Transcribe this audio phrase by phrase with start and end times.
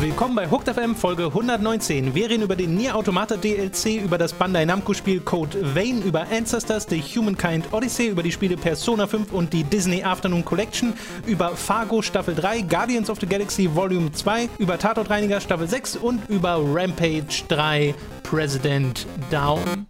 [0.00, 2.14] Willkommen bei Hooked FM Folge 119.
[2.14, 6.26] Wir reden über den Nier Automata DLC, über das Bandai Namco Spiel Code Vein, über
[6.30, 10.92] Ancestors, The Humankind Odyssey, über die Spiele Persona 5 und die Disney Afternoon Collection,
[11.26, 16.28] über Fargo Staffel 3, Guardians of the Galaxy Volume 2, über Tatortreiniger Staffel 6 und
[16.28, 19.86] über Rampage 3 President Down.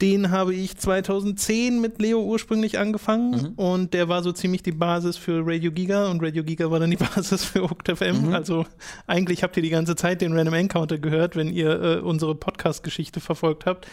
[0.00, 5.16] Den habe ich 2010 mit Leo ursprünglich angefangen und der war so ziemlich die Basis
[5.16, 8.32] für Radio Giga und Radio Giga war dann die Basis für Hooked FM.
[8.32, 8.64] Also
[9.08, 13.18] eigentlich habt ihr die ganze Zeit den Random Encounter gehört, wenn ihr äh, unsere Podcast-Geschichte
[13.20, 13.88] verfolgt habt.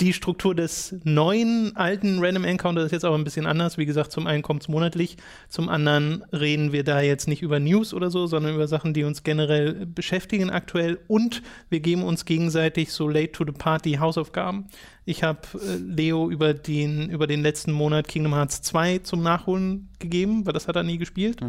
[0.00, 3.78] Die Struktur des neuen, alten Random Encounter ist jetzt aber ein bisschen anders.
[3.78, 5.16] Wie gesagt, zum einen kommt es monatlich,
[5.48, 9.02] zum anderen reden wir da jetzt nicht über News oder so, sondern über Sachen, die
[9.02, 14.68] uns generell beschäftigen aktuell und wir geben uns gegenseitig so late to the party Hausaufgaben.
[15.04, 19.88] Ich habe äh, Leo über den, über den letzten Monat Kingdom Hearts 2 zum Nachholen
[19.98, 21.40] gegeben, weil das hat er nie gespielt.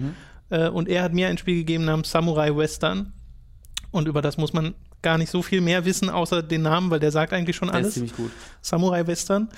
[0.50, 3.14] Äh, und er hat mir ein Spiel gegeben namens Samurai Western.
[3.92, 7.00] Und über das muss man gar nicht so viel mehr wissen, außer den Namen, weil
[7.00, 7.94] der sagt eigentlich schon Der ist alles.
[7.96, 8.32] ziemlich gut.
[8.62, 9.50] Samurai Western.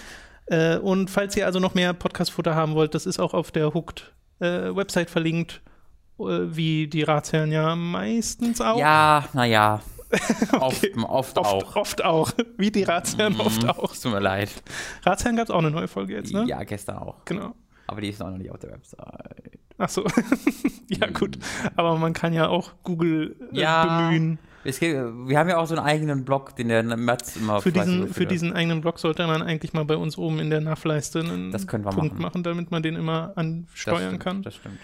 [0.48, 3.74] Äh, und falls ihr also noch mehr Podcast-Futter haben wollt, das ist auch auf der
[3.74, 5.62] Hooked äh, Website verlinkt,
[6.20, 8.78] äh, wie die Ratsherren ja meistens auch.
[8.80, 9.82] Ja, naja.
[10.60, 11.76] Oft, oft, oft auch.
[11.78, 12.32] Oft auch.
[12.58, 13.96] Wie die Ratsherren oft auch.
[13.96, 14.50] Tut mir leid.
[15.04, 16.44] Ratsherren gab es auch eine neue Folge jetzt, ne?
[16.48, 17.24] Ja, gestern auch.
[17.24, 17.56] Genau.
[17.88, 19.00] Aber die ist noch nicht auf der Website.
[19.78, 20.04] Ach so.
[20.90, 21.40] ja, gut.
[21.78, 24.10] Aber man kann ja auch Google äh, Ja.
[24.10, 24.38] bemühen.
[24.64, 28.08] Geht, wir haben ja auch so einen eigenen Blog, den der Mats immer Für diesen,
[28.14, 31.52] für diesen eigenen Blog sollte man eigentlich mal bei uns oben in der Nachleiste einen
[31.52, 32.12] Das Punkt machen.
[32.20, 34.42] machen, damit man den immer Das ansteuern stimmt, kann.
[34.44, 34.78] Das stimmt.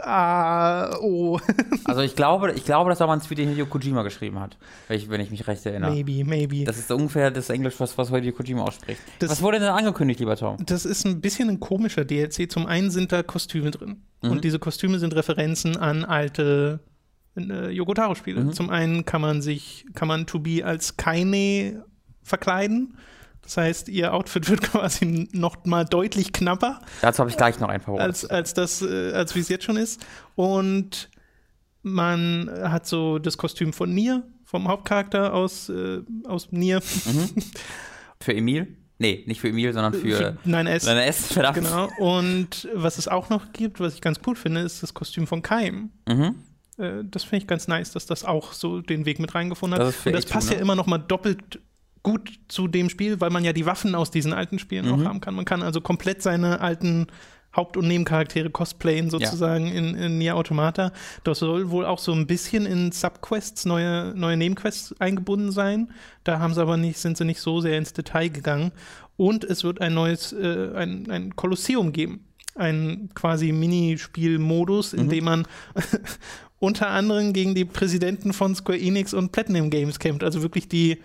[0.00, 1.40] E-C-C-D-G-A-O.
[1.84, 4.56] Also ich glaube, ich glaube, das war mal ein Tweet, den Hideo Kojima geschrieben hat,
[4.86, 5.90] wenn ich, wenn ich mich recht erinnere.
[5.90, 6.64] maybe, maybe.
[6.64, 9.00] Das ist ungefähr das Englisch, was, was Hideo Kojima ausspricht.
[9.18, 10.56] Das- was wurde denn angekündigt, lieber Tom?
[10.64, 12.50] Das ist ein bisschen ein komischer DLC.
[12.50, 14.02] Zum einen sind da Kostüme drin.
[14.22, 14.30] Mhm.
[14.30, 16.80] Und diese Kostüme sind Referenzen an alte
[17.36, 18.44] äh, Yogotaro-Spiele.
[18.44, 18.52] Mhm.
[18.52, 21.84] Zum einen kann man sich, kann man To Be als Kaine
[22.22, 22.96] verkleiden.
[23.42, 27.68] Das heißt, ihr Outfit wird quasi noch mal deutlich knapper, Dazu habe ich gleich noch
[27.68, 28.04] ein paar Worte.
[28.04, 30.04] als, als das, äh, als wie es jetzt schon ist.
[30.34, 31.10] Und
[31.82, 36.80] man hat so das Kostüm von Nier, vom Hauptcharakter aus, äh, aus Nier.
[38.20, 38.76] Für Emil?
[38.98, 40.82] Nee, nicht für Emil, sondern für, Nein, S.
[40.82, 41.56] seine S, verdammt.
[41.56, 41.88] Genau.
[41.98, 45.40] Und was es auch noch gibt, was ich ganz cool finde, ist das Kostüm von
[45.40, 45.88] Keim.
[46.06, 46.34] Mhm.
[46.76, 49.86] Äh, das finde ich ganz nice, dass das auch so den Weg mit reingefunden hat.
[49.86, 50.60] Das für Und das passt ja ne?
[50.60, 51.60] immer noch mal doppelt
[52.02, 54.92] gut zu dem Spiel, weil man ja die Waffen aus diesen alten Spielen Mhm.
[54.92, 55.34] auch haben kann.
[55.34, 57.06] Man kann also komplett seine alten
[57.54, 60.92] Haupt- und Nebencharaktere cosplayen sozusagen in, in Nier Automata.
[61.24, 65.90] Das soll wohl auch so ein bisschen in Subquests, neue, neue Nebenquests eingebunden sein.
[66.22, 68.70] Da haben sie aber nicht, sind sie nicht so sehr ins Detail gegangen.
[69.16, 72.24] Und es wird ein neues, äh, ein, ein Kolosseum geben.
[72.54, 75.46] Ein quasi Minispielmodus, in dem man
[76.58, 80.22] unter anderem gegen die Präsidenten von Square Enix und Platinum Games kämpft.
[80.22, 80.98] Also wirklich die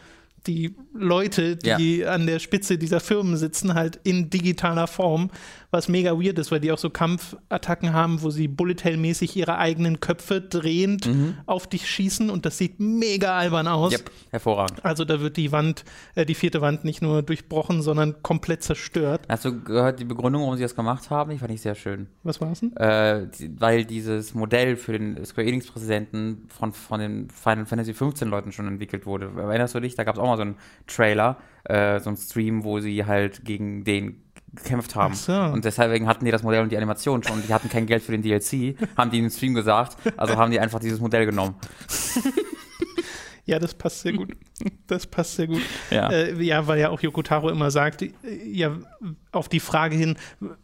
[0.48, 5.30] die Leute, die an der Spitze dieser Firmen sitzen, halt in digitaler Form,
[5.72, 9.58] was mega weird ist, weil die auch so Kampfattacken haben, wo sie Bullet Hell-mäßig ihre
[9.58, 11.10] eigenen Köpfe drehend
[11.46, 13.94] auf dich schießen und das sieht mega albern aus.
[13.94, 14.86] Yep, hervorragend.
[14.86, 15.84] Also da wird die Wand,
[16.16, 19.24] äh, die vierte Wand nicht nur durchbrochen, sondern komplett zerstört.
[19.28, 21.32] Hast du gehört die Begründung, warum sie das gemacht haben?
[21.32, 22.08] Die fand ich sehr schön.
[22.24, 22.76] Was war's denn?
[22.78, 23.28] Äh,
[23.58, 28.68] weil dieses Modell für den Square Enix-Präsidenten von, von den Final Fantasy 15 Leuten schon
[28.68, 29.32] entwickelt wurde.
[29.38, 29.96] Erinnerst du dich?
[29.96, 30.56] Da gab es auch mal so einen
[30.88, 34.22] Trailer, äh, so einen Stream, wo sie halt gegen den
[34.56, 35.14] gekämpft haben.
[35.14, 35.34] So.
[35.34, 37.44] Und deswegen hatten die das Modell und die Animation schon.
[37.46, 39.98] Die hatten kein Geld für den DLC, haben die im Stream gesagt.
[40.18, 41.56] Also haben die einfach dieses Modell genommen.
[43.46, 44.36] Ja, das passt sehr gut.
[44.88, 45.62] Das passt sehr gut.
[45.90, 46.10] Ja.
[46.12, 48.12] Äh, ja, weil ja auch Yoko Taro immer sagt, äh,
[48.46, 48.78] ja,
[49.32, 50.16] auf die Frage hin,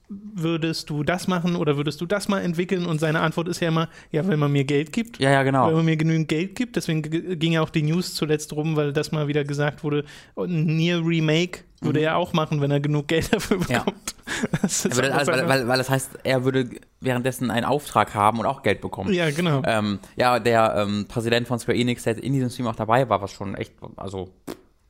[0.08, 2.86] würdest du das machen oder würdest du das mal entwickeln?
[2.86, 5.20] Und seine Antwort ist ja immer, ja, wenn man mir Geld gibt.
[5.20, 5.68] Ja, ja, genau.
[5.68, 6.76] Wenn man mir genügend Geld gibt.
[6.76, 10.06] Deswegen ging ja auch die News zuletzt rum, weil das mal wieder gesagt wurde,
[10.38, 13.66] Nier Remake würde er auch machen, wenn er genug Geld dafür Mhm.
[13.70, 13.80] Ja.
[13.80, 14.16] bekommt.
[14.54, 16.70] Auch also, weil, weil, das heißt, er würde
[17.02, 19.14] währenddessen einen Auftrag haben und auch Geld bekommen.
[19.14, 19.62] ja, genau.
[19.66, 23.22] Ähm, ja, der ähm, Präsident von Square Enix, der in diesem Stream auch dabei war,
[23.22, 24.30] was schon echt, also,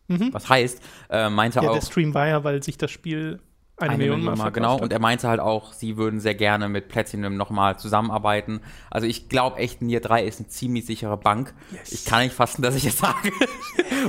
[0.08, 1.64] was heißt, äh, meinte Mhm.
[1.64, 1.74] ja, auch.
[1.76, 3.40] der Stream war ja, weil sich das Spiel
[3.78, 4.80] eine, Million Mal verkauft genau.
[4.80, 8.62] Und er meinte halt auch, sie würden sehr gerne mit Platinum nochmal zusammenarbeiten.
[8.90, 11.54] Also ich glaube echt, Nier 3 ist eine ziemlich sichere Bank.
[11.90, 13.32] Ich kann nicht fassen, dass ich es sage.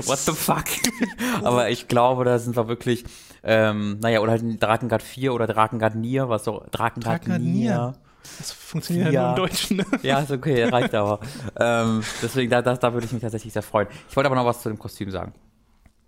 [0.05, 0.65] What the fuck?
[1.43, 3.05] Aber ich glaube, da sind wir wirklich,
[3.43, 7.53] ähm, naja, oder halt Drakengard 4 oder Drakengard Nier, was so, Drakengard, Drakengard Nier.
[7.53, 7.95] Nier.
[8.39, 9.23] Das funktioniert ja, Ja.
[9.23, 9.77] nur im Deutschen.
[9.79, 9.87] Ne?
[10.03, 11.21] Ja, ist okay, reicht aber.
[11.59, 13.89] ähm, deswegen, da, da, da würde ich mich tatsächlich sehr freuen.
[14.09, 15.33] Ich wollte aber noch was zu dem Kostüm sagen.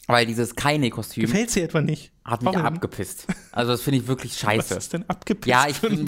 [0.06, 2.12] Weil dieses Kaine-Kostüm Gefällt dir etwa nicht?
[2.26, 2.66] hat mich Warum?
[2.66, 3.26] abgepisst.
[3.52, 4.74] Also das finde ich wirklich Was scheiße.
[4.74, 6.06] ist denn abgepisst Ja, ich bin,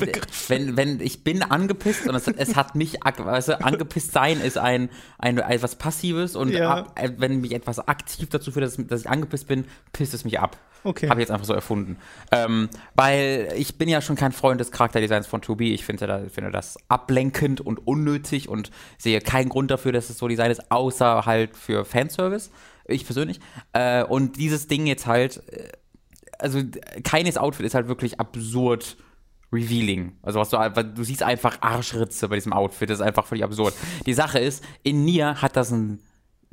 [0.49, 4.59] wenn, wenn, ich bin angepisst und es, es hat mich, weißt du, angepisst sein ist
[4.59, 6.75] ein, ein, etwas Passives und Ja.
[6.75, 10.25] ab, äh, wenn mich etwas aktiv dazu führt, dass, dass ich angepisst bin, pisst es
[10.25, 10.59] mich ab.
[10.85, 11.09] Okay.
[11.09, 11.97] Habe ich jetzt einfach so erfunden.
[12.33, 15.73] Ähm, weil ich bin ja schon kein Freund des Charakterdesigns von 2B.
[15.73, 20.19] Ich finde, da, finde das ablenkend und unnötig und sehe keinen Grund dafür, dass es
[20.19, 22.51] so Design ist, außer halt für Fanservice.
[22.89, 23.41] Ich persönlich.
[23.73, 25.69] Äh, und dieses Ding jetzt halt, äh,
[26.39, 26.61] also
[27.03, 28.97] keines Outfit ist halt wirklich absurd
[29.53, 30.17] revealing.
[30.23, 30.59] Also was du
[30.95, 33.75] du siehst einfach Arschritze bei diesem Outfit, das ist einfach völlig absurd.
[34.05, 36.01] Die Sache ist, in Nier hat das einen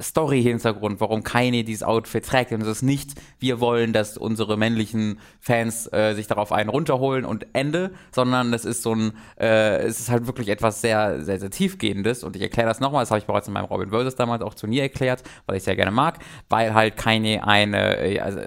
[0.01, 2.51] Story-Hintergrund, warum keine dieses Outfit trägt.
[2.51, 7.25] Und es ist nicht, wir wollen, dass unsere männlichen Fans äh, sich darauf einen runterholen
[7.25, 11.39] und Ende, sondern es ist so ein, äh, es ist halt wirklich etwas sehr, sehr,
[11.39, 12.23] sehr tiefgehendes.
[12.23, 14.53] Und ich erkläre das nochmal, das habe ich bereits in meinem Robin Versus damals auch
[14.55, 16.19] zu Nier erklärt, weil ich sehr gerne mag,
[16.49, 18.39] weil halt keine eine, äh, also,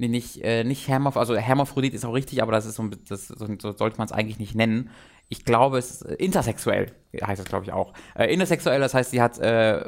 [0.00, 2.94] Nee, nicht, äh, nicht Hermaph also Hermaphrodit ist auch richtig, aber das ist so, ein-
[3.08, 4.90] das, so, so sollte man es eigentlich nicht nennen.
[5.28, 7.92] Ich glaube, es ist äh, intersexuell, heißt das, glaube ich, auch.
[8.14, 9.82] Äh, intersexuell, das heißt, sie hat äh,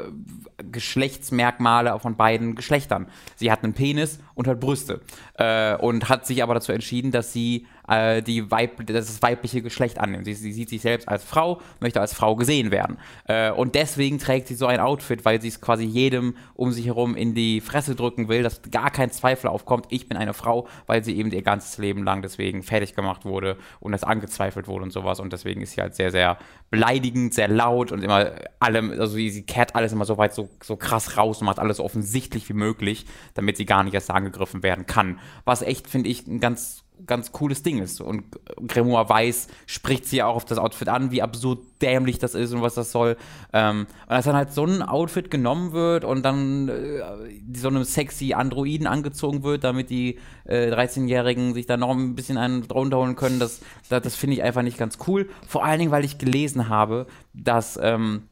[0.71, 3.07] Geschlechtsmerkmale von beiden Geschlechtern.
[3.37, 5.01] Sie hat einen Penis und hat Brüste.
[5.35, 9.99] Äh, und hat sich aber dazu entschieden, dass sie äh, die Weib das, weibliche Geschlecht
[9.99, 10.25] annimmt.
[10.25, 12.99] Sie, sie sieht sich selbst als Frau, möchte als Frau gesehen werden.
[13.27, 16.87] Äh, und deswegen trägt sie so ein Outfit, weil sie es quasi jedem um sich
[16.87, 20.69] herum in die Fresse drücken will, dass gar kein Zweifel aufkommt, ich bin eine Frau,
[20.87, 24.85] weil sie eben ihr ganzes Leben lang deswegen fertig gemacht wurde und das angezweifelt wurde
[24.85, 25.21] und sowas.
[25.21, 26.39] Und deswegen ist sie halt sehr, sehr
[27.11, 30.49] beleidigend, sehr laut und immer allem, also sie, sie kehrt alles immer so weit so,
[30.63, 34.11] so krass raus und macht alles so offensichtlich wie möglich, damit sie gar nicht erst
[34.11, 35.19] angegriffen werden kann.
[35.45, 38.01] Was echt, finde ich, ein ganz ganz cooles Ding ist.
[38.01, 38.25] Und
[38.67, 42.63] Grimoire Weiß spricht sie auch auf das Outfit an, wie absurd dämlich das ist und
[42.63, 43.17] was das soll.
[43.53, 47.01] Ähm, und als dann halt so ein Outfit genommen wird und dann äh,
[47.55, 52.39] so einem sexy Androiden angezogen wird, damit die äh, 13-Jährigen sich da noch ein bisschen
[52.39, 55.29] einen runterholen können, das, das, das finde ich einfach nicht ganz cool.
[55.47, 58.25] Vor allen Dingen, weil ich gelesen habe, dass ähm,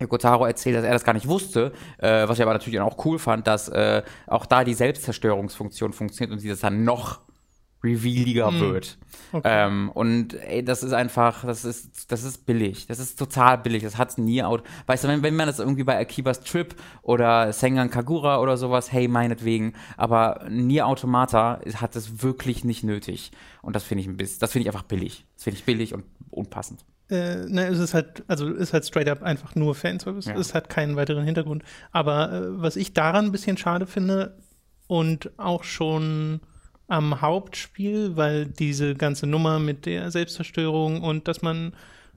[0.00, 3.04] Yoko Taro erzählt, dass er das gar nicht wusste, äh, was ich aber natürlich auch
[3.04, 7.20] cool fand, dass äh, auch da die Selbstzerstörungsfunktion funktioniert und sie das dann noch
[7.82, 8.98] revealiger wird.
[9.44, 12.86] Ähm, und ey, das ist einfach, das ist, das ist billig.
[12.86, 13.82] Das ist total billig.
[13.82, 14.62] Das hat's nie out.
[14.86, 18.92] Weißt du, wenn, wenn man das irgendwie bei Akibas Trip oder Sengan Kagura oder sowas,
[18.92, 19.74] hey, meinetwegen.
[19.96, 23.30] Aber Nier Automata hat es wirklich nicht nötig.
[23.62, 25.26] Und das finde ich ein bisschen, das finde ich einfach billig.
[25.34, 26.84] Das finde ich billig und unpassend.
[27.08, 30.28] Äh, ne, es ist halt, also ist halt straight up einfach nur Fanservice.
[30.28, 30.36] Ja.
[30.36, 31.62] Es hat keinen weiteren Hintergrund.
[31.92, 34.36] Aber äh, was ich daran ein bisschen schade finde
[34.88, 36.40] und auch schon
[36.88, 41.72] am Hauptspiel, weil diese ganze Nummer mit der Selbstzerstörung und dass man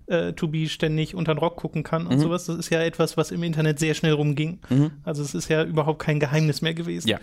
[0.08, 2.22] äh, To Be ständig unter den Rock gucken kann und Mhm.
[2.22, 4.60] sowas, das ist ja etwas, was im Internet sehr schnell rumging.
[5.04, 7.08] Also es ist ja überhaupt kein Geheimnis mehr gewesen.
[7.10, 7.20] Ja.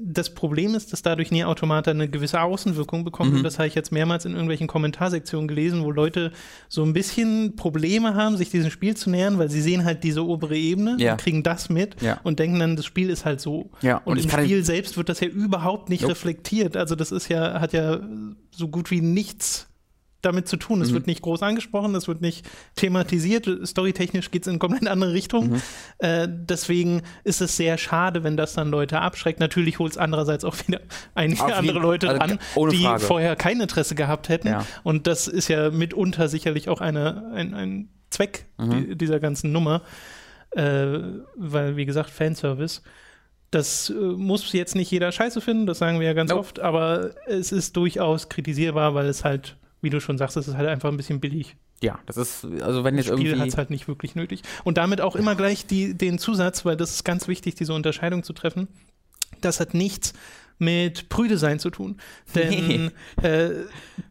[0.00, 3.30] Das Problem ist, dass dadurch Nier Automata eine gewisse Außenwirkung bekommt.
[3.32, 3.38] Mhm.
[3.38, 6.32] Und das habe ich jetzt mehrmals in irgendwelchen Kommentarsektionen gelesen, wo Leute
[6.68, 10.24] so ein bisschen Probleme haben, sich diesem Spiel zu nähern, weil sie sehen halt diese
[10.24, 11.12] obere Ebene Ja.
[11.12, 12.20] und kriegen das mit Ja.
[12.24, 13.70] und denken dann, das Spiel ist halt so.
[13.82, 16.12] Ja, und, und im Spiel selbst wird das ja überhaupt nicht Nope.
[16.14, 16.76] reflektiert.
[16.76, 18.00] Also das ist ja, hat ja
[18.50, 19.67] so gut wie nichts
[20.20, 20.78] damit zu tun.
[20.78, 20.84] Mhm.
[20.84, 22.44] Es wird nicht groß angesprochen, es wird nicht
[22.74, 23.48] thematisiert.
[23.66, 25.50] Storytechnisch geht es in eine komplett andere Richtung.
[25.50, 25.62] Mhm.
[25.98, 29.38] Äh, deswegen ist es sehr schade, wenn das dann Leute abschreckt.
[29.40, 30.80] Natürlich holt es andererseits auch wieder
[31.14, 33.00] einige Auf jeden- andere Leute also, dran, ohne die Frage.
[33.04, 34.48] vorher kein Interesse gehabt hätten.
[34.48, 34.66] Ja.
[34.82, 38.70] Und das ist ja mitunter sicherlich auch eine, ein, ein Zweck Mhm.
[38.88, 39.82] die, dieser ganzen Nummer.
[40.50, 40.98] Äh,
[41.36, 42.82] weil, wie gesagt, Fanservice.
[43.50, 46.40] Das äh, muss jetzt nicht jeder scheiße finden, das sagen wir ja ganz Nope.
[46.40, 50.56] oft, aber es ist durchaus kritisierbar, weil es halt, wie du schon sagst, es ist
[50.56, 51.56] halt einfach ein bisschen billig.
[51.82, 53.40] Ja, das ist, also wenn Das jetzt Spiel irgendwie.
[53.42, 54.42] hat es halt nicht wirklich nötig.
[54.64, 58.22] Und damit auch immer gleich die, den Zusatz, weil das ist ganz wichtig, diese Unterscheidung
[58.24, 58.66] zu treffen.
[59.40, 60.12] Das hat nichts
[60.60, 61.98] mit Prüde sein zu tun.
[62.34, 62.90] Denn
[63.22, 63.50] äh,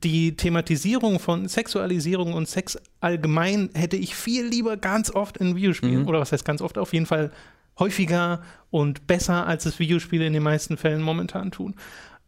[0.04, 6.04] die Thematisierung von Sexualisierung und Sex allgemein hätte ich viel lieber ganz oft in Videospielen,
[6.04, 6.08] Mhm.
[6.08, 7.32] oder was heißt ganz oft, auf jeden Fall
[7.80, 11.76] häufiger und besser, als es Videospiele in den meisten Fällen momentan tun.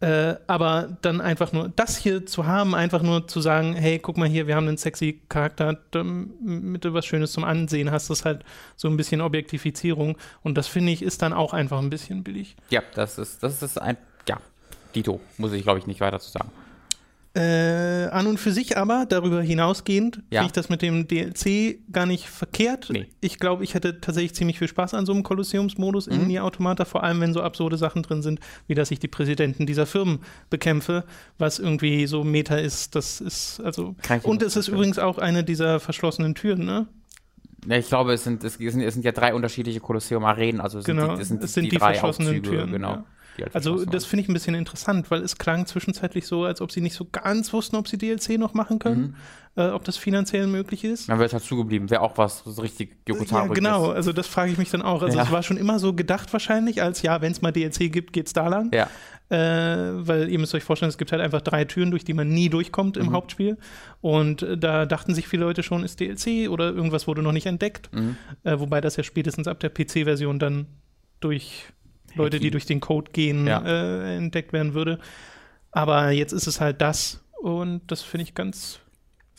[0.02, 4.18] Äh, aber dann einfach nur das hier zu haben, einfach nur zu sagen, hey, guck
[4.18, 8.20] mal hier, wir haben einen sexy Charakter, damit du was Schönes zum Ansehen hast, das
[8.20, 8.46] ist halt
[8.78, 10.18] so ein bisschen Objektifizierung.
[10.42, 12.56] Und das finde ich ist dann auch einfach ein bisschen billig.
[12.70, 14.38] Ja, das ist, das ist ein, ja,
[14.96, 16.50] Dito, muss ich glaube ich nicht weiter zu sagen.
[17.36, 20.42] Äh, an und für sich aber, darüber hinausgehend, Ja.
[20.42, 22.88] finde ich das mit dem DLC gar nicht verkehrt.
[22.90, 23.06] Nee.
[23.22, 26.14] Ich glaube, ich hätte tatsächlich ziemlich viel Spaß an so einem Kolosseumsmodus Mhm.
[26.14, 29.08] in Nier Automata, vor allem wenn so absurde Sachen drin sind, wie dass ich die
[29.08, 30.20] Präsidenten dieser Firmen
[30.50, 31.04] bekämpfe,
[31.38, 32.96] was irgendwie so Meta ist.
[32.96, 33.96] Das ist also.
[34.24, 36.88] Und es ist übrigens auch eine dieser verschlossenen Türen, ne?
[37.68, 40.86] Ja, ich glaube, es sind, es sind, es sind ja drei unterschiedliche Kolosseum-Arenen, also es
[40.86, 42.92] Genau, sind die, es sind es sind die, die drei verschlossenen Hauptzüge, Türen, genau.
[42.92, 43.06] ja.
[43.42, 46.72] Halt Also das finde ich ein bisschen interessant, weil es klang zwischenzeitlich so, als ob
[46.72, 49.16] sie nicht so ganz wussten, ob sie DLC noch machen können,
[49.56, 49.62] Mhm.
[49.64, 51.10] äh, ob das finanziell möglich ist.
[51.10, 54.28] Dann wäre es halt zugeblieben, wäre auch was so richtig Ja, Yokotaro genau, also das
[54.28, 55.02] frage ich mich dann auch.
[55.02, 55.24] Also Ja.
[55.24, 58.34] es war schon immer so gedacht wahrscheinlich, als ja, wenn es mal DLC gibt, geht's
[58.34, 58.72] da lang.
[58.74, 58.88] Ja,
[59.32, 62.30] Äh, weil ihr müsst euch vorstellen, es gibt halt einfach drei Türen, durch die man
[62.30, 63.04] nie durchkommt Mhm.
[63.04, 63.58] im Hauptspiel.
[64.02, 67.46] Und äh, da dachten sich viele Leute schon, ist DLC oder irgendwas wurde noch nicht
[67.46, 67.94] entdeckt.
[67.94, 68.16] Mhm.
[68.44, 70.66] Äh, wobei das ja spätestens ab der PC-Version dann
[71.20, 71.66] durch
[72.16, 73.62] Leute, die durch den Code gehen, Ja.
[73.66, 75.00] äh, entdeckt werden würde.
[75.72, 78.80] Aber jetzt ist es halt das und das finde ich ganz.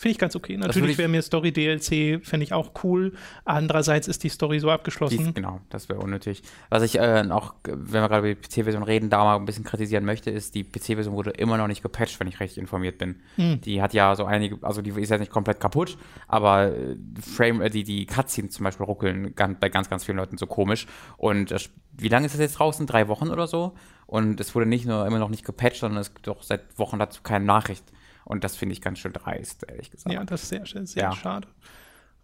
[0.00, 0.57] Finde ich ganz okay.
[0.57, 3.12] Natürlich ich- wäre mir Story DLC, fände ich auch cool.
[3.45, 5.35] Andererseits ist die Story so dies, abgeschlossen.
[5.35, 6.42] genau, das wäre unnötig.
[6.71, 9.62] Was ich äh, auch, wenn wir gerade über die PC-Version reden, da mal ein bisschen
[9.62, 13.16] kritisieren möchte, ist, die PC-Version wurde immer noch nicht gepatcht, wenn ich recht informiert bin.
[13.37, 13.61] Hm.
[13.61, 17.61] Die hat ja so einige, also die ist ja nicht komplett kaputt, aber äh, Frame,
[17.61, 20.87] äh, die, die Cutscenes zum Beispiel ruckeln bei ganz, ganz vielen Leuten so komisch.
[21.19, 22.87] Und das, wie lange ist das jetzt draußen?
[22.87, 23.75] Drei Wochen oder so?
[24.07, 26.99] Und es wurde nicht nur immer noch nicht gepatcht, sondern es gibt auch seit Wochen
[26.99, 27.85] dazu keine Nachricht.
[28.31, 30.15] Und das finde ich ganz schön dreist, ehrlich gesagt.
[30.15, 31.13] Ja, das ist sehr, sehr, sehr Ja.
[31.13, 31.49] schade.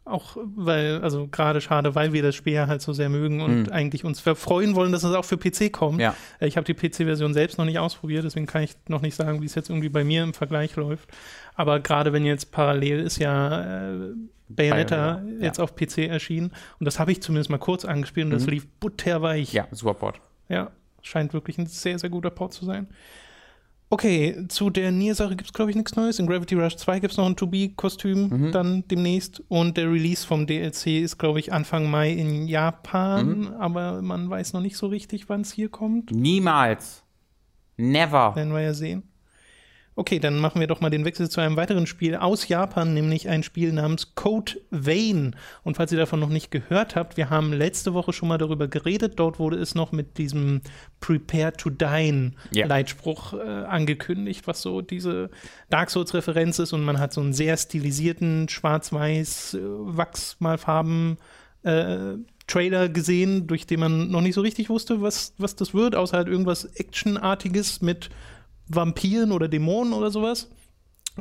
[0.05, 3.63] Auch weil, also gerade schade, weil wir das Spiel ja halt so sehr mögen und
[3.65, 3.73] Mhm.
[3.73, 6.01] eigentlich uns freuen wollen, dass es auch für PC kommt.
[6.01, 6.15] Ja.
[6.39, 9.43] Äh, Ich habe die PC-Version selbst noch nicht ausprobiert, deswegen kann ich noch nicht sagen,
[9.43, 11.09] wie es jetzt irgendwie bei mir im Vergleich läuft.
[11.57, 14.13] Aber gerade wenn jetzt parallel ist ja äh,
[14.49, 15.45] Bayonetta Bayonetta, ja.
[15.45, 18.51] jetzt auf PC erschienen und das habe ich zumindest mal kurz angespielt und das Mhm.
[18.53, 19.53] lief butterweich.
[19.53, 20.21] Ja, super Port.
[20.49, 20.71] Ja,
[21.03, 22.87] scheint wirklich ein sehr, sehr guter Port zu sein.
[23.89, 26.19] Okay, zu der Nier-Sache gibt es, glaube ich, nichts Neues.
[26.19, 28.53] In Gravity Rush 2 gibt es noch ein To-Be-Kostüm Mhm.
[28.53, 29.43] dann demnächst.
[29.49, 33.39] Und der Release vom DLC ist, glaube ich, Anfang Mai in Japan.
[33.41, 33.47] Mhm.
[33.61, 36.11] Aber man weiß noch nicht so richtig, wann es hier kommt.
[36.11, 37.05] Niemals.
[37.77, 38.35] Never.
[38.35, 39.05] Werden wir ja sehen.
[39.99, 43.31] Okay, dann machen wir doch mal den Wechsel zu einem weiteren Spiel aus Japan, nämlich
[43.31, 45.35] ein Spiel namens Code Vein.
[45.65, 48.69] Und falls ihr davon noch nicht gehört habt, wir haben letzte Woche schon mal darüber
[48.69, 49.15] geredet.
[49.17, 50.61] Dort wurde es noch mit diesem
[51.01, 52.67] Prepare to Dine Ja.
[52.67, 55.31] Leitspruch äh, angekündigt, was so diese
[55.71, 56.75] Dark Souls-Referenz ist.
[56.75, 61.17] Und man hat so einen sehr stilisierten Schwarz-Weiß, äh, Wachsmalfarben
[61.63, 65.95] äh, Trailer gesehen, durch den man noch nicht so richtig wusste, was, was das wird,
[65.95, 68.11] außer halt irgendwas Actionartiges mit
[68.69, 70.49] Vampiren oder Dämonen oder sowas.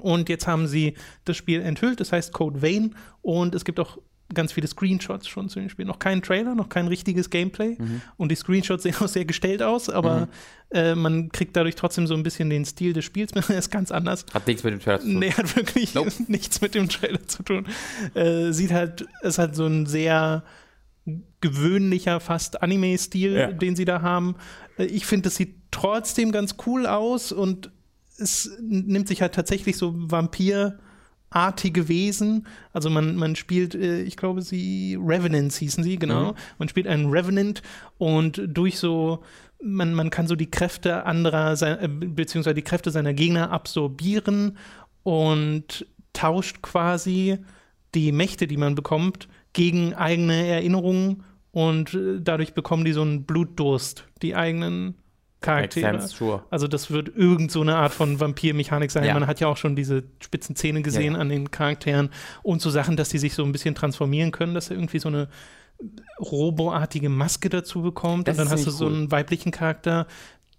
[0.01, 3.97] Und jetzt haben sie das Spiel enthüllt, das heißt Code Vein und es gibt auch
[4.33, 5.85] ganz viele Screenshots schon zu dem Spiel.
[5.85, 7.77] Noch kein Trailer, noch kein richtiges Gameplay.
[8.17, 10.27] Und die Screenshots sehen auch sehr gestellt aus, aber
[10.71, 13.31] äh, man kriegt dadurch trotzdem so ein bisschen den Stil des Spiels.
[13.49, 14.25] Er ist ganz anders.
[14.33, 15.19] Hat nichts mit dem Trailer zu tun.
[15.19, 16.11] Nee, hat wirklich Nope.
[16.27, 17.67] nichts mit dem Trailer zu tun.
[18.15, 20.43] Äh, sieht halt, ist halt so ein sehr
[21.41, 23.51] gewöhnlicher, fast Anime-Stil, Ja.
[23.51, 24.35] den sie da haben.
[24.77, 27.71] Ich finde, es sieht trotzdem ganz cool aus und
[28.17, 30.77] es nimmt sich halt tatsächlich so Vampir-
[31.35, 32.47] artige Wesen.
[32.71, 36.31] Also man, man spielt, äh, ich glaube, sie Revenants hießen sie, genau.
[36.31, 36.37] Mhm.
[36.57, 37.61] Man spielt einen Revenant
[37.97, 39.23] und durch so,
[39.61, 44.57] man, man kann so die Kräfte anderer, äh, beziehungsweise die Kräfte seiner Gegner absorbieren
[45.03, 47.37] und tauscht quasi
[47.93, 51.23] die Mächte, die man bekommt, gegen eigene Erinnerungen
[51.55, 54.95] und äh, dadurch bekommen die so einen Blutdurst, die eigenen
[55.39, 56.01] Charaktere.
[56.01, 56.43] sense, sure.
[56.49, 59.05] Also das wird irgend so eine Art von Vampirmechanik sein.
[59.05, 59.13] Ja.
[59.13, 61.19] Man hat ja auch schon diese spitzen Zähne gesehen Ja, ja.
[61.19, 62.09] an den Charakteren
[62.43, 65.07] und so Sachen, dass die sich so ein bisschen transformieren können, dass er irgendwie so
[65.07, 65.29] eine
[66.19, 68.27] roboartige Maske dazu bekommt.
[68.27, 68.93] Das und dann hast du ziemlich so cool.
[68.93, 70.07] einen weiblichen Charakter,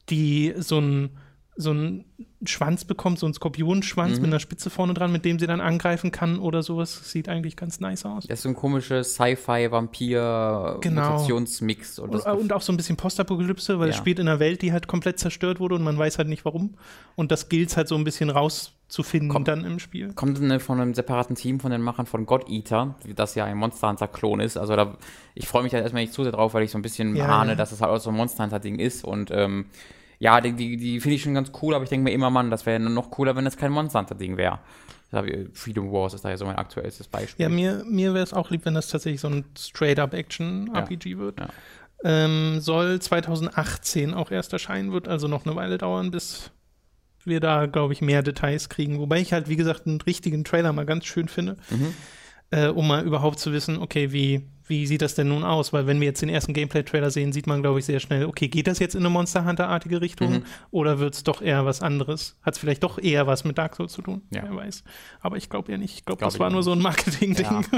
[0.09, 1.11] die so einen
[1.59, 2.05] so einen
[2.45, 4.23] Schwanz bekommt, so einen Skorpionschwanz Mhm.
[4.23, 7.11] mit einer Spitze vorne dran, mit dem sie dann angreifen kann oder sowas.
[7.11, 8.27] Sieht eigentlich ganz nice aus.
[8.27, 9.35] Das ist so ein komisches Genau.
[9.35, 11.99] Sci-Fi-Vampir-Mutationsmix.
[11.99, 14.01] Und, das Und, und auch so ein bisschen Postapokalypse, weil es Ja.
[14.01, 16.75] spielt in einer Welt, die halt komplett zerstört wurde und man weiß halt nicht warum.
[17.15, 20.13] Und das gilt halt so ein bisschen rauszufinden Kommt- dann im Spiel.
[20.15, 23.57] kommt eine, von einem separaten Team von den Machern von God Eater, das ja ein
[23.57, 24.57] Monster Hunter-Klon ist.
[24.57, 24.97] Also da,
[25.35, 27.27] ich freue mich da erstmal nicht zu sehr drauf, weil ich so ein bisschen Ja,
[27.29, 27.57] ahne, ja.
[27.57, 29.05] dass es halt auch so ein Monster Hunter-Ding ist.
[29.05, 29.67] Und ähm,
[30.19, 32.51] ja, die, die, die finde ich schon ganz cool, aber ich denke mir immer, Mann,
[32.51, 34.59] das wäre noch cooler, wenn es kein Monster Hunter-Ding wäre.
[35.11, 37.43] Das hab ich- Freedom Wars ist da ja so mein aktuellstes Beispiel.
[37.43, 41.41] Ja, mir, mir wäre es auch lieb, wenn das tatsächlich so ein Straight-Up-Action-RPG wird.
[41.41, 41.49] Ja.
[42.05, 46.51] Ähm, soll 2018 auch erst erscheinen, wird also noch eine Weile dauern, bis
[47.25, 48.99] wir da, glaube ich, mehr Details kriegen.
[49.01, 51.95] Wobei ich halt, wie gesagt, einen richtigen Trailer mal ganz schön finde, Mhm.
[52.51, 55.73] Äh, um mal überhaupt zu wissen, okay, wie, wie sieht das denn nun aus?
[55.73, 58.49] Weil wenn wir jetzt den ersten Gameplay-Trailer sehen, sieht man, glaube ich, sehr schnell, okay,
[58.49, 60.43] geht das jetzt in eine Monster Hunter-artige Richtung Mhm.
[60.71, 62.37] oder wird es doch eher was anderes?
[62.43, 64.23] Hat es vielleicht doch eher was mit Dark Souls zu tun?
[64.31, 64.43] Ja.
[64.45, 64.85] Wer weiß.
[65.21, 65.95] Aber ich glaube ja nicht.
[65.99, 67.45] Ich glaube, Glaub das war nur so ein Marketing-Ding.
[67.47, 67.63] Ja.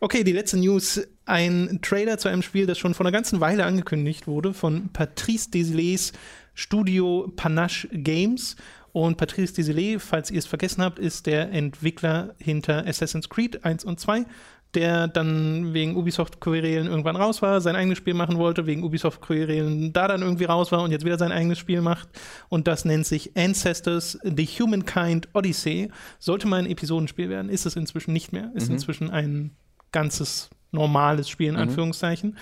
[0.00, 1.00] Okay, die letzte News.
[1.26, 5.48] Ein Trailer zu einem Spiel, das schon vor einer ganzen Weile angekündigt wurde, von Patrice
[5.52, 6.12] Desilets
[6.54, 8.56] Studio Panache Games.
[8.92, 13.84] Und Patrice Desilets, falls ihr es vergessen habt, ist der Entwickler hinter Assassin's Creed 1
[13.84, 14.26] und 2,
[14.74, 20.08] der dann wegen Ubisoft-Querelen irgendwann raus war, sein eigenes Spiel machen wollte, wegen Ubisoft-Querelen da
[20.08, 22.08] dann irgendwie raus war und jetzt wieder sein eigenes Spiel macht.
[22.48, 25.90] Und das nennt sich Ancestors The Humankind Odyssey.
[26.18, 28.50] Sollte mal ein Episodenspiel werden, ist es inzwischen nicht mehr.
[28.54, 28.74] Ist Mhm.
[28.74, 29.50] inzwischen ein
[29.90, 31.60] ganzes normales Spiel in Mhm.
[31.62, 32.36] Anführungszeichen.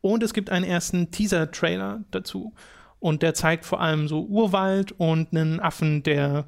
[0.00, 2.52] Und es gibt einen ersten Teaser-Trailer dazu.
[3.04, 6.46] Und der zeigt vor allem so Urwald und einen Affen, der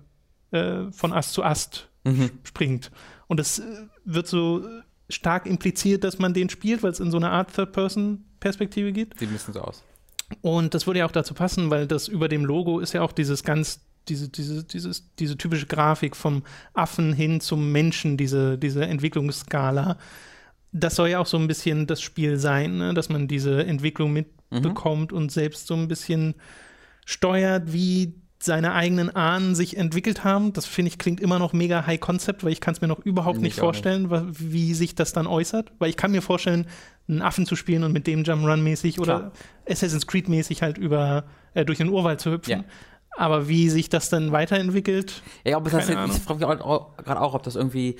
[0.52, 2.30] äh, von Ast zu Ast Mhm.
[2.44, 2.90] springt.
[3.26, 3.64] Und es äh,
[4.04, 7.52] wird so äh, stark impliziert, dass man den spielt, weil es in so eine Art
[7.54, 9.18] Third-Person-Perspektive geht.
[9.18, 9.82] Sieht ein bisschen so aus.
[10.40, 13.12] Und das würde ja auch dazu passen, weil das über dem Logo ist ja auch
[13.12, 18.86] dieses ganz, diese, diese, dieses, diese typische Grafik vom Affen hin zum Menschen, diese, diese
[18.86, 19.99] Entwicklungsskala.
[20.73, 22.95] Das soll ja auch so ein bisschen das Spiel sein, ne?
[22.95, 24.12] dass man diese Entwicklung
[24.50, 26.35] mitbekommt und selbst so ein bisschen
[27.04, 30.52] steuert, wie seine eigenen Ahnen sich entwickelt haben.
[30.52, 32.99] Das finde ich klingt immer noch mega High Concept, weil ich kann es mir noch
[33.00, 35.73] überhaupt Ich nicht vorstellen, wa- wie sich das dann äußert.
[35.78, 36.67] Weil ich kann mir vorstellen,
[37.09, 39.32] einen Affen zu spielen und mit dem Jump'n'Run-mäßig oder Klar.
[39.69, 42.50] Assassin's Creed-mäßig halt über äh, durch den Urwald zu hüpfen.
[42.50, 42.65] Ja.
[43.17, 47.21] Aber wie sich das dann weiterentwickelt, Ja, ob es das jetzt, ich frage mich gerade
[47.23, 47.97] auch, ob das irgendwie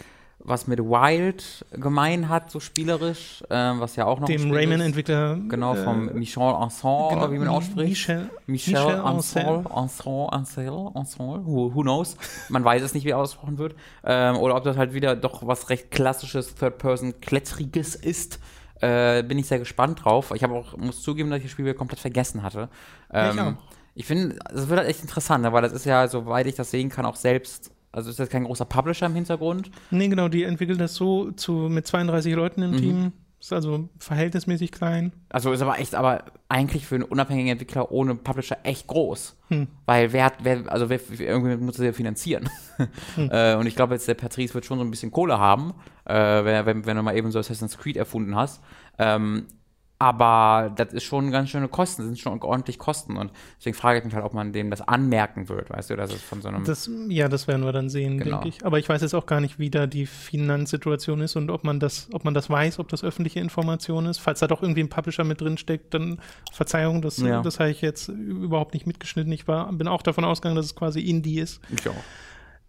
[0.47, 4.53] was mit Wild gemein hat, so spielerisch, ähm, was ja auch noch dem.
[4.53, 7.89] Rayman-Entwickler Genau, vom äh, Michel Ancel, genau, oder wie man ausspricht.
[7.91, 12.17] Michel, Michel, Michel Ancel, Ancel, Ancel, Ancel, who, who knows?
[12.49, 13.75] Man weiß es nicht, wie er ausgesprochen wird.
[14.05, 18.39] Ähm, oder ob das halt wieder doch was recht klassisches Third-Person-Klettriges ist.
[18.81, 20.33] Äh, bin ich sehr gespannt drauf.
[20.35, 22.69] Ich habe auch, muss zugeben, dass ich das Spiel wieder komplett vergessen hatte.
[23.13, 23.57] Ja, ich Ähm,
[23.99, 26.91] ich finde, es wird halt echt interessant, weil das ist ja, soweit ich das sehen
[26.91, 29.71] kann, auch selbst, also ist jetzt kein großer Publisher im Hintergrund.
[29.91, 32.77] Nee, genau, die entwickelt das so zu, mit 32 Leuten im Mhm.
[32.77, 33.13] Team.
[33.39, 35.13] Ist also verhältnismäßig klein.
[35.29, 39.37] Also ist aber echt, aber eigentlich für einen unabhängigen Entwickler ohne Publisher echt groß.
[39.49, 39.67] Hm.
[39.85, 42.49] Weil wer hat, wer, also wer, irgendwie muss es ja finanzieren.
[43.15, 43.29] Hm.
[43.31, 45.75] äh, und ich glaube jetzt, der Patrice wird schon so ein bisschen Kohle haben,
[46.07, 48.63] äh, wenn, wenn, wenn du mal eben so Assassin's Creed erfunden hast.
[48.99, 49.47] Ähm,
[49.99, 53.17] aber das ist schon ganz schöne Kosten, das sind schon ordentlich Kosten.
[53.17, 56.13] Und deswegen frage ich mich halt, ob man dem das anmerken wird, weißt du, dass
[56.13, 56.65] es von so einem.
[56.65, 58.37] Das, ja, das werden wir dann sehen, Genau.
[58.43, 58.67] denke ich.
[58.67, 61.81] Aber ich weiß jetzt auch gar nicht, wie da die Finanzsituation ist und ob man
[61.81, 64.19] das, ob man das weiß, ob das öffentliche Information ist.
[64.19, 66.21] Falls da doch irgendwie ein Publisher mit drin steckt, dann
[66.53, 67.41] Verzeihung, das, Ja.
[67.41, 69.33] das habe ich jetzt überhaupt nicht mitgeschnitten.
[69.33, 71.61] Ich war, bin auch davon ausgegangen, dass es quasi Indie ist.
[71.71, 71.95] ich auch.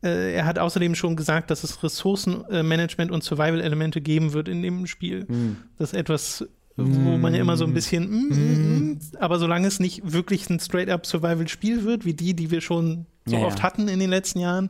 [0.03, 4.85] Äh, er hat außerdem schon gesagt, dass es Ressourcenmanagement und Survival-Elemente geben wird in dem
[4.85, 5.25] Spiel.
[5.27, 5.57] Hm.
[5.79, 9.67] Das ist etwas, wo man ja immer so ein bisschen, mm, mm, mm, aber solange
[9.67, 13.47] es nicht wirklich ein straight-up Survival-Spiel wird, wie die, die wir schon so Ja, ja.
[13.47, 14.69] oft hatten in den letzten Jahren,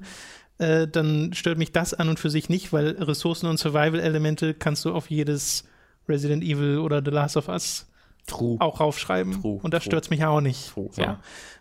[0.57, 4.85] äh, dann stört mich das an und für sich nicht, weil Ressourcen und Survival-Elemente kannst
[4.85, 5.65] du auf jedes
[6.07, 7.87] Resident Evil oder The Last of Us
[8.25, 8.57] True.
[8.59, 9.41] auch raufschreiben.
[9.41, 9.91] True, und das true.
[9.91, 10.73] stört mich auch nicht.
[10.73, 11.01] True, so.
[11.01, 11.19] ja.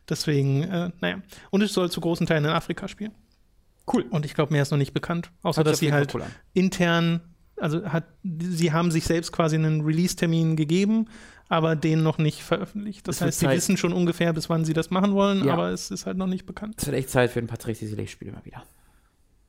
[0.08, 1.18] Deswegen, äh, naja.
[1.50, 3.12] Und es soll zu großen Teilen in Afrika spielen.
[3.92, 4.04] Cool.
[4.10, 5.30] Und ich glaube, mehr ist noch nicht bekannt.
[5.42, 6.22] Außer, dass sie halt an.
[6.54, 7.20] intern,
[7.60, 11.06] also hat, sie haben sich selbst quasi einen Release-Termin gegeben,
[11.48, 13.06] aber den noch nicht veröffentlicht.
[13.08, 13.56] Das Es heißt, sie Zeit.
[13.56, 15.52] wissen schon ungefähr, bis wann sie das machen wollen, Ja.
[15.54, 16.74] aber es ist halt noch nicht bekannt.
[16.78, 18.62] Es wird echt Zeit für ein paar Tracy Lake-Spiele mal wieder.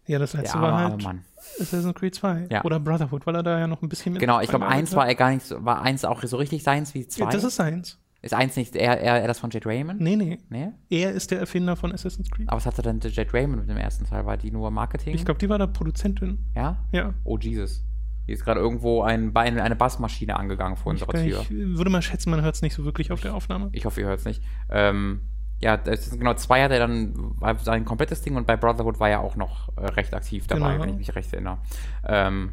[0.05, 1.25] Ja, das letzte arme, war halt Mann.
[1.59, 2.63] Assassin's Creed 2 Ja.
[2.63, 5.05] oder Brotherhood, weil er da ja noch ein bisschen mit Genau, ich glaube, eins war
[5.07, 7.25] er gar nicht so, war eins auch so richtig seins wie zwei.
[7.25, 7.99] Ja, das ist seins.
[8.21, 9.99] ist eins nicht eher, eher, eher das von Jade Raymond?
[9.99, 10.39] Nee, nee.
[10.49, 10.71] Nee?
[10.89, 12.47] Er ist der Erfinder von Assassin's Creed.
[12.47, 14.25] Aber was hatte denn Jade Raymond mit dem ersten Teil?
[14.25, 15.13] War die nur Marketing?
[15.13, 16.39] Ich glaube, die war da Produzentin.
[16.55, 16.77] Ja?
[16.93, 17.13] Ja.
[17.25, 17.83] Oh, Jesus.
[18.27, 21.41] Hier ist gerade irgendwo ein, Bein- eine Bassmaschine angegangen vor Ich, unserer Tür.
[21.41, 23.69] ich würde mal schätzen, man hört es nicht so wirklich auf der Aufnahme.
[23.71, 24.43] Ich hoffe, ihr hört es nicht.
[24.69, 25.21] Ähm,
[25.59, 29.35] ja, genau zwei hat er dann sein komplettes Ding und bei Brotherhood war er auch
[29.37, 30.83] noch äh, recht aktiv dabei, Genau.
[30.83, 31.57] wenn ich mich recht erinnere.
[32.05, 32.51] Ähm,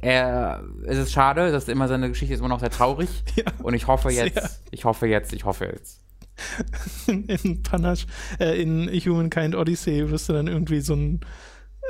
[0.00, 3.24] er, es ist schade, dass immer seine Geschichte ist immer noch sehr traurig.
[3.36, 4.26] Ja, und ich hoffe sehr.
[4.26, 6.02] jetzt, ich hoffe jetzt, ich hoffe jetzt.
[7.06, 8.06] in Panache,
[8.38, 11.20] äh, in Humankind Odyssey wirst du dann irgendwie so ein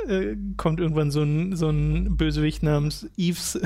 [0.07, 3.59] äh, kommt irgendwann so ein, so ein Bösewicht namens Eves,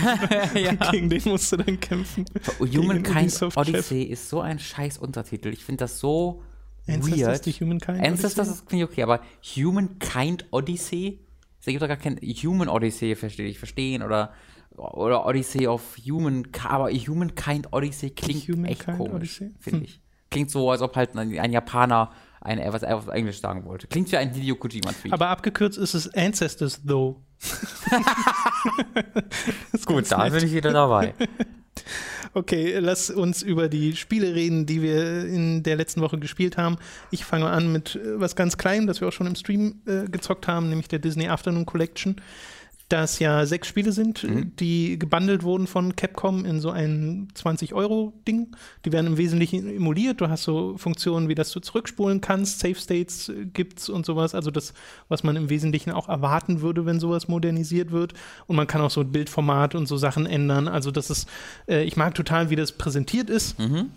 [0.54, 0.72] ja.
[0.90, 2.24] gegen den musst du dann kämpfen.
[2.58, 3.56] Gegen Humankind.
[3.56, 5.48] Odyssey ist so ein scheiß Untertitel.
[5.48, 6.42] Ich finde das so
[6.86, 7.46] Ancestors, weird.
[7.46, 8.64] die Humankind Ancestors Odyssey?
[8.64, 9.20] ist ich okay, aber
[9.56, 11.20] Humankind Odyssey?
[11.60, 14.32] Es ergibt doch gar kein Human Odyssey, verstehe ich, verstehen oder
[14.76, 19.54] oder Odyssey of Human, aber Humankind Odyssey klingt echt Humankind komisch, Odyssey?
[19.60, 19.84] finde Hm.
[19.84, 20.00] ich.
[20.30, 22.10] Klingt so, als ob halt ein, ein Japaner
[22.44, 23.86] ein, was er auf Englisch sagen wollte.
[23.88, 25.12] Klingt wie ein Hideo Kojima-Tweet.
[25.12, 27.16] Aber abgekürzt ist es Ancestors, though.
[29.72, 31.14] ist Gut, da bin ich wieder dabei.
[32.36, 36.78] Okay, lass uns über die Spiele reden, die wir in der letzten Woche gespielt haben.
[37.12, 40.08] Ich fange an mit äh, was ganz Kleinem, das wir auch schon im Stream äh,
[40.08, 42.16] gezockt haben, nämlich der Disney Afternoon Collection.
[42.90, 44.54] Das ja sechs Spiele sind, Mhm.
[44.56, 48.48] die gebundelt wurden von Capcom in so ein 20-Euro-Ding.
[48.84, 50.20] Die werden im Wesentlichen emuliert.
[50.20, 54.34] Du hast so Funktionen, wie dass du zurückspulen kannst, Save States gibt's und sowas.
[54.34, 54.74] Also das,
[55.08, 58.12] was man im Wesentlichen auch erwarten würde, wenn sowas modernisiert wird.
[58.46, 60.68] Und man kann auch so Bildformat und so Sachen ändern.
[60.68, 61.26] Also das ist,
[61.66, 63.90] äh, ich mag total, wie das präsentiert ist Mhm.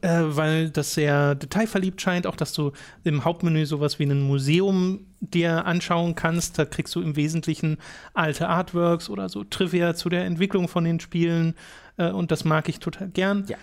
[0.00, 2.72] Äh, weil das sehr detailverliebt scheint, auch dass du
[3.04, 6.58] im Hauptmenü sowas wie ein Museum dir anschauen kannst.
[6.58, 7.78] Da kriegst du im Wesentlichen
[8.14, 11.54] alte Artworks oder so Trivia zu der Entwicklung von den Spielen
[11.96, 13.44] äh, und das mag ich total gern.
[13.48, 13.56] Ja.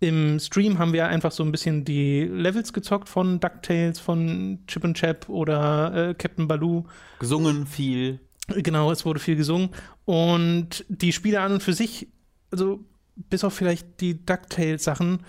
[0.00, 4.84] Im Stream haben wir einfach so ein bisschen die Levels gezockt von DuckTales, von Chip
[4.84, 6.84] and Chap oder äh, Captain Baloo.
[7.20, 8.20] Gesungen viel.
[8.48, 9.70] Genau, es wurde viel gesungen.
[10.04, 12.08] Und die Spiele an und für sich,
[12.50, 12.80] also
[13.16, 15.20] bis auf vielleicht die DuckTales-Sachen,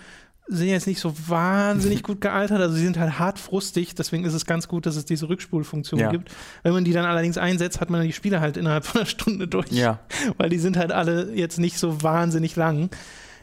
[0.48, 2.60] sind jetzt nicht so wahnsinnig gut gealtert.
[2.60, 5.98] Also sie sind halt hart frustig, deswegen ist es ganz gut, dass es diese Rückspulfunktion
[6.00, 6.10] Ja.
[6.10, 6.30] gibt.
[6.62, 9.48] Wenn man die dann allerdings einsetzt, hat man die Spiele halt innerhalb von einer Stunde
[9.48, 9.70] durch.
[9.72, 9.98] Ja.
[10.36, 12.90] Weil die sind halt alle jetzt nicht so wahnsinnig lang.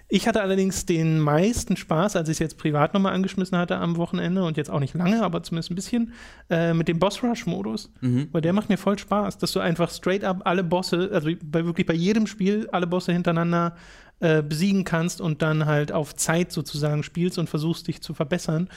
[0.10, 3.98] Ich hatte allerdings den meisten Spaß, als ich es jetzt privat nochmal angeschmissen hatte am
[3.98, 6.14] Wochenende und jetzt auch nicht lange, aber zumindest ein bisschen,
[6.52, 7.92] äh, mit dem Boss Rush-Modus.
[8.02, 8.28] Mhm.
[8.32, 11.66] Weil der macht mir voll Spaß, dass du einfach straight up alle Bosse, also bei,
[11.66, 13.76] wirklich bei jedem Spiel alle Bosse hintereinander
[14.24, 18.70] äh, besiegen kannst und dann halt auf Zeit sozusagen spielst und versuchst dich zu verbessern.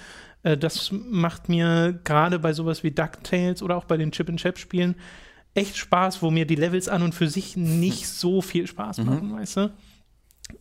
[0.42, 4.40] Äh, das macht mir gerade bei sowas wie DuckTales oder auch bei den Chip and
[4.40, 4.96] Chap Spielen
[5.54, 9.32] echt Spaß, wo mir die Levels an und für sich nicht so viel Spaß machen,
[9.35, 9.70] weißt du?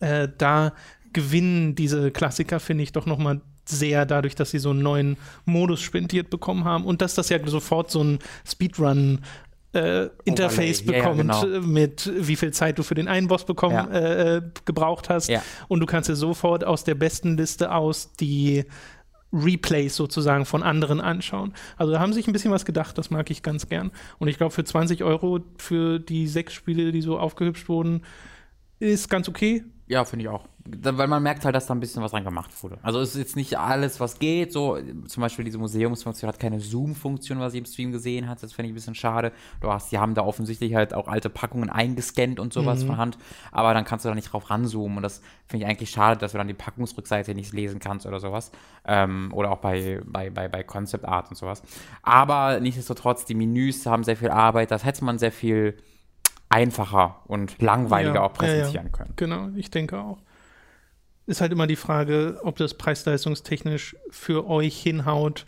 [0.01, 0.73] Äh, da
[1.13, 5.17] gewinnen diese Klassiker, finde ich, doch noch mal sehr dadurch, dass sie so einen neuen
[5.45, 9.21] Modus spendiert bekommen haben und dass das ja sofort so ein Speedrun
[9.75, 10.97] äh, Interface Overlay.
[10.99, 11.61] Ja, ja, bekommt, genau.
[11.67, 13.87] mit wie viel Zeit du für den einen Boss bekommen, Ja.
[13.91, 15.27] äh, äh, gebraucht hast.
[15.29, 15.41] Ja.
[15.67, 18.65] Und du kannst dir sofort aus der besten Liste aus die
[19.33, 21.53] Replays sozusagen von anderen anschauen.
[21.77, 23.91] Also da haben sich ein bisschen was gedacht, das mag ich ganz gern.
[24.17, 28.03] Und ich glaube, für 20 Euro für die sechs Spiele, die so aufgehübscht wurden,
[28.79, 29.63] ist ganz okay.
[29.87, 30.47] Ja, finde ich auch.
[30.67, 32.79] Da, weil man merkt halt, dass da ein bisschen was dran gemacht wurde.
[32.81, 34.51] Also es ist jetzt nicht alles, was geht.
[34.51, 38.41] So, zum Beispiel diese Museumsfunktion hat keine Zoom-Funktion, was ich im Stream gesehen hat.
[38.41, 39.31] Das fände ich ein bisschen schade.
[39.61, 43.19] Du hast, die haben da offensichtlich halt auch alte Packungen eingescannt und sowas von Hand.
[43.51, 44.97] Aber dann kannst du da nicht drauf ranzoomen.
[44.97, 48.19] Und das finde ich eigentlich schade, dass du dann die Packungsrückseite nicht lesen kannst oder
[48.19, 48.51] sowas.
[48.87, 51.61] Ähm, oder auch bei, bei, bei, bei Concept Art und sowas.
[52.01, 54.71] Aber nichtsdestotrotz, die Menüs haben sehr viel Arbeit.
[54.71, 55.77] Das hätte man sehr viel
[56.49, 59.13] einfacher und langweiliger Ja, auch präsentieren ja, können.
[59.15, 60.19] Genau, ich denke auch.
[61.27, 65.45] Ist halt immer die Frage, ob das preis-leistungstechnisch für euch hinhaut,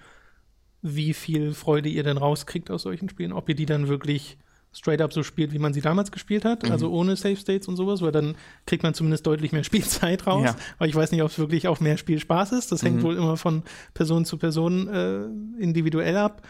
[0.81, 3.31] wie viel Freude ihr denn rauskriegt aus solchen Spielen.
[3.33, 4.37] Ob ihr die dann wirklich
[4.73, 6.71] straight up so spielt, wie man sie damals gespielt hat, Mhm.
[6.71, 9.63] also ohne Save States und sowas, weil dann kriegt man zumindest deutlich mehr
[10.11, 10.45] Spielzeit raus.
[10.45, 10.55] Ja.
[10.77, 12.71] Aber ich weiß nicht, ob es wirklich auch mehr Spielspaß ist.
[12.71, 13.03] Das hängt Mhm.
[13.03, 16.41] wohl immer von Person zu Person äh, individuell ab.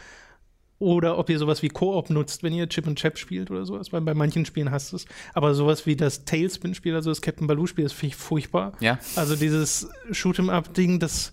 [0.80, 3.92] Oder ob ihr sowas wie Koop nutzt, wenn ihr Chip und Chap spielt oder sowas,
[3.92, 5.06] weil bei manchen Spielen hast du es.
[5.34, 8.74] Aber sowas wie das Tailspin-Spiel, also das Captain Baloo-Spiel, das finde ich furchtbar.
[8.80, 9.00] Ja.
[9.16, 11.32] Also dieses Shoot'em-up-Ding, das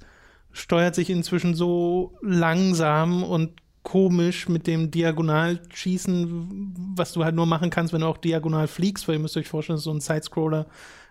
[0.53, 3.51] steuert sich inzwischen so langsam und
[3.83, 9.07] komisch mit dem Diagonalschießen, was du halt nur machen kannst, wenn du auch diagonal fliegst,
[9.09, 10.67] weil ihr müsst euch vorstellen, das ist so ein Sidescroller,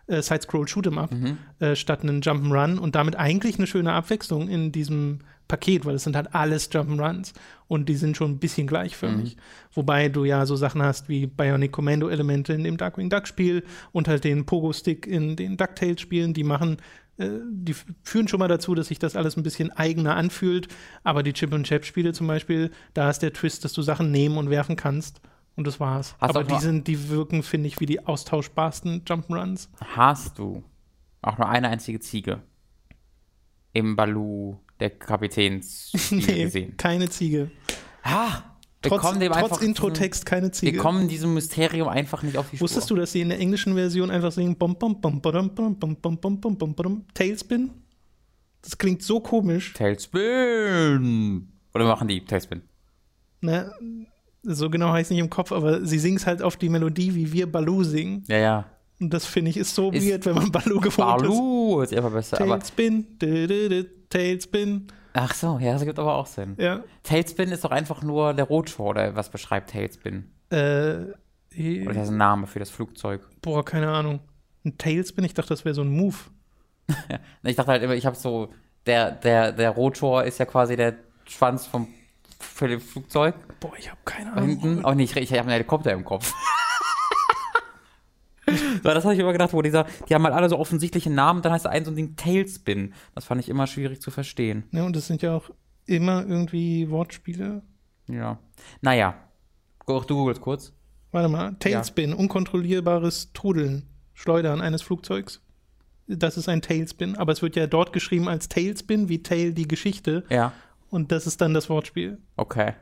[0.07, 1.37] äh, Side-Scroll Shoot'em Up Mhm.
[1.59, 6.03] äh, statt einen Jump'n'Run und damit eigentlich eine schöne Abwechslung in diesem Paket, weil es
[6.03, 7.33] sind halt alles Jump'n'Runs
[7.67, 9.37] und die sind schon ein bisschen gleichförmig.
[9.73, 13.63] Wobei du ja so Sachen hast wie Bionic Commando Elemente in dem Darkwing Duck Spiel
[13.91, 16.77] und halt den Pogo Stick in den DuckTales Spielen, die machen
[17.17, 20.67] äh, die führen schon mal dazu, dass sich das alles ein bisschen eigener anfühlt.
[21.03, 24.11] Aber die Chip und Chap Spiele zum Beispiel, da ist der Twist, dass du Sachen
[24.11, 25.21] nehmen und werfen kannst.
[25.55, 26.15] Und das war's.
[26.19, 29.69] Hast Aber die sind, die wirken, finde ich, wie die austauschbarsten Jump'n'Runs.
[29.95, 30.63] Hast du
[31.21, 32.41] auch nur eine einzige Ziege
[33.73, 36.77] im Balu der Kapitänsspiele Nee, gesehen?
[36.77, 37.49] keine Ziege.
[38.03, 38.43] Ah,
[38.81, 40.73] wir Trotz, kommen dem trotz einfach Introtext keine Ziege.
[40.73, 42.65] Wir kommen diesem Mysterium einfach nicht auf die Spur.
[42.65, 45.79] Wusstest du, dass sie in der englischen Version einfach singen bom, bom, bom, badum, bom,
[45.79, 47.71] bom, bom, bom, bom, bom, badum, Tailspin?
[48.61, 49.73] Das klingt so komisch.
[49.73, 51.47] Tailspin.
[51.73, 52.61] Oder machen die Tailspin?
[53.41, 53.71] Ne?
[54.43, 57.49] So genau heißt nicht im Kopf, aber sie singt halt auf die Melodie, wie wir
[57.49, 58.23] Baloo singen.
[58.27, 58.65] Ja, ja.
[58.99, 61.27] Und das finde ich ist so Ist- weird, wenn man Baloo gewohnt ist.
[61.29, 62.41] Balu ist einfach besser.
[62.41, 64.87] Aber, Tailspin, dü, Tailspin.
[65.13, 66.55] ach so, ja, das ergibt aber auch Sinn.
[66.59, 66.83] Ja.
[67.03, 70.29] Tailspin ist doch einfach nur der Rotor, oder was beschreibt Tailspin?
[70.51, 73.21] Äh, Oder das ist ein Name für das Flugzeug.
[73.41, 74.19] boah, keine Ahnung.
[74.65, 76.15] Ein Tailspin, ich dachte, das wäre so ein Move.
[77.43, 78.53] Ich dachte halt immer, ich habe so,
[78.85, 80.95] der, der, der Rotor ist ja quasi der
[81.25, 81.87] Schwanz vom
[82.39, 83.35] für das Flugzeug.
[83.59, 84.49] Boah, ich habe keine Ahnung.
[84.49, 86.33] hinten, oh nee, ich, ich habe einen Helikopter im Kopf.
[88.83, 91.41] so, das habe ich immer gedacht, wo dieser, die haben halt alle so offensichtliche Namen,
[91.41, 92.93] dann heißt ein so ein Ding Tailspin.
[93.15, 94.63] Das fand ich immer schwierig zu verstehen.
[94.71, 95.49] Ja, und das sind ja auch
[95.85, 97.61] immer irgendwie Wortspiele.
[98.07, 98.39] Ja.
[98.81, 99.15] Naja.
[99.85, 100.73] Auch du googelst kurz.
[101.11, 105.41] Warte mal, Tailspin, unkontrollierbares Trudeln, Schleudern eines Flugzeugs.
[106.07, 109.67] Das ist ein Tailspin, aber es wird ja dort geschrieben als Tailspin, wie Tail die
[109.67, 110.23] Geschichte.
[110.29, 110.53] Ja.
[110.89, 112.19] Und das ist dann das Wortspiel.
[112.35, 112.73] Okay.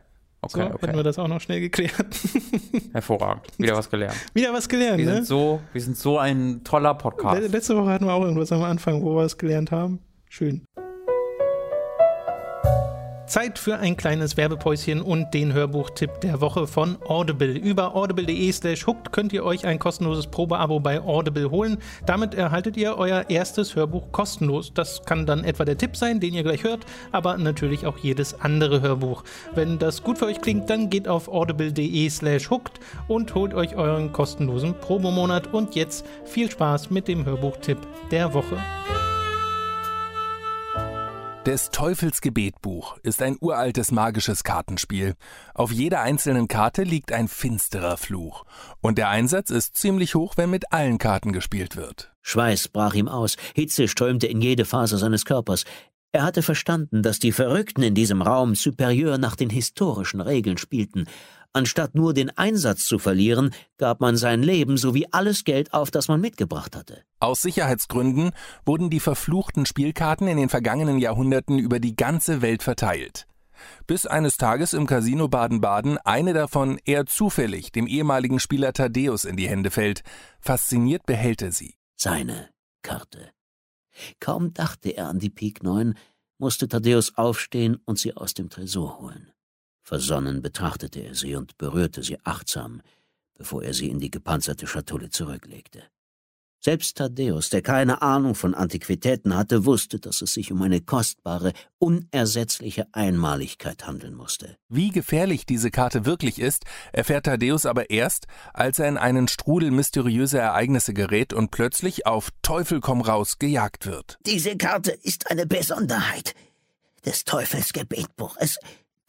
[0.47, 1.03] So, Okay, hätten wir okay.
[1.03, 1.93] das auch noch schnell geklärt.
[2.93, 3.45] Hervorragend.
[3.59, 4.15] Wieder was gelernt.
[4.33, 5.13] Wieder was gelernt, Wir ne?
[5.17, 7.51] sind so, wir sind so ein toller Le Podcast.
[7.51, 9.99] letzte Woche hatten wir auch irgendwas am Anfang, wo wir es gelernt haben.
[10.29, 10.65] Schön.
[13.31, 17.53] Zeit für ein kleines Werbepäuschen und den Hörbuchtipp der Woche von Audible.
[17.53, 21.77] Über audible.de slash hooked könnt ihr euch ein kostenloses Probeabo bei Audible holen.
[22.05, 24.73] Damit erhaltet ihr euer erstes Hörbuch kostenlos.
[24.73, 28.37] Das kann dann etwa der Tipp sein, den ihr gleich hört, aber natürlich auch jedes
[28.41, 29.23] andere Hörbuch.
[29.55, 33.77] Wenn das gut für euch klingt, dann geht auf audible.de slash hooked und holt euch
[33.77, 35.53] euren kostenlosen Probemonat.
[35.53, 37.77] Und jetzt viel Spaß mit dem Hörbuchtipp
[38.11, 38.57] der Woche.
[41.45, 45.15] Des Teufels Gebetbuch ist ein uraltes magisches Kartenspiel.
[45.55, 48.45] Auf jeder einzelnen Karte liegt ein finsterer Fluch.
[48.79, 52.11] Und der Einsatz ist ziemlich hoch, wenn mit allen Karten gespielt wird.
[52.21, 55.63] Schweiß brach ihm aus, Hitze strömte in jede Faser seines Körpers.
[56.11, 61.07] Er hatte verstanden, dass die Verrückten in diesem Raum superior nach den historischen Regeln spielten.
[61.53, 66.07] Anstatt nur den Einsatz zu verlieren, gab man sein Leben sowie alles Geld auf, das
[66.07, 67.03] man mitgebracht hatte.
[67.19, 68.31] Aus Sicherheitsgründen
[68.65, 73.27] wurden die verfluchten Spielkarten in den vergangenen Jahrhunderten über die ganze Welt verteilt.
[73.85, 79.35] Bis eines Tages im Casino Baden-Baden eine davon eher zufällig dem ehemaligen Spieler Thaddeus in
[79.35, 80.03] die Hände fällt.
[80.39, 81.75] Fasziniert behält er sie.
[81.95, 82.49] Seine
[82.81, 83.31] Karte.
[84.19, 85.95] Kaum dachte er an die Pik 9,
[86.37, 89.30] musste Thaddäus aufstehen und sie aus dem Tresor holen.
[89.91, 92.81] Versonnen betrachtete er sie und berührte sie achtsam,
[93.37, 95.83] bevor er sie in die gepanzerte Schatulle zurücklegte.
[96.61, 101.51] Selbst Thaddäus, der keine Ahnung von Antiquitäten hatte, wusste, dass es sich um eine kostbare,
[101.77, 104.55] unersetzliche Einmaligkeit handeln musste.
[104.69, 109.71] Wie gefährlich diese Karte wirklich ist, erfährt Thaddeus aber erst, als er in einen Strudel
[109.71, 114.19] mysteriöser Ereignisse gerät und plötzlich auf Teufel komm raus gejagt wird.
[114.25, 116.33] Diese Karte ist eine Besonderheit
[117.05, 118.37] des Teufels Gebetbuch.
[118.39, 118.57] Es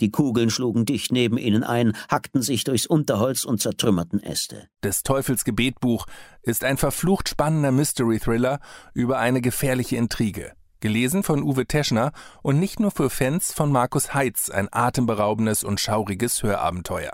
[0.02, 4.68] die Kugeln schlugen dicht neben ihnen ein, hackten sich durchs Unterholz und zertrümmerten Äste.
[4.82, 6.06] Des Teufels Gebetbuch
[6.42, 8.58] ist ein verflucht spannender Mystery-Thriller
[8.92, 10.52] über eine gefährliche Intrige.
[10.80, 12.10] Gelesen von Uwe Teschner
[12.42, 17.12] und nicht nur für Fans von Markus Heitz ein atemberaubendes und schauriges Hörabenteuer.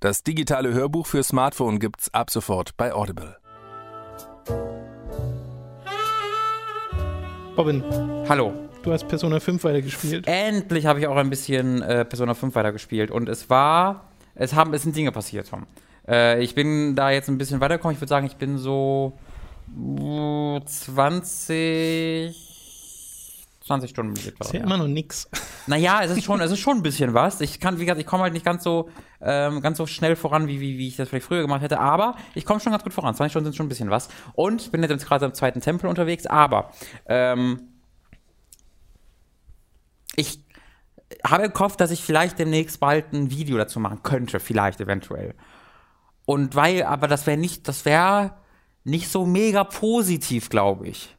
[0.00, 3.36] Das digitale Hörbuch für Smartphone gibt's ab sofort bei Audible.
[7.58, 7.82] Robin,
[8.28, 8.52] Hallo.
[8.86, 10.26] Du hast Persona 5 weitergespielt.
[10.28, 14.04] Endlich habe ich auch ein bisschen äh, Persona 5 weitergespielt und es war,
[14.36, 15.66] es haben, es sind Dinge passiert, Tom.
[16.06, 17.94] Äh, ich bin da jetzt ein bisschen weitergekommen.
[17.96, 19.18] Ich würde sagen, ich bin so
[19.76, 22.36] uh, 20,
[23.66, 24.44] 20 Stunden mit etwa.
[24.44, 24.66] ist ja ja.
[24.66, 25.28] immer noch nix.
[25.66, 27.40] Naja, es ist schon, es ist schon ein bisschen was.
[27.40, 28.88] Ich kann, wie gesagt, ich komme halt nicht ganz so,
[29.20, 32.14] ähm, ganz so schnell voran, wie, wie, wie ich das vielleicht früher gemacht hätte, aber
[32.36, 33.16] ich komme schon ganz gut voran.
[33.16, 34.08] 20 Stunden sind schon ein bisschen was.
[34.34, 36.70] Und bin jetzt gerade im zweiten Tempel unterwegs, aber
[37.08, 37.62] ähm,
[40.16, 40.40] ich
[41.24, 45.34] habe im Kopf, dass ich vielleicht demnächst bald ein Video dazu machen könnte, vielleicht eventuell.
[46.24, 48.34] Und weil, aber das wäre nicht, das wäre
[48.84, 51.16] nicht so mega positiv, glaube ich.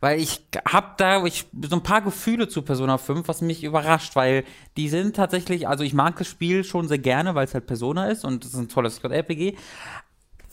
[0.00, 4.16] Weil ich hab da ich, so ein paar Gefühle zu Persona 5, was mich überrascht,
[4.16, 4.44] weil
[4.76, 8.06] die sind tatsächlich, also ich mag das Spiel schon sehr gerne, weil es halt Persona
[8.06, 9.56] ist und es ist ein tolles RPG.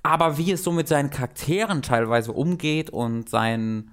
[0.04, 3.92] Aber wie es so mit seinen Charakteren teilweise umgeht und seinen,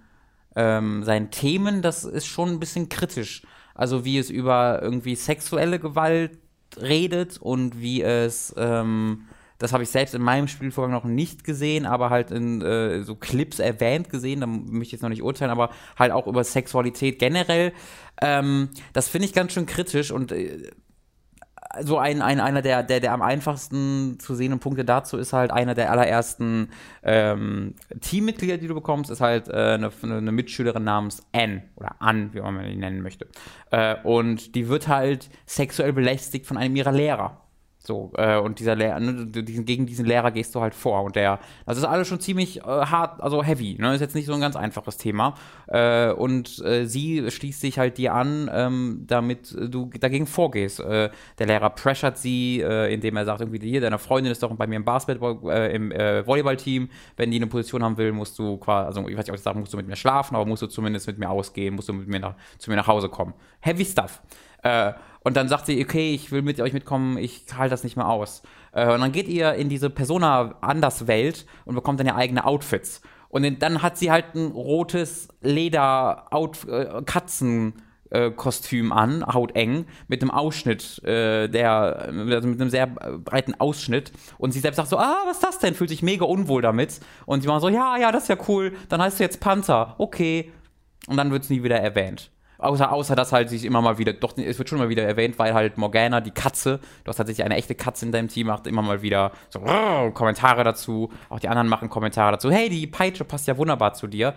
[0.57, 3.43] ähm, seinen Themen, das ist schon ein bisschen kritisch.
[3.75, 6.39] Also wie es über irgendwie sexuelle Gewalt
[6.81, 9.27] redet und wie es, ähm,
[9.59, 13.15] das habe ich selbst in meinem Spielvorgang noch nicht gesehen, aber halt in äh, so
[13.15, 17.19] Clips erwähnt gesehen, da möchte ich jetzt noch nicht urteilen, aber halt auch über Sexualität
[17.19, 17.73] generell.
[18.21, 20.71] Ähm, das finde ich ganz schön kritisch und äh,
[21.83, 25.51] so ein, ein, einer der, der, der am einfachsten zu sehenden Punkte dazu ist halt
[25.51, 26.71] einer der allerersten
[27.03, 32.33] ähm, Teammitglieder, die du bekommst, ist halt äh, eine, eine Mitschülerin namens Anne oder Ann,
[32.35, 33.27] wie man die nennen möchte.
[33.71, 37.44] Äh, und die wird halt sexuell belästigt von einem ihrer Lehrer.
[37.87, 41.03] So, äh, und dieser Lehrer, ne, gegen diesen Lehrer gehst du halt vor.
[41.03, 43.95] Und der, das ist alles schon ziemlich äh, hart, also heavy, ne?
[43.95, 45.35] Ist jetzt nicht so ein ganz einfaches Thema.
[45.67, 50.81] Äh, und äh, sie schließt sich halt dir an, ähm, damit du dagegen vorgehst.
[50.81, 54.55] Äh, der Lehrer pressert sie, äh, indem er sagt, irgendwie, hier, deine Freundin ist doch
[54.57, 55.35] bei mir im Basketball,
[55.71, 56.89] im Volleyballteam.
[57.17, 59.43] Wenn die eine Position haben will, musst du quasi, also ich weiß nicht, ob ich
[59.43, 61.93] sagen, musst du mit mir schlafen, aber musst du zumindest mit mir ausgehen, musst du
[61.93, 63.35] mit mir nach, zu mir nach Hause kommen.
[63.61, 64.23] Heavy stuff.
[64.65, 67.97] Äh, und dann sagt sie, okay, ich will mit euch mitkommen, ich halte das nicht
[67.97, 68.43] mehr aus.
[68.73, 72.45] Äh, und dann geht ihr in diese Persona anders Welt und bekommt dann ihr eigene
[72.45, 73.01] Outfits.
[73.29, 76.29] Und dann hat sie halt ein rotes Leder
[78.11, 84.13] äh, Kostüm an, hauteng, mit einem Ausschnitt, äh, der, also mit einem sehr breiten Ausschnitt.
[84.39, 85.75] Und sie selbst sagt so, ah, was ist das denn?
[85.75, 87.01] Fühlt sich mega unwohl damit.
[87.27, 88.73] Und sie war so, ja, ja, das ist ja cool.
[88.89, 89.97] Dann heißt du jetzt Panther.
[89.99, 90.53] Okay.
[91.09, 92.31] Und dann wird es nie wieder erwähnt.
[92.59, 95.39] Außer, außer dass halt sich immer mal wieder, doch, es wird schon mal wieder erwähnt,
[95.39, 98.67] weil halt Morgana, die Katze, du hast tatsächlich eine echte Katze in deinem Team, macht
[98.67, 101.11] immer mal wieder so Kommentare dazu.
[101.29, 102.51] Auch die anderen machen Kommentare dazu.
[102.51, 104.35] Hey, die Peitsche passt ja wunderbar zu dir.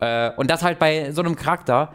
[0.00, 1.92] Äh, und das halt bei so einem Charakter,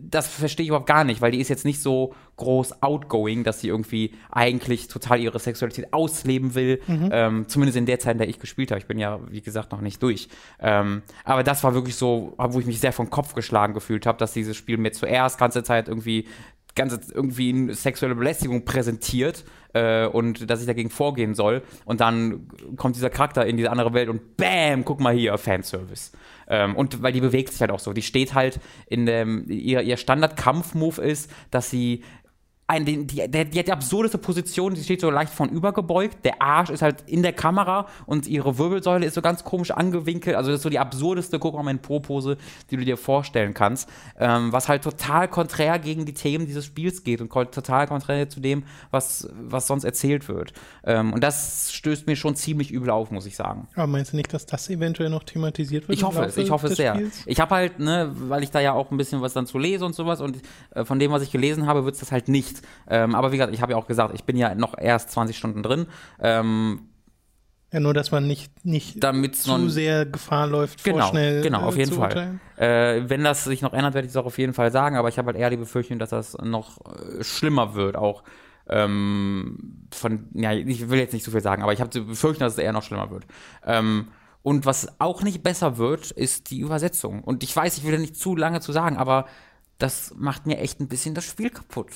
[0.00, 3.60] das verstehe ich überhaupt gar nicht, weil die ist jetzt nicht so groß outgoing, dass
[3.60, 6.80] sie irgendwie eigentlich total ihre Sexualität ausleben will.
[6.86, 7.08] Mhm.
[7.12, 8.80] Ähm, zumindest in der Zeit, in der ich gespielt habe.
[8.80, 10.28] Ich bin ja, wie gesagt, noch nicht durch.
[10.60, 14.18] Ähm, aber das war wirklich so, wo ich mich sehr vom Kopf geschlagen gefühlt habe,
[14.18, 16.26] dass dieses Spiel mir zuerst ganze Zeit irgendwie
[16.78, 21.62] ganze irgendwie eine sexuelle Belästigung präsentiert äh, und dass ich dagegen vorgehen soll.
[21.84, 26.12] Und dann kommt dieser Charakter in diese andere Welt und bam, guck mal hier, Fanservice.
[26.48, 27.92] Ähm, und weil die bewegt sich halt auch so.
[27.92, 32.02] Die steht halt in dem, ihr, ihr Standard-Kampf-Move ist, dass sie
[32.70, 36.42] ein, die, die, die, hat die absurdeste Position, die steht so leicht von übergebeugt, der
[36.42, 40.50] Arsch ist halt in der Kamera und ihre Wirbelsäule ist so ganz komisch angewinkelt, also
[40.50, 42.36] das ist so die absurdeste guck mal mein Po-Pose,
[42.70, 47.04] die du dir vorstellen kannst, ähm, was halt total konträr gegen die Themen dieses Spiels
[47.04, 50.52] geht und total konträr zu dem, was, was sonst erzählt wird.
[50.84, 53.66] Ähm, und das stößt mir schon ziemlich übel auf, muss ich sagen.
[53.76, 55.96] Aber meinst du nicht, dass das eventuell noch thematisiert wird?
[55.96, 56.96] Ich hoffe es, ich hoffe es sehr.
[56.96, 57.22] Spiels?
[57.24, 59.86] Ich habe halt, ne, weil ich da ja auch ein bisschen was dann zu lese
[59.86, 60.42] und sowas und
[60.74, 62.57] äh, von dem, was ich gelesen habe, wird es das halt nicht
[62.88, 65.36] ähm, aber wie gesagt, ich habe ja auch gesagt, ich bin ja noch erst 20
[65.36, 65.86] Stunden drin.
[66.20, 66.88] Ähm,
[67.72, 71.92] ja, nur, dass man nicht, nicht zu sehr Gefahr läuft, genau, vorschnell Genau, auf jeden
[71.92, 72.40] Fall.
[72.56, 75.08] Äh, wenn das sich noch ändert, werde ich es auch auf jeden Fall sagen, aber
[75.08, 78.22] ich habe halt eher die Befürchtung, dass das noch äh, schlimmer wird, auch
[78.70, 82.40] ähm, von, ja, ich will jetzt nicht so viel sagen, aber ich habe die Befürchtung,
[82.40, 83.26] dass es eher noch schlimmer wird.
[83.66, 84.08] Ähm,
[84.42, 87.22] und was auch nicht besser wird, ist die Übersetzung.
[87.22, 89.26] Und ich weiß, ich will da nicht zu lange zu sagen, aber
[89.76, 91.90] das macht mir echt ein bisschen das Spiel kaputt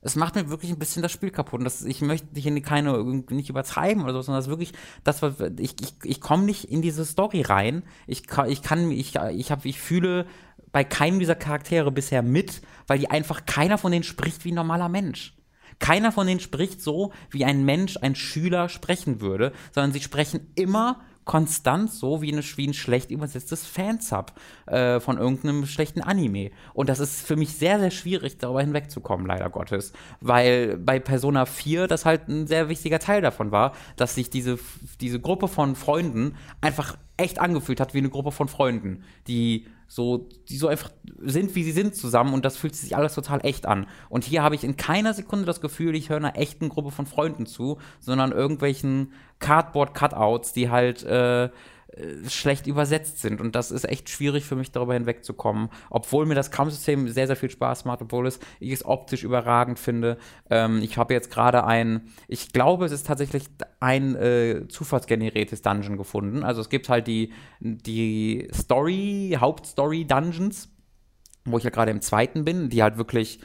[0.00, 1.58] es macht mir wirklich ein bisschen das Spiel kaputt.
[1.58, 5.34] Und das, ich möchte hier keine, nicht übertreiben oder so, sondern das wirklich, das war,
[5.58, 7.82] ich, ich, ich komme nicht in diese Story rein.
[8.06, 10.26] Ich, ich kann, ich, ich habe, ich fühle
[10.70, 14.56] bei keinem dieser Charaktere bisher mit, weil die einfach keiner von denen spricht wie ein
[14.56, 15.34] normaler Mensch.
[15.80, 20.52] Keiner von denen spricht so, wie ein Mensch, ein Schüler sprechen würde, sondern sie sprechen
[20.54, 24.32] immer konstant so wie, eine, wie ein schlecht übersetztes Fansub
[24.64, 26.50] äh, von irgendeinem schlechten Anime.
[26.72, 29.92] Und das ist für mich sehr, sehr schwierig, darüber hinwegzukommen, leider Gottes.
[30.22, 34.58] Weil bei Persona 4 das halt ein sehr wichtiger Teil davon war, dass sich diese,
[35.02, 40.28] diese Gruppe von Freunden einfach echt angefühlt hat wie eine Gruppe von Freunden, die so,
[40.50, 40.90] die so einfach
[41.22, 43.86] sind, wie sie sind zusammen und das fühlt sich alles total echt an.
[44.10, 47.06] Und hier habe ich in keiner Sekunde das Gefühl, ich höre einer echten Gruppe von
[47.06, 51.48] Freunden zu, sondern irgendwelchen Cardboard-Cutouts, die halt äh,
[52.28, 53.40] schlecht übersetzt sind.
[53.40, 55.70] Und das ist echt schwierig für mich, darüber hinwegzukommen.
[55.90, 59.78] Obwohl mir das Kampfsystem sehr, sehr viel Spaß macht, obwohl es, ich es optisch überragend
[59.78, 60.18] finde.
[60.50, 63.44] Ähm, ich habe jetzt gerade ein, ich glaube, es ist tatsächlich
[63.80, 66.44] ein äh, zufallsgeneriertes Dungeon gefunden.
[66.44, 70.68] Also es gibt halt die, die Story, Hauptstory-Dungeons,
[71.46, 73.40] wo ich ja gerade im zweiten bin, die halt wirklich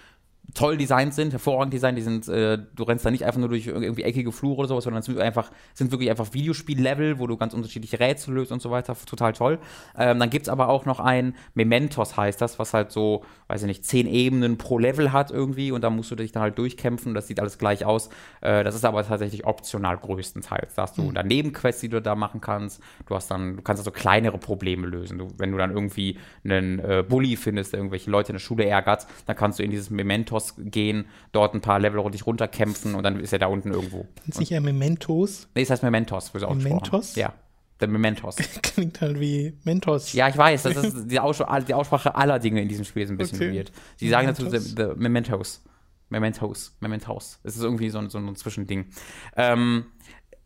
[0.53, 3.65] toll designt sind, hervorragend designt, die sind, äh, du rennst da nicht einfach nur durch
[3.65, 7.37] irgendwie eckige Flure oder sowas, sondern es sind einfach, sind wirklich einfach Videospiel-Level, wo du
[7.37, 9.57] ganz unterschiedliche Rätsel löst und so weiter, total toll.
[9.97, 13.61] Ähm, dann gibt es aber auch noch ein Mementos heißt das, was halt so, weiß
[13.63, 16.57] ich nicht, zehn Ebenen pro Level hat irgendwie und da musst du dich dann halt
[16.57, 18.09] durchkämpfen, das sieht alles gleich aus.
[18.41, 20.75] Äh, das ist aber tatsächlich optional größtenteils.
[20.75, 21.13] Da hast du mhm.
[21.15, 24.85] dann Nebenquests, die du da machen kannst, du hast dann, du kannst also kleinere Probleme
[24.85, 25.17] lösen.
[25.17, 28.65] Du, wenn du dann irgendwie einen äh, Bully findest, der irgendwelche Leute in der Schule
[28.65, 32.95] ärgert, dann kannst du in dieses Mementos Mementos gehen, dort ein paar Level dich runterkämpfen
[32.95, 34.05] und dann ist er da unten irgendwo.
[34.27, 35.47] Ist nicht eher Mementos?
[35.55, 37.15] Nee, es heißt Mementos, für so Mementos?
[37.15, 37.33] Ja.
[37.79, 38.35] Der Mementos.
[38.61, 40.13] Klingt halt wie Mentos.
[40.13, 43.09] Ja, ich weiß, das ist die, Aussprache, die Aussprache aller Dinge in diesem Spiel ist
[43.09, 43.53] ein bisschen okay.
[43.53, 43.71] weird.
[43.97, 45.61] Sie sagen dazu the, the Mementos.
[46.09, 46.77] Mementos.
[46.79, 47.39] Mementos.
[47.43, 48.85] Es ist irgendwie so ein, so ein Zwischending.
[49.35, 49.85] Ähm,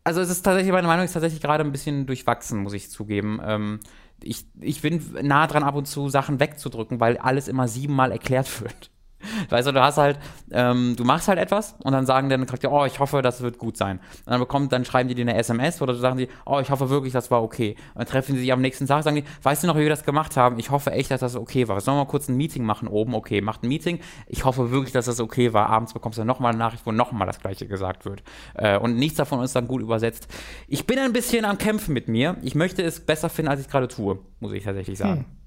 [0.04, 3.40] also es ist tatsächlich, meine Meinung ist tatsächlich gerade ein bisschen durchwachsen, muss ich zugeben.
[3.44, 3.80] Ähm,
[4.22, 8.60] ich, ich bin nah dran, ab und zu Sachen wegzudrücken, weil alles immer siebenmal erklärt
[8.62, 8.90] wird.
[9.48, 10.18] Weißt du, du hast halt,
[10.50, 13.58] ähm, du machst halt etwas und dann sagen dann Charakter, oh, ich hoffe, das wird
[13.58, 13.98] gut sein.
[14.26, 16.90] Und dann bekommt, dann schreiben die dir eine SMS oder sagen die, oh, ich hoffe
[16.90, 17.76] wirklich, das war okay.
[17.94, 19.88] Und dann treffen sie sich am nächsten Tag, sagen die, weißt du noch, wie wir
[19.88, 20.58] das gemacht haben?
[20.58, 21.80] Ich hoffe echt, dass das okay war.
[21.80, 23.14] Sollen wir mal kurz ein Meeting machen oben?
[23.14, 24.00] Okay, macht ein Meeting.
[24.26, 25.68] Ich hoffe wirklich, dass das okay war.
[25.68, 28.22] Abends bekommst du nochmal eine Nachricht, wo nochmal das Gleiche gesagt wird.
[28.54, 30.28] Äh, und nichts davon ist dann gut übersetzt.
[30.66, 32.36] Ich bin ein bisschen am Kämpfen mit mir.
[32.42, 35.26] Ich möchte es besser finden, als ich gerade tue, muss ich tatsächlich sagen.
[35.26, 35.38] Hm.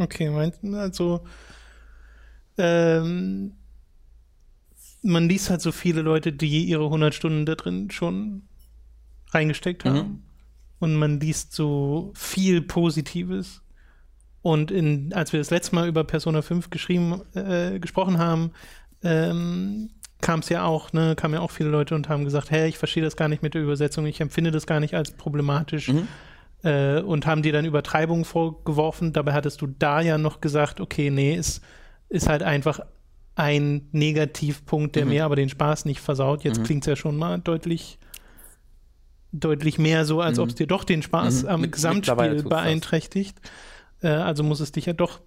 [0.00, 0.28] Okay,
[0.74, 1.22] also
[2.58, 3.52] ähm,
[5.02, 8.42] man liest halt so viele Leute, die ihre 100 Stunden da drin schon
[9.30, 9.96] reingesteckt haben.
[9.96, 10.22] Mhm.
[10.80, 13.62] Und man liest so viel Positives.
[14.42, 18.52] Und in, als wir das letzte Mal über Persona 5 geschrieben, äh, gesprochen haben,
[19.02, 19.90] ähm,
[20.20, 22.78] kam es ja auch, ne, kamen ja auch viele Leute und haben gesagt, hey, ich
[22.78, 25.88] verstehe das gar nicht mit der Übersetzung, ich empfinde das gar nicht als problematisch.
[25.88, 26.08] Mhm.
[26.64, 29.12] Äh, und haben dir dann Übertreibungen vorgeworfen.
[29.12, 31.62] Dabei hattest du da ja noch gesagt, okay, nee, ist
[32.08, 32.80] ist halt einfach
[33.34, 35.10] ein Negativpunkt, der mhm.
[35.10, 36.42] mir aber den Spaß nicht versaut.
[36.44, 36.64] Jetzt mhm.
[36.64, 37.98] klingt es ja schon mal deutlich,
[39.32, 40.42] deutlich mehr so, als mhm.
[40.44, 41.48] ob es dir doch den Spaß mhm.
[41.48, 43.38] am mit, Gesamtspiel beeinträchtigt.
[44.02, 45.20] Äh, also muss es dich ja doch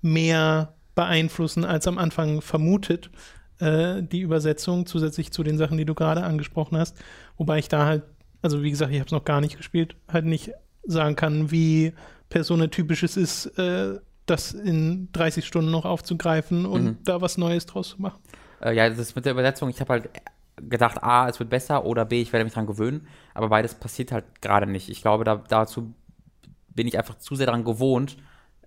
[0.00, 3.10] mehr beeinflussen, als am Anfang vermutet,
[3.58, 6.96] äh, die Übersetzung, zusätzlich zu den Sachen, die du gerade angesprochen hast.
[7.36, 8.04] Wobei ich da halt,
[8.42, 10.52] also wie gesagt, ich habe es noch gar nicht gespielt, halt nicht
[10.84, 11.94] sagen kann, wie
[12.28, 16.98] personetypisch es ist, äh, das in 30 Stunden noch aufzugreifen und mhm.
[17.04, 18.20] da was Neues draus zu machen.
[18.60, 20.10] Äh, ja, das ist mit der Übersetzung, ich habe halt
[20.56, 24.12] gedacht, A, es wird besser oder B, ich werde mich dran gewöhnen, aber beides passiert
[24.12, 24.88] halt gerade nicht.
[24.88, 25.94] Ich glaube, da, dazu
[26.68, 28.16] bin ich einfach zu sehr daran gewohnt,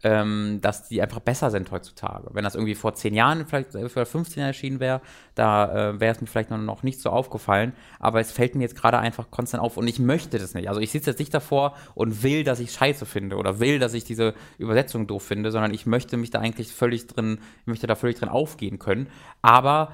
[0.03, 2.29] ähm, dass die einfach besser sind heutzutage.
[2.31, 5.01] Wenn das irgendwie vor zehn Jahren, vielleicht vor 15 Jahren erschienen wäre,
[5.35, 7.73] da äh, wäre es mir vielleicht noch, nicht so aufgefallen.
[7.99, 10.69] Aber es fällt mir jetzt gerade einfach konstant auf und ich möchte das nicht.
[10.69, 13.93] Also ich sitze jetzt nicht davor und will, dass ich Scheiße finde oder will, dass
[13.93, 17.87] ich diese Übersetzung doof finde, sondern ich möchte mich da eigentlich völlig drin, ich möchte
[17.87, 19.07] da völlig drin aufgehen können.
[19.41, 19.93] Aber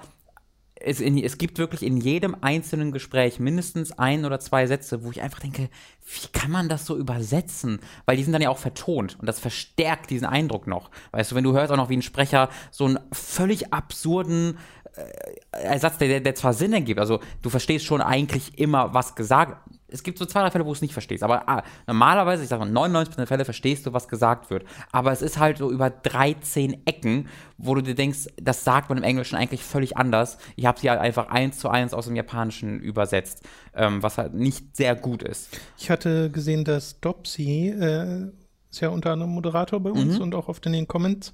[0.84, 5.12] es, in, es, gibt wirklich in jedem einzelnen Gespräch mindestens ein oder zwei Sätze, wo
[5.12, 5.70] ich einfach denke,
[6.06, 7.80] wie kann man das so übersetzen?
[8.06, 10.92] Weil die sind dann ja auch vertont und das verstärkt diesen Eindruck noch.
[11.12, 14.58] Weißt du, wenn du hörst auch noch wie ein Sprecher so einen völlig absurden
[14.96, 19.58] äh, Ersatz, der, der zwar Sinn ergibt, also du verstehst schon eigentlich immer, was gesagt
[19.94, 21.24] es gibt so zwei, drei Fälle, wo du es nicht verstehst.
[21.24, 24.66] Aber ah, normalerweise, ich sage mal, 99% der Fälle verstehst du, was gesagt wird.
[24.92, 28.98] Aber es ist halt so über 13 Ecken, wo du dir denkst, das sagt man
[28.98, 30.40] im Englischen eigentlich völlig anders.
[30.56, 33.44] Ich habe sie halt einfach eins zu eins aus dem Japanischen übersetzt,
[33.76, 35.50] ähm, was halt nicht sehr gut ist.
[35.78, 38.32] Ich hatte gesehen, dass Dopsy, äh,
[38.72, 40.24] ist ja unter anderem Moderator bei uns mhm.
[40.24, 41.32] und auch oft in den Comments,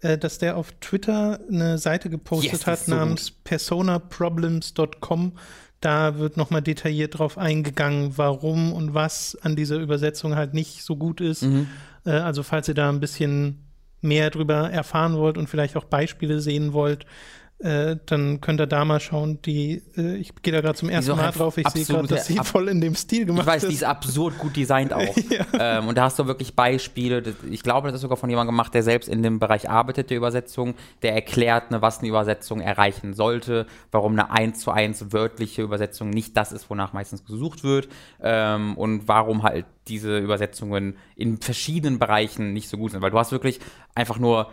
[0.00, 5.32] äh, dass der auf Twitter eine Seite gepostet yes, hat so namens personaproblems.com
[5.80, 10.96] da wird nochmal detailliert drauf eingegangen, warum und was an dieser Übersetzung halt nicht so
[10.96, 11.42] gut ist.
[11.42, 11.68] Mhm.
[12.04, 13.62] Äh, also falls ihr da ein bisschen
[14.00, 17.06] mehr drüber erfahren wollt und vielleicht auch Beispiele sehen wollt,
[17.58, 19.40] äh, dann könnt ihr da mal schauen.
[19.42, 21.56] Die, äh, ich gehe da gerade zum ersten Mal drauf.
[21.56, 23.54] Ich sehe gerade, dass sie voll in dem Stil gemacht ist.
[23.56, 25.16] Ich weiß, die ist absurd gut designt auch.
[25.30, 25.46] ja.
[25.58, 27.22] ähm, und da hast du wirklich Beispiele.
[27.50, 30.18] Ich glaube, das ist sogar von jemandem gemacht, der selbst in dem Bereich arbeitet, der
[30.18, 30.74] Übersetzung.
[31.00, 36.10] Der erklärt, ne, was eine Übersetzung erreichen sollte, warum eine 1 zu 1 wörtliche Übersetzung
[36.10, 37.88] nicht das ist, wonach meistens gesucht wird.
[38.20, 43.00] Ähm, und warum halt diese Übersetzungen in verschiedenen Bereichen nicht so gut sind.
[43.00, 43.60] Weil du hast wirklich
[43.94, 44.50] einfach nur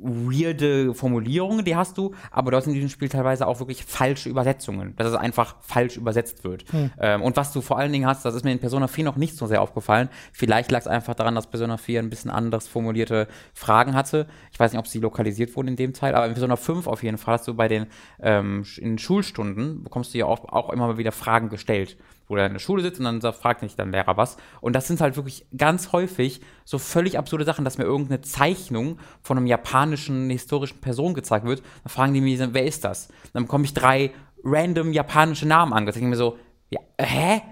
[0.00, 4.28] weirde Formulierungen, die hast du, aber du hast in diesem Spiel teilweise auch wirklich falsche
[4.28, 6.64] Übersetzungen, dass es einfach falsch übersetzt wird.
[6.70, 6.90] Hm.
[7.00, 9.16] Ähm, und was du vor allen Dingen hast, das ist mir in Persona 4 noch
[9.16, 10.08] nicht so sehr aufgefallen.
[10.32, 14.26] Vielleicht lag es einfach daran, dass Persona 4 ein bisschen anders formulierte Fragen hatte.
[14.52, 17.02] Ich weiß nicht, ob sie lokalisiert wurden in dem Teil, aber in Persona 5 auf
[17.02, 17.86] jeden Fall hast du bei den
[18.20, 21.96] ähm, in Schulstunden bekommst du ja auch, auch immer mal wieder Fragen gestellt
[22.28, 24.36] wo er in der Schule sitzt und dann fragt nicht dann Lehrer was.
[24.60, 28.98] Und das sind halt wirklich ganz häufig so völlig absurde Sachen, dass mir irgendeine Zeichnung
[29.22, 33.08] von einem japanischen historischen Person gezeigt wird, dann fragen die mich, wer ist das?
[33.32, 34.12] Dann bekomme ich drei
[34.44, 35.96] random japanische Namen angezeigt.
[35.96, 36.38] Ich denke mir so,
[36.70, 37.42] ja, hä?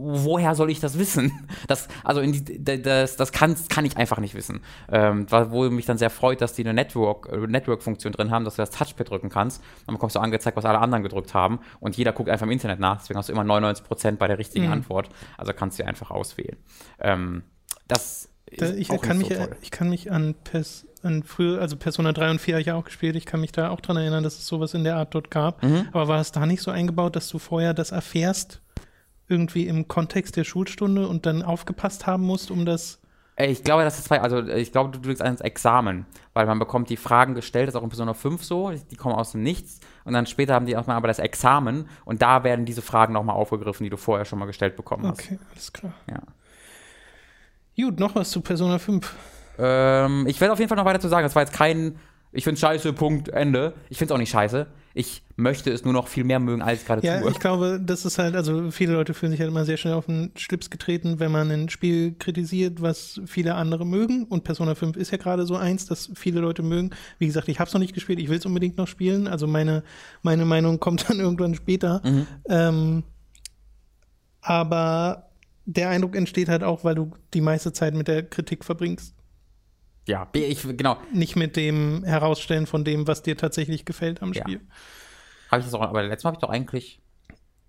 [0.00, 1.32] Woher soll ich das wissen?
[1.66, 4.60] Das, also die, das, das kann, kann ich einfach nicht wissen.
[4.90, 8.62] Ähm, wo mich dann sehr freut, dass die eine Network-Funktion Network drin haben, dass du
[8.62, 9.62] das Touchpad drücken kannst.
[9.86, 11.58] Dann bekommst du angezeigt, was alle anderen gedrückt haben.
[11.80, 12.98] Und jeder guckt einfach im Internet nach.
[12.98, 14.72] Deswegen hast du immer 99% bei der richtigen mhm.
[14.72, 15.10] Antwort.
[15.36, 16.56] Also kannst du einfach auswählen.
[17.00, 17.42] Ähm,
[17.86, 22.12] das da, ich, kann mich, so ich kann mich an, Pers, an früher, also Persona
[22.12, 23.16] 3 und 4 habe ich auch gespielt.
[23.16, 25.62] Ich kann mich da auch dran erinnern, dass es sowas in der Art dort gab.
[25.62, 25.88] Mhm.
[25.92, 28.62] Aber war es da nicht so eingebaut, dass du vorher das erfährst?
[29.28, 33.00] Irgendwie im Kontext der Schulstunde und dann aufgepasst haben musst, um das.
[33.36, 36.90] Ich glaube, das ist zwei, also ich glaube, du drückst ans Examen, weil man bekommt
[36.90, 39.78] die Fragen gestellt, das ist auch in Persona 5 so, die kommen aus dem Nichts
[40.04, 43.12] und dann später haben die auch mal aber das Examen und da werden diese Fragen
[43.12, 45.20] nochmal aufgegriffen, die du vorher schon mal gestellt bekommen hast.
[45.20, 45.92] Okay, alles klar.
[46.10, 46.22] Ja.
[47.80, 49.14] Gut, noch was zu Persona 5.
[49.58, 51.96] Ähm, ich werde auf jeden Fall noch weiter zu sagen, das war jetzt kein
[52.38, 53.74] ich finde es scheiße, Punkt, Ende.
[53.88, 54.68] Ich finde es auch nicht scheiße.
[54.94, 57.32] Ich möchte es nur noch viel mehr mögen, als gerade ja, tue.
[57.32, 60.06] Ich glaube, das ist halt, also viele Leute fühlen sich halt immer sehr schnell auf
[60.06, 64.22] den Schlips getreten, wenn man ein Spiel kritisiert, was viele andere mögen.
[64.26, 66.90] Und Persona 5 ist ja gerade so eins, das viele Leute mögen.
[67.18, 69.26] Wie gesagt, ich habe es noch nicht gespielt, ich will es unbedingt noch spielen.
[69.26, 69.82] Also meine,
[70.22, 72.00] meine Meinung kommt dann irgendwann später.
[72.04, 72.26] Mhm.
[72.48, 73.02] Ähm,
[74.42, 75.28] aber
[75.64, 79.17] der Eindruck entsteht halt auch, weil du die meiste Zeit mit der Kritik verbringst
[80.08, 80.96] ja, ich, genau.
[81.12, 84.54] Nicht mit dem Herausstellen von dem, was dir tatsächlich gefällt am Spiel.
[84.54, 85.50] Ja.
[85.50, 87.00] Habe ich das auch, aber letztes Mal habe ich doch eigentlich.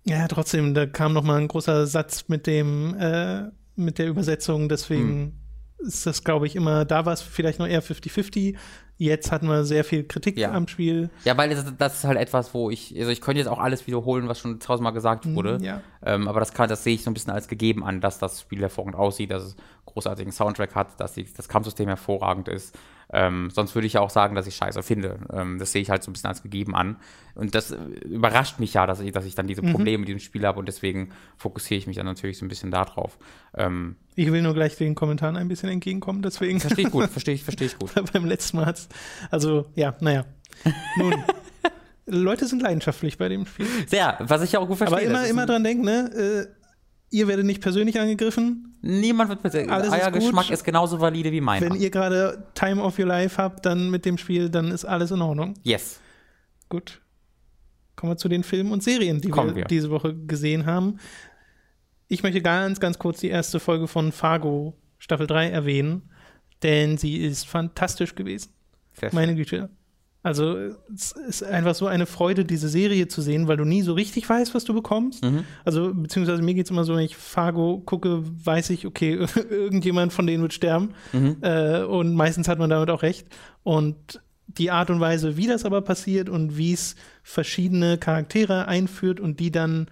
[0.04, 4.70] Ja, trotzdem, da kam noch mal ein großer Satz mit dem, äh, mit der Übersetzung,
[4.70, 5.34] deswegen
[5.78, 5.86] hm.
[5.86, 8.56] ist das, glaube ich, immer, da war es vielleicht noch eher 50-50.
[9.00, 10.52] Jetzt hatten wir sehr viel Kritik ja.
[10.52, 11.08] am Spiel.
[11.24, 13.86] Ja, weil das, das, ist halt etwas, wo ich, also ich könnte jetzt auch alles
[13.86, 15.58] wiederholen, was schon tausendmal gesagt mhm, wurde.
[15.62, 15.80] Ja.
[16.04, 18.42] Ähm, aber das kann, das sehe ich so ein bisschen als gegeben an, dass das
[18.42, 22.78] Spiel hervorragend aussieht, dass es großartigen Soundtrack hat, dass die, das Kampfsystem hervorragend ist.
[23.12, 25.18] Ähm, sonst würde ich ja auch sagen, dass ich scheiße finde.
[25.32, 26.96] Ähm, das sehe ich halt so ein bisschen als gegeben an.
[27.34, 29.72] Und das äh, überrascht mich ja, dass ich, dass ich dann diese mhm.
[29.72, 30.00] Probleme mhm.
[30.02, 33.18] mit diesem Spiel habe und deswegen fokussiere ich mich dann natürlich so ein bisschen darauf.
[33.56, 36.60] Ähm, ich will nur gleich den Kommentaren ein bisschen entgegenkommen, deswegen.
[36.60, 37.90] Verstehe ich gut, verstehe ich, verstehe ich gut.
[38.12, 38.88] Beim letzten Mal hat's,
[39.30, 40.24] also ja, naja.
[40.96, 41.14] Nun.
[42.06, 43.66] Leute sind leidenschaftlich bei dem Spiel.
[43.86, 44.98] Sehr, was ich ja auch gut verstehe.
[44.98, 46.48] Aber immer, immer dran denken, ne?
[46.48, 46.59] Äh,
[47.10, 48.76] ihr werdet nicht persönlich angegriffen.
[48.82, 49.70] Niemand wird persönlich.
[49.70, 51.60] Alles Euer Geschmack ist genauso valide wie mein.
[51.60, 55.10] Wenn ihr gerade Time of Your Life habt, dann mit dem Spiel, dann ist alles
[55.10, 55.54] in Ordnung.
[55.62, 56.00] Yes.
[56.68, 57.00] Gut.
[57.96, 60.98] Kommen wir zu den Filmen und Serien, die wir, wir, diese Woche gesehen haben.
[62.08, 66.10] Ich möchte ganz, ganz kurz die erste Folge von Fargo Staffel 3 erwähnen,
[66.62, 68.52] denn sie ist fantastisch gewesen.
[69.12, 69.70] Meine Güte.
[70.22, 70.58] Also
[70.94, 74.28] es ist einfach so eine Freude, diese Serie zu sehen, weil du nie so richtig
[74.28, 75.24] weißt, was du bekommst.
[75.24, 75.44] Mhm.
[75.64, 80.12] Also beziehungsweise mir geht es immer so, wenn ich Fargo gucke, weiß ich, okay, irgendjemand
[80.12, 80.90] von denen wird sterben.
[81.12, 81.38] Mhm.
[81.40, 83.28] Äh, und meistens hat man damit auch recht.
[83.62, 89.20] Und die Art und Weise, wie das aber passiert und wie es verschiedene Charaktere einführt
[89.20, 89.86] und die dann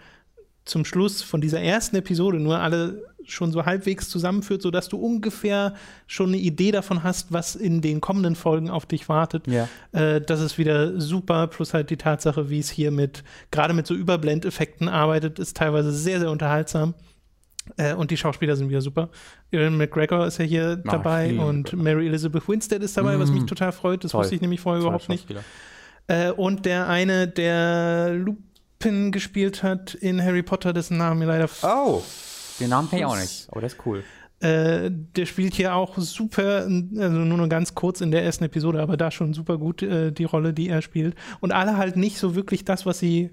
[0.64, 5.74] zum Schluss von dieser ersten Episode nur alle schon so halbwegs zusammenführt, sodass du ungefähr
[6.06, 9.46] schon eine Idee davon hast, was in den kommenden Folgen auf dich wartet.
[9.46, 9.68] Ja.
[9.92, 13.86] Äh, das ist wieder super, plus halt die Tatsache, wie es hier mit, gerade mit
[13.86, 16.94] so Überblendeffekten arbeitet, ist teilweise sehr, sehr unterhaltsam.
[17.76, 19.10] Äh, und die Schauspieler sind wieder super.
[19.50, 23.20] Ewan McGregor ist ja hier Ach, dabei und Mary Elizabeth Winstead ist dabei, mm.
[23.20, 23.46] was mich mhm.
[23.46, 24.04] total freut.
[24.04, 24.20] Das Toll.
[24.20, 25.26] wusste ich nämlich vorher Toll überhaupt nicht.
[26.06, 31.48] Äh, und der eine, der Lupin gespielt hat in Harry Potter, dessen Name mir leider
[31.62, 32.02] oh.
[32.60, 34.04] Den Namen kenne ich auch nicht, aber der ist cool.
[34.40, 38.80] Äh, der spielt hier auch super, also nur noch ganz kurz in der ersten Episode,
[38.80, 41.16] aber da schon super gut äh, die Rolle, die er spielt.
[41.40, 43.30] Und alle halt nicht so wirklich das, was sie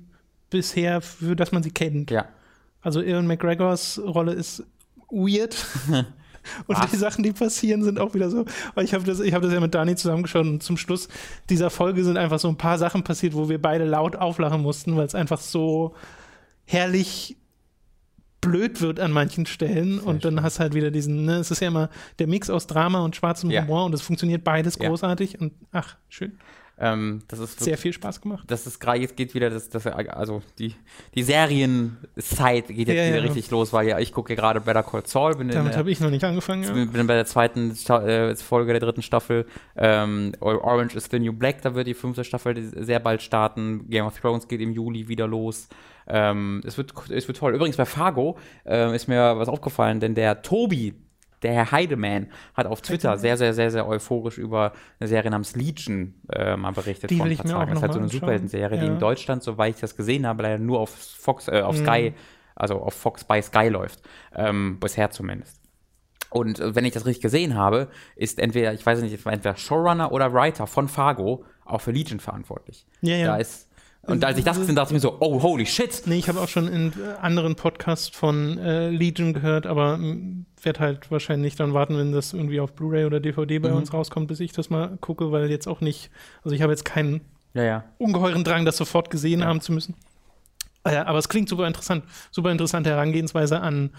[0.50, 2.10] bisher, für das man sie kennt.
[2.10, 2.26] Ja.
[2.82, 4.64] Also Ewan McGregors Rolle ist
[5.12, 5.66] weird.
[6.68, 6.90] und was?
[6.90, 8.46] die Sachen, die passieren, sind auch wieder so.
[8.82, 11.08] Ich habe das, hab das ja mit Dani zusammengeschaut und zum Schluss
[11.52, 14.96] dieser Folge sind einfach so ein paar Sachen passiert, wo wir beide laut auflachen mussten,
[14.96, 15.94] weil es einfach so
[16.64, 17.38] herrlich
[18.46, 20.44] blöd wird an manchen Stellen Sehr und dann schön.
[20.44, 21.90] hast halt wieder diesen, ne, es ist ja immer
[22.20, 23.64] der Mix aus Drama und schwarzem ja.
[23.64, 24.88] Humor und es funktioniert beides ja.
[24.88, 26.38] großartig und ach, schön.
[26.78, 28.44] Ähm, das ist sehr viel Spaß gemacht.
[28.48, 30.76] Das ist gerade jetzt geht wieder das, das also die
[31.14, 33.22] die Serienzeit geht jetzt ja, wieder ja.
[33.24, 35.36] richtig los, weil ja ich gucke gerade Better Call Saul.
[35.36, 36.64] Bin Damit habe ich noch nicht angefangen.
[36.64, 36.86] Ja.
[36.86, 39.46] Bin bei der zweiten äh, Folge der dritten Staffel.
[39.78, 43.90] Ähm, Orange is the New Black, da wird die fünfte Staffel sehr bald starten.
[43.90, 45.70] Game of Thrones geht im Juli wieder los.
[46.08, 47.56] Ähm, es, wird, es wird toll.
[47.56, 50.94] Übrigens bei Fargo äh, ist mir was aufgefallen, denn der Tobi,
[51.46, 55.56] der Herr Heidemann, hat auf Twitter sehr, sehr, sehr, sehr euphorisch über eine Serie namens
[55.56, 57.70] Legion äh, mal berichtet die vor ein paar Tagen.
[57.70, 58.84] Das ist halt so eine Superhelden-Serie, ja.
[58.84, 61.86] die in Deutschland, soweit ich das gesehen habe, leider nur auf Fox, äh, auf mhm.
[61.86, 62.14] Sky,
[62.56, 64.02] also auf Fox bei Sky läuft.
[64.36, 65.62] Ähm, bisher zumindest.
[66.32, 70.12] Und äh, wenn ich das richtig gesehen habe, ist entweder, ich weiß nicht, entweder Showrunner
[70.12, 72.86] oder Writer von Fargo auch für Legion verantwortlich.
[73.02, 73.28] Ja, ja.
[73.28, 73.65] Da ist,
[74.08, 76.04] und als ich das gesehen dachte ich mir so, oh, holy shit.
[76.06, 80.00] Nee, ich habe auch schon in äh, anderen Podcasts von äh, Legion gehört, aber
[80.62, 83.78] werde halt wahrscheinlich dann warten, wenn das irgendwie auf Blu-ray oder DVD bei Mhm.
[83.78, 86.10] uns rauskommt, bis ich das mal gucke, weil jetzt auch nicht,
[86.44, 87.22] also ich habe jetzt keinen
[87.54, 87.84] Ja, ja.
[88.00, 89.96] ungeheuren Drang, das sofort gesehen haben zu müssen.
[90.84, 92.04] Äh, aber es klingt super interessant.
[92.32, 93.92] Super interessante Herangehensweise an,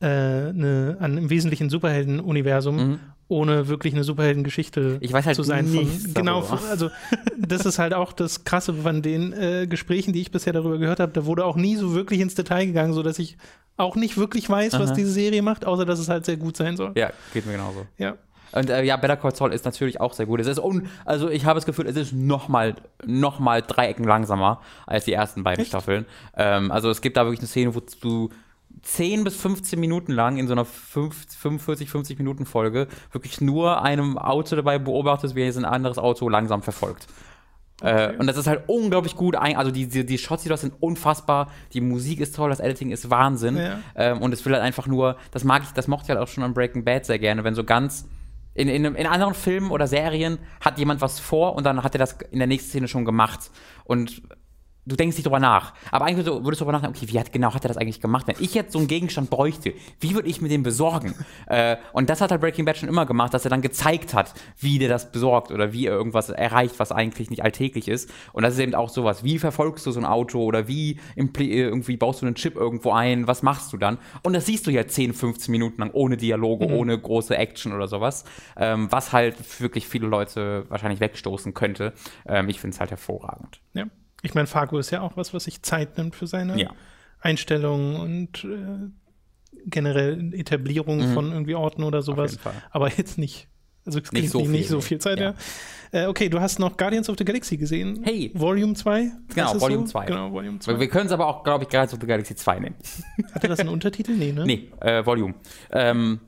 [0.00, 2.98] äh, eine, an im Wesentlichen Superhelden-Universum,
[3.32, 4.98] ohne wirklich eine Superheldengeschichte.
[5.00, 5.66] Ich weiß halt zu sein.
[5.66, 6.90] Von, genau, von, also
[7.36, 11.00] das ist halt auch das Krasse von den äh, Gesprächen, die ich bisher darüber gehört
[11.00, 11.12] habe.
[11.12, 13.38] Da wurde auch nie so wirklich ins Detail gegangen, sodass ich
[13.76, 14.94] auch nicht wirklich weiß, was Aha.
[14.94, 16.92] diese Serie macht, außer dass es halt sehr gut sein soll.
[16.94, 17.86] Ja, geht mir genauso.
[17.96, 18.16] Ja.
[18.52, 20.38] Und äh, ja, Better Call Saul ist natürlich auch sehr gut.
[20.38, 22.74] Es ist un also ich habe das Gefühl, es ist noch mal,
[23.04, 25.70] noch mal drei Ecken langsamer als die ersten beiden Echt?
[25.70, 26.04] Staffeln.
[26.36, 28.28] Ähm, also es gibt da wirklich eine Szene, wo du
[28.82, 33.82] 10 bis 15 Minuten lang in so einer 5, 45, 50 Minuten Folge wirklich nur
[33.82, 37.06] einem Auto dabei beobachtest, wie es ein anderes Auto langsam verfolgt.
[37.80, 39.36] Äh, und das ist halt unglaublich gut.
[39.36, 41.50] Ein, also die, die, die Shots, die du hast, sind unfassbar.
[41.72, 43.56] Die Musik ist toll, das Editing ist Wahnsinn.
[43.56, 43.78] Ja.
[43.96, 46.28] Ähm, und es will halt einfach nur, das mag ich, das mochte ich halt auch
[46.28, 48.06] schon an Breaking Bad sehr gerne, wenn so ganz
[48.54, 51.98] in, in, in anderen Filmen oder Serien hat jemand was vor und dann hat er
[51.98, 53.50] das in der nächsten Szene schon gemacht.
[53.84, 54.22] Und
[54.84, 55.74] du denkst nicht drüber nach.
[55.90, 58.00] Aber eigentlich so- würdest du drüber nachdenken, okay, wie hat, genau hat er das eigentlich
[58.00, 58.26] gemacht?
[58.26, 61.14] Wenn ich jetzt so einen Gegenstand bräuchte, wie würde ich mir den besorgen?
[61.46, 64.34] äh, und das hat halt Breaking Bad schon immer gemacht, dass er dann gezeigt hat,
[64.58, 68.10] wie der das besorgt oder wie er irgendwas erreicht, was eigentlich nicht alltäglich ist.
[68.32, 69.22] Und das ist eben auch sowas.
[69.24, 72.92] Wie verfolgst du so ein Auto oder wie äh, irgendwie baust du einen Chip irgendwo
[72.92, 73.26] ein?
[73.28, 73.98] Was machst du dann?
[74.22, 77.86] Und das siehst du ja 10, 15 Minuten lang ohne Dialoge, ohne große Action oder
[77.88, 78.24] sowas.
[78.56, 81.92] Ähm, was halt wirklich viele Leute wahrscheinlich wegstoßen könnte.
[82.26, 83.60] Ähm, ich finde es halt hervorragend.
[83.74, 83.84] Ja.
[84.22, 86.70] Ich meine, Fargo ist ja auch was, was sich Zeit nimmt für seine Ja.
[87.20, 88.88] Einstellungen und äh,
[89.66, 92.36] generell Etablierung von irgendwie Orten oder sowas.
[92.36, 92.50] Mhm.
[92.70, 93.48] Aber jetzt nicht.
[93.84, 95.34] Also es klingt so nicht, viel, nicht so viel Zeit, ja.
[95.92, 96.04] Ja.
[96.04, 98.00] Äh, okay, du hast noch Guardians of the Galaxy gesehen.
[98.04, 98.30] Hey.
[98.32, 99.10] Volume 2?
[99.34, 99.92] Genau, es Volume so?
[99.92, 100.06] 2.
[100.06, 100.86] Genau, Volume Wir 2.
[100.86, 102.76] können es aber auch, glaube ich, Guardians of the Galaxy 2 nehmen.
[103.32, 104.12] Hatte das einen Untertitel?
[104.12, 104.44] Nee, ne?
[104.46, 105.34] Nee, äh, Volume.
[105.72, 106.20] Ähm,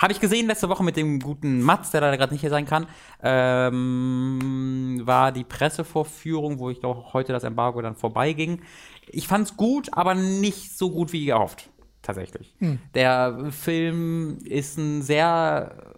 [0.00, 2.64] Habe ich gesehen letzte Woche mit dem guten Mats, der da gerade nicht hier sein
[2.64, 2.86] kann.
[3.22, 8.62] Ähm, war die Pressevorführung, wo ich glaube heute das Embargo dann vorbeiging.
[9.08, 11.68] Ich fand's gut, aber nicht so gut wie gehofft.
[12.00, 12.54] Tatsächlich.
[12.94, 15.94] Der Film ist ein sehr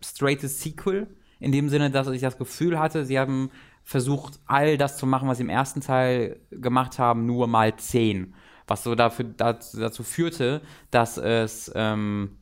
[0.00, 1.06] straightes Sequel,
[1.38, 3.52] in dem Sinne, dass ich das Gefühl hatte, sie haben
[3.84, 8.34] versucht, all das zu machen, was sie im ersten Teil gemacht haben, nur mal zehn.
[8.66, 12.38] Was so dafür, dazu, dazu führte, dass es ähm,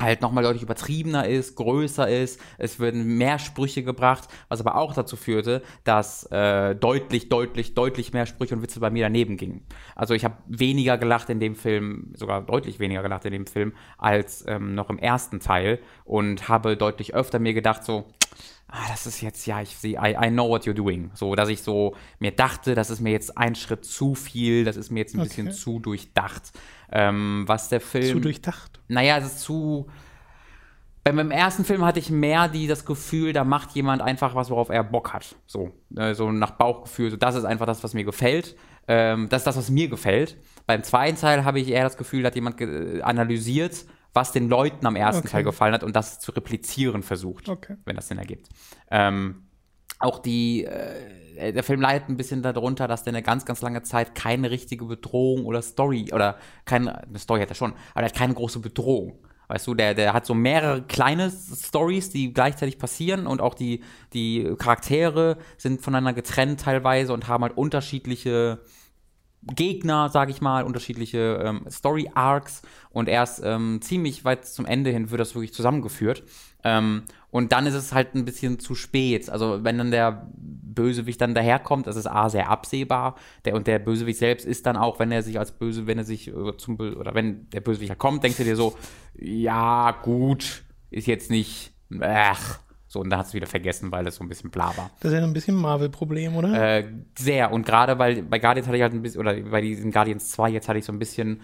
[0.00, 4.94] halt nochmal deutlich übertriebener ist, größer ist, es werden mehr Sprüche gebracht, was aber auch
[4.94, 9.66] dazu führte, dass äh, deutlich, deutlich, deutlich mehr Sprüche und Witze bei mir daneben gingen.
[9.94, 13.72] Also ich habe weniger gelacht in dem Film, sogar deutlich weniger gelacht in dem Film,
[13.98, 18.06] als ähm, noch im ersten Teil und habe deutlich öfter mir gedacht so,
[18.70, 21.10] ah, das ist jetzt, ja, ich sehe, I, I know what you're doing.
[21.14, 24.76] So, dass ich so mir dachte, das ist mir jetzt ein Schritt zu viel, das
[24.76, 25.56] ist mir jetzt ein bisschen Okay.
[25.56, 26.52] zu durchdacht.
[26.92, 28.12] Ähm, was der Film.
[28.16, 28.80] Zu durchdacht.
[28.88, 29.86] Naja, es ist zu.
[31.02, 34.50] Beim, beim ersten Film hatte ich mehr die, das Gefühl, da macht jemand einfach was,
[34.50, 35.34] worauf er Bock hat.
[35.46, 37.10] So, äh, so nach Bauchgefühl.
[37.10, 38.54] So, das ist einfach das, was mir gefällt.
[38.86, 40.36] Ähm, das ist das, was mir gefällt.
[40.66, 42.60] Beim zweiten Teil habe ich eher das Gefühl, da hat jemand
[43.02, 45.30] analysiert, was den Leuten am ersten Okay.
[45.32, 47.76] Teil gefallen hat und das zu replizieren versucht, Okay.
[47.84, 48.48] wenn das Sinn ergibt.
[48.90, 49.46] Ähm,
[49.98, 53.82] auch die, äh, der Film leidet ein bisschen darunter, dass der eine ganz, ganz lange
[53.82, 58.06] Zeit keine richtige Bedrohung oder Story, oder keine, eine Story hat er schon, aber er
[58.06, 59.18] hat keine große Bedrohung.
[59.48, 63.82] Weißt du, der, der hat so mehrere kleine Stories, die gleichzeitig passieren und auch die,
[64.12, 68.60] die Charaktere sind voneinander getrennt teilweise und haben halt unterschiedliche
[69.42, 74.90] Gegner, sage ich mal, unterschiedliche ähm, Story Arcs und erst ähm, ziemlich weit zum Ende
[74.90, 76.22] hin wird das wirklich zusammengeführt.
[76.62, 79.30] Ähm, und dann ist es halt ein bisschen zu spät.
[79.30, 83.14] Also wenn dann der Bösewicht dann daherkommt, das ist A sehr absehbar.
[83.44, 86.04] Der und der Bösewicht selbst ist dann auch, wenn er sich als böse, wenn er
[86.04, 88.76] sich äh, zum Bö oder wenn der Bösewicht halt kommt, denkst du dir so,
[89.14, 92.58] ja gut, ist jetzt nicht, ach,
[92.92, 94.90] so und dann hast du wieder vergessen, weil es so ein bisschen bla war.
[94.98, 96.78] Das ist ja ein bisschen ein Marvel-Problem, oder?
[96.78, 97.52] Äh, sehr.
[97.52, 100.50] Und gerade weil bei Guardians hatte ich halt ein bisschen, oder bei diesen Guardians 2
[100.50, 101.40] jetzt hatte ich so ein bisschen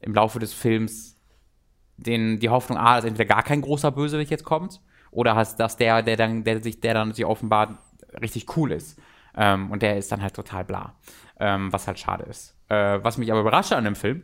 [0.00, 1.18] im Laufe des Films
[1.98, 4.80] den, die Hoffnung, ah, dass entweder gar kein großer Bösewicht jetzt kommt,
[5.10, 7.76] oder hast, dass der, der dann, der sich, der dann sich offenbart
[8.22, 8.98] richtig cool ist.
[9.36, 10.94] Ähm, und der ist dann halt total bla.
[11.38, 12.56] Ähm, was halt schade ist.
[12.70, 14.22] Äh, was mich aber überrascht hat an dem Film,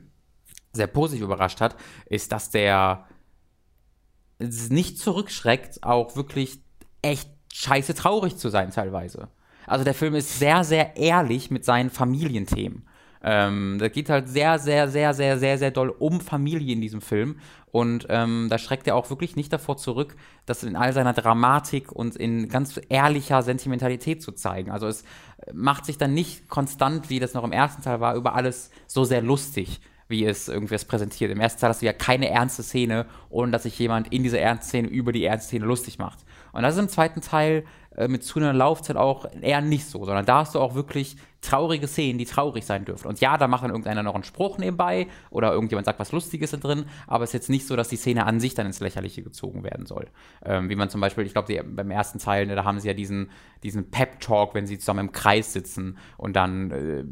[0.73, 3.05] sehr positiv überrascht hat, ist, dass der
[4.39, 6.62] nicht zurückschreckt, auch wirklich
[7.03, 9.29] echt scheiße traurig zu sein teilweise.
[9.67, 12.87] Also der Film ist sehr, sehr ehrlich mit seinen Familienthemen.
[13.25, 17.01] Ähm, da geht halt sehr, sehr, sehr, sehr, sehr, sehr doll um Familie in diesem
[17.01, 17.37] Film.
[17.71, 21.93] Und ähm, da schreckt er auch wirklich nicht davor zurück, das in all seiner Dramatik
[21.93, 24.71] und in ganz ehrlicher Sentimentalität zu zeigen.
[24.71, 25.05] Also es
[25.53, 29.05] macht sich dann nicht konstant, wie das noch im ersten Teil war, über alles so
[29.05, 29.81] sehr lustig
[30.13, 31.33] wie es irgendwie es präsentiert.
[31.33, 34.41] Im ersten Teil hast du ja keine ernste Szene, ohne dass sich jemand in dieser
[34.41, 36.19] ernsten Szene über die ernste Szene lustig macht.
[36.53, 37.65] Und das ist im zweiten Teil
[37.97, 41.89] äh, mit zunehmender Laufzeit auch eher nicht so, sondern da hast du auch wirklich traurige
[41.89, 43.09] Szenen, die traurig sein dürfen.
[43.09, 46.53] Und ja, da macht dann irgendeiner noch einen Spruch nebenbei oder irgendjemand sagt was Lustiges
[46.53, 48.81] da drin, aber es ist jetzt nicht so, dass die Szene an sich dann ins
[48.81, 50.07] Lächerliche gezogen werden soll.
[50.45, 52.95] Ähm, wie man zum Beispiel, ich glaube, beim ersten Teil, ne, da haben sie ja
[52.95, 53.31] diesen,
[53.65, 57.05] diesen Pep-Talk, wenn sie zusammen im Kreis sitzen und dann äh,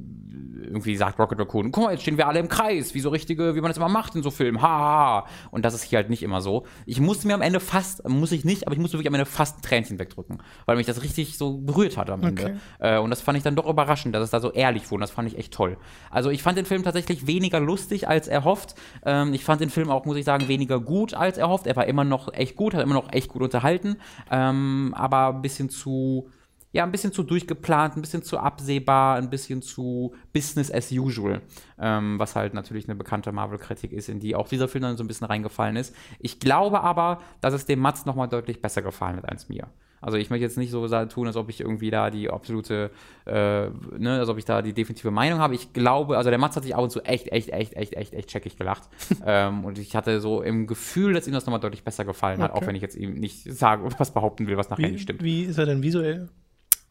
[0.64, 3.56] irgendwie sagt Rocket Raccoon, guck mal, jetzt stehen wir alle im Kreis, wie so richtige,
[3.56, 5.26] wie man das immer macht in so Filmen, ha, ha, ha.
[5.50, 6.66] Und das ist hier halt nicht immer so.
[6.86, 9.26] Ich musste mir am Ende fast, muss ich nicht, aber ich musste wirklich am Ende
[9.26, 12.42] fast ein Tränchen wegdrücken, weil mich das richtig so berührt hat am Ende.
[12.42, 12.56] Okay.
[12.78, 15.02] Äh, und das fand ich dann doch überraschend, dass es da so ehrlich wurde.
[15.02, 15.76] Das fand ich echt toll.
[16.10, 18.74] Also ich fand den Film tatsächlich weniger lustig als erhofft.
[19.04, 21.66] Ähm, ich fand den Film auch, muss ich sagen, weniger gut als erhofft.
[21.66, 23.96] Er war immer noch echt gut, hat immer noch echt gut unterhalten,
[24.30, 26.28] ähm, aber ein bisschen zu
[26.72, 31.42] ja, ein bisschen zu durchgeplant, ein bisschen zu absehbar, ein bisschen zu Business as usual,
[31.78, 35.02] ähm, was halt natürlich eine bekannte Marvel-Kritik ist, in die auch dieser Film dann so
[35.02, 35.94] ein bisschen reingefallen ist.
[36.20, 39.66] Ich glaube aber, dass es dem Mats nochmal deutlich besser gefallen hat als mir.
[40.00, 42.90] Also ich möchte jetzt nicht so tun, als ob ich irgendwie da die absolute,
[43.26, 45.54] äh, ne, als ob ich da die definitive Meinung habe.
[45.54, 48.14] Ich glaube, also der Mats hat sich ab und zu echt, echt, echt, echt, echt,
[48.14, 48.88] echt checkig gelacht.
[49.26, 52.50] ähm, und ich hatte so im Gefühl, dass ihm das nochmal deutlich besser gefallen hat,
[52.52, 52.62] Okay.
[52.62, 55.22] auch wenn ich jetzt ihm nicht sage, was behaupten will, was nachher Wie, nicht stimmt.
[55.22, 56.28] wie ist er denn visuell?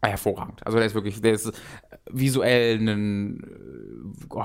[0.01, 0.66] Hervorragend.
[0.66, 1.51] Also der ist wirklich, der ist
[2.10, 3.43] visuell ein,
[4.30, 4.43] oh,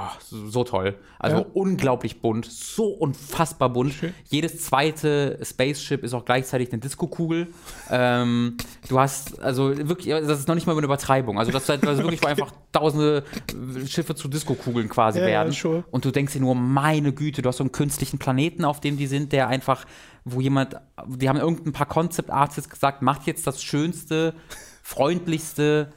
[0.48, 0.94] so, toll.
[1.18, 1.46] Also Ja.
[1.54, 3.92] unglaublich bunt, so unfassbar bunt.
[3.94, 4.14] Schön.
[4.28, 7.48] Jedes zweite Spaceship ist auch gleichzeitig eine Disco-Kugel.
[7.90, 8.56] ähm,
[8.88, 11.38] du hast, also wirklich, das ist noch nicht mal eine Übertreibung.
[11.38, 13.24] Also das ist also wirklich, wo einfach tausende
[13.86, 15.52] Schiffe zu Disco-Kugeln quasi Ja, ja, werden.
[15.52, 15.84] sure.
[15.90, 18.96] Und du denkst dir nur, meine Güte, du hast so einen künstlichen Planeten, auf dem
[18.96, 19.84] die sind, der einfach,
[20.24, 24.34] wo jemand, die haben irgendein paar Concept Artists gesagt, macht jetzt das schönste,
[24.82, 25.92] freundlichste,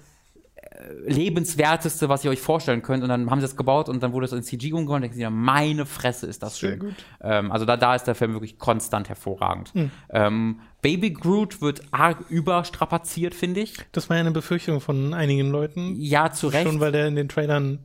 [1.06, 3.04] lebenswerteste, was ihr euch vorstellen könnt.
[3.04, 5.16] Und dann haben sie das gebaut und dann wurde es in CG umgebaut und denken
[5.16, 6.80] sie, ja, meine Fresse ist das Sehr schön.
[6.80, 6.96] gut.
[7.22, 9.74] Ähm, also da, da ist der Film wirklich konstant hervorragend.
[9.74, 9.92] Hm.
[10.10, 13.78] Ähm, Baby Groot wird arg überstrapaziert, finde ich.
[13.92, 15.96] Das war ja eine Befürchtung von einigen Leuten.
[15.98, 16.68] Ja, zu Recht.
[16.68, 17.80] Schon weil der in den Trailern.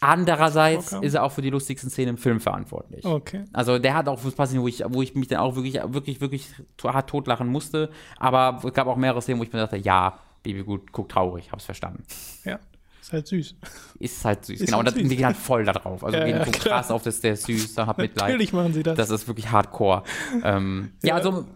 [0.00, 3.04] Andererseits ist er auch für die lustigsten Szenen im Film verantwortlich.
[3.04, 3.44] Okay.
[3.52, 6.20] Also der hat auch was passiert, wo ich, wo ich mich dann auch wirklich, wirklich,
[6.20, 6.48] wirklich
[6.84, 7.90] hart totlachen musste.
[8.16, 11.50] Aber es gab auch mehrere Szenen, wo ich mir dachte, ja, Baby gut, guck traurig,
[11.52, 12.04] hab's verstanden.
[12.44, 12.58] Ja.
[13.00, 13.54] Ist halt süß.
[14.00, 14.60] Ist halt süß.
[14.60, 16.04] Ist genau, halt und das, die gehen halt voll da drauf.
[16.04, 16.78] Also Ja, gehen ja, so klar.
[16.78, 18.28] krass auf das, der süß, da hab Mitleid.
[18.28, 18.96] Natürlich machen sie das.
[18.96, 20.02] Das ist wirklich hardcore.
[20.44, 21.08] ähm, ja.
[21.10, 21.14] Ja.
[21.16, 21.46] also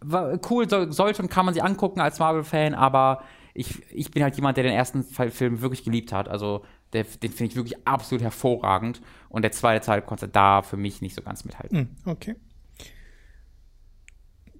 [0.00, 3.22] war cool, soll, sollte und kann man sich angucken als Marvel-Fan, aber
[3.54, 6.28] ich, ich bin halt jemand, der den ersten Film wirklich geliebt hat.
[6.28, 9.00] Also der, den finde ich wirklich absolut hervorragend.
[9.28, 11.78] Und der zweite Teil konnte da für mich nicht so ganz mithalten.
[11.78, 12.36] Hm, okay.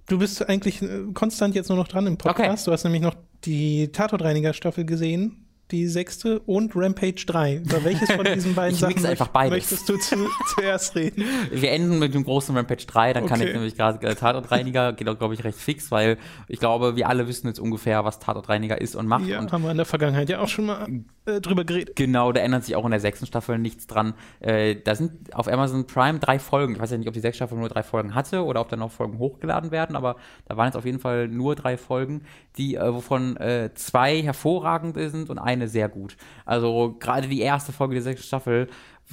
[0.07, 2.67] Du bist eigentlich äh, konstant jetzt nur noch dran im Podcast.
[2.67, 7.55] Du hast nämlich noch die Tatortreiniger-Staffel gesehen, die sechste und Rampage 3.
[7.57, 9.51] Über welches von diesen beiden Ich Sachen beides.
[9.51, 10.15] möchtest du zu,
[10.55, 11.23] zuerst reden?
[11.51, 13.49] Wir enden mit dem großen Rampage 3, dann kann Okay.
[13.49, 17.09] ich nämlich gerade äh, Tatortreiniger, geht auch, glaube ich, recht fix, weil ich glaube, wir
[17.09, 19.25] alle wissen jetzt ungefähr, was Tatortreiniger ist und macht.
[19.25, 20.87] Ja, und haben wir in der Vergangenheit ja auch schon mal
[21.25, 21.95] äh, drüber geredet.
[21.95, 24.13] Genau, da ändert sich auch in der sechsten Staffel nichts dran.
[24.41, 26.73] Äh, da sind auf Amazon Prime drei Folgen.
[26.73, 28.75] Ich weiß ja nicht, ob die sechste Staffel nur drei Folgen hatte oder ob da
[28.75, 32.21] noch Folgen hochgeladen werden, aber da waren jetzt auf jeden Fall nur drei Folgen,
[32.57, 36.17] die, äh, wovon äh, zwei hervorragend sind und eine sehr gut.
[36.45, 38.67] Also gerade die erste Folge der sechsten Staffel,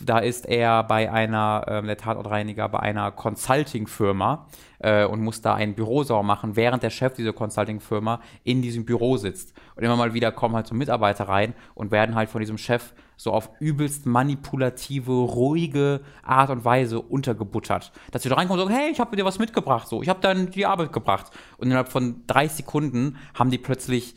[0.04, 4.46] da ist er bei einer, ähm, der Tatortreiniger, bei einer Consulting-Firma
[4.78, 8.84] äh, und muss da ein Büro sauber machen, während der Chef dieser Consulting-Firma in diesem
[8.84, 9.52] Büro sitzt.
[9.74, 12.92] Und immer mal wieder kommen halt so Mitarbeiter rein und werden halt von diesem Chef
[13.16, 17.92] so auf übelst manipulative, ruhige Art und Weise untergebuttert.
[18.12, 20.20] Dass sie da reinkommen und sagen, hey, ich habe dir was mitgebracht, so, ich habe
[20.20, 21.30] dann die Arbeit gebracht.
[21.58, 24.14] Und innerhalb von drei Sekunden haben die plötzlich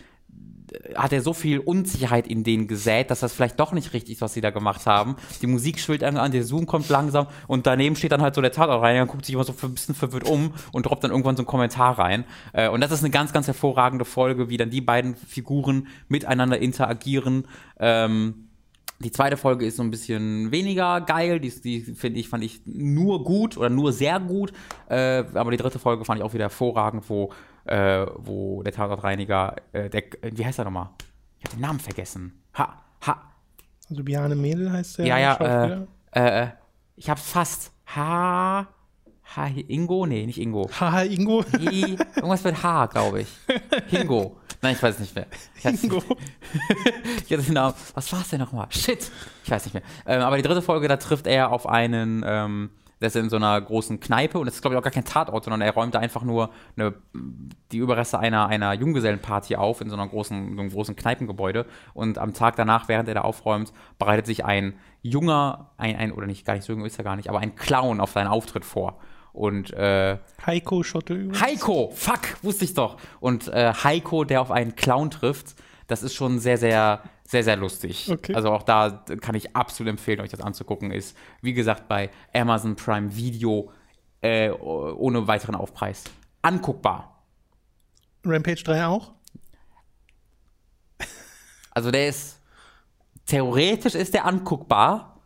[0.96, 4.22] hat er so viel Unsicherheit in denen gesät, dass das vielleicht doch nicht richtig ist,
[4.22, 5.16] was sie da gemacht haben.
[5.42, 8.52] Die Musik schwillt an, der Zoom kommt langsam und daneben steht dann halt so der
[8.52, 11.36] Tatort rein und guckt sich immer so ein bisschen verwirrt um und droppt dann irgendwann
[11.36, 12.26] so einen Kommentar rein.
[12.54, 16.60] Äh, Und das ist eine ganz, ganz hervorragende Folge, wie dann die beiden Figuren miteinander
[16.60, 17.48] interagieren.
[17.80, 18.50] Ähm,
[19.00, 22.62] die zweite Folge ist so ein bisschen weniger geil, die, die finde ich, fand ich
[22.66, 24.54] nur gut oder nur sehr gut.
[24.88, 27.32] Äh, aber die dritte Folge fand ich auch wieder hervorragend, wo,
[27.66, 30.90] äh, wo der Tatortreiniger, äh, der, wie heißt er nochmal?
[31.40, 32.42] Ich habe den Namen vergessen.
[32.58, 33.22] Ha, ha,
[33.90, 35.88] Also Biane Mädel heißt der ja, ja, Schauspieler.
[36.12, 36.48] äh, äh,
[36.96, 37.72] ich hab's fast.
[37.96, 38.68] Ha,
[39.36, 40.06] ha, Ingo?
[40.06, 40.70] Nee, nicht Ingo.
[40.80, 41.44] Haha, Ingo.
[41.60, 43.28] I, irgendwas mit H, glaube ich.
[43.88, 44.38] Hingo.
[44.62, 45.26] Nein, ich weiß es nicht mehr.
[45.58, 46.02] Ich Ingo.
[47.26, 47.74] ich hatte den Namen.
[47.94, 48.68] Was war es denn nochmal?
[48.70, 49.12] Shit.
[49.44, 49.84] Ich weiß nicht mehr.
[50.06, 52.70] Ähm, aber die dritte Folge, da trifft er auf einen, ähm,
[53.04, 55.04] der ist in so einer großen Kneipe und das ist, glaube ich, auch gar kein
[55.04, 56.94] Tatort, sondern er räumt da einfach nur eine,
[57.74, 61.66] die Überreste einer, einer Junggesellenparty auf in so, einer großen, so einem großen Kneipengebäude.
[61.94, 66.28] Und am Tag danach, während er da aufräumt, bereitet sich ein junger, ein, ein oder
[66.28, 68.64] nicht, gar nicht so jung ist er gar nicht, aber ein Clown auf seinen Auftritt
[68.64, 69.00] vor.
[69.34, 71.42] Und äh, Heiko Schotte übrigens.
[71.42, 72.96] Heiko, fuck, wusste ich doch.
[73.20, 75.56] Und äh, Heiko, der auf einen Clown trifft,
[75.88, 77.02] das ist schon sehr, sehr,
[77.34, 78.12] sehr, sehr lustig.
[78.12, 78.36] Okay.
[78.36, 80.92] Also auch da kann ich absolut empfehlen, euch das anzugucken.
[80.92, 83.72] Ist, wie gesagt, bei Amazon Prime Video
[84.22, 86.04] äh, ohne weiteren Aufpreis.
[86.44, 87.24] Anguckbar.
[88.24, 89.14] Rampage 3 auch?
[91.72, 92.40] Also der ist,
[93.26, 95.20] theoretisch ist der anguckbar,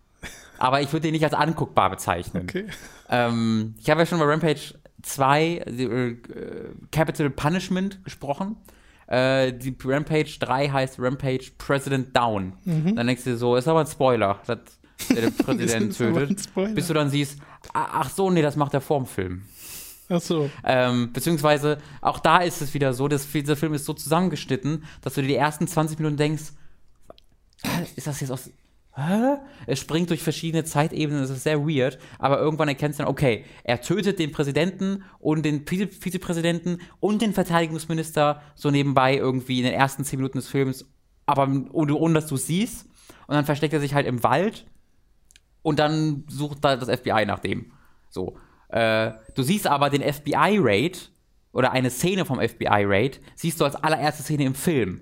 [0.57, 2.43] aber ich würde den nicht als anguckbar bezeichnen.
[2.43, 2.67] Okay.
[3.09, 6.17] Ähm, ich habe ja schon bei Rampage 2 äh, äh,
[6.89, 8.55] Capital Punishment gesprochen.
[9.07, 12.53] Äh, die Rampage 3 heißt Rampage President Down.
[12.95, 14.59] Dann denkst du dir so, ist aber ein Spoiler, dass
[15.09, 16.75] der den Präsidenten tötet.
[16.75, 17.39] Bis du dann siehst,
[17.73, 19.43] ah, ach so, nee, das macht er vorm Film.
[20.09, 20.49] Ach so.
[20.63, 25.15] Ähm, beziehungsweise auch da ist es wieder so, dass dieser Film ist so zusammengeschnitten, dass
[25.15, 26.53] du dir die ersten 20 Minuten denkst,
[27.95, 28.49] ist das jetzt aus.
[28.97, 29.37] Hä?
[29.67, 33.45] Es springt durch verschiedene Zeitebenen, das ist sehr weird, aber irgendwann erkennst du dann, okay,
[33.63, 39.65] er tötet den Präsidenten und den Vize Vizepräsidenten und den Verteidigungsminister so nebenbei irgendwie in
[39.65, 40.89] den ersten 10 Minuten des Films,
[41.27, 42.87] aber ohne, ohne dass du es siehst.
[43.27, 44.65] Und dann versteckt er sich halt im Wald
[45.61, 47.73] und dann sucht da das FBI nach dem.
[48.09, 48.37] So.
[48.69, 51.11] Äh, du siehst aber den FBI-Raid
[51.51, 55.01] oder eine Szene vom FBI-Raid, siehst du als allererste Szene im Film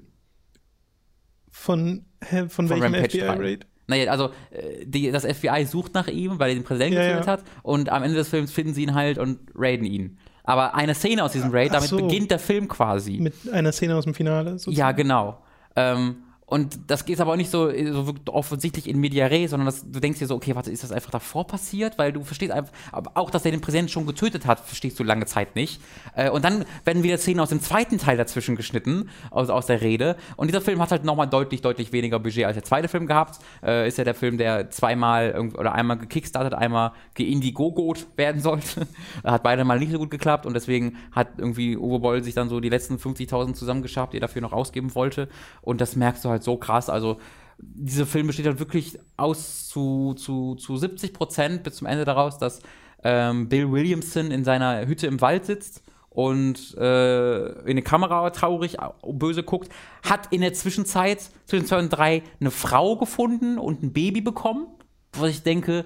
[1.50, 3.36] Von, hä, von, von welchem Rampage 3.
[3.36, 3.68] FBI-Raid?
[3.88, 7.26] Naja, also äh, die, das FBI sucht nach ihm, weil er den Präsidenten Ja, getötet
[7.28, 7.32] ja.
[7.34, 10.18] hat und am Ende des Films finden sie ihn halt und raiden ihn.
[10.44, 11.98] Aber eine Szene aus diesem Raid, damit so.
[11.98, 13.18] beginnt der Film quasi.
[13.20, 14.52] Mit einer Szene aus dem Finale.
[14.60, 14.78] sozusagen.
[14.78, 15.40] Ja, genau.
[15.76, 16.18] Ähm,
[16.48, 20.00] und das geht aber auch nicht so, so offensichtlich in Media Res, sondern das, du
[20.00, 21.98] denkst dir so, okay, warte, ist das einfach davor passiert?
[21.98, 22.72] Weil du verstehst einfach,
[23.16, 25.82] auch, dass er den Präsidenten schon getötet hat, verstehst du lange Zeit nicht.
[26.16, 29.82] Äh, und dann werden wieder Szenen aus dem zweiten Teil dazwischen geschnitten, aus, aus der
[29.82, 30.18] Rede.
[30.36, 33.40] Und dieser Film hat halt nochmal deutlich, deutlich weniger Budget als der zweite Film gehabt.
[33.64, 38.86] Äh, ist ja der Film, der zweimal oder einmal gekickstartet, einmal geindigogot werden sollte.
[39.24, 42.50] hat beide mal nicht so gut geklappt und deswegen hat irgendwie Uwe Boll sich dann
[42.50, 45.28] so die letzten 50.000 zusammengeschabt, die er dafür noch ausgeben wollte.
[45.64, 46.90] Und das merkst du halt so krass.
[46.90, 47.18] Also
[47.58, 52.38] dieser Film besteht halt wirklich aus zu, zu, zu 70 Prozent bis zum Ende daraus,
[52.38, 52.60] dass
[53.04, 58.80] ähm, Bill Williamson in seiner Hütte im Wald sitzt und äh, in die Kamera traurig
[58.82, 59.70] au- böse guckt,
[60.04, 64.68] hat in der Zwischenzeit zwischen zwei und drei eine Frau gefunden und ein Baby bekommen,
[65.14, 65.86] was ich denke,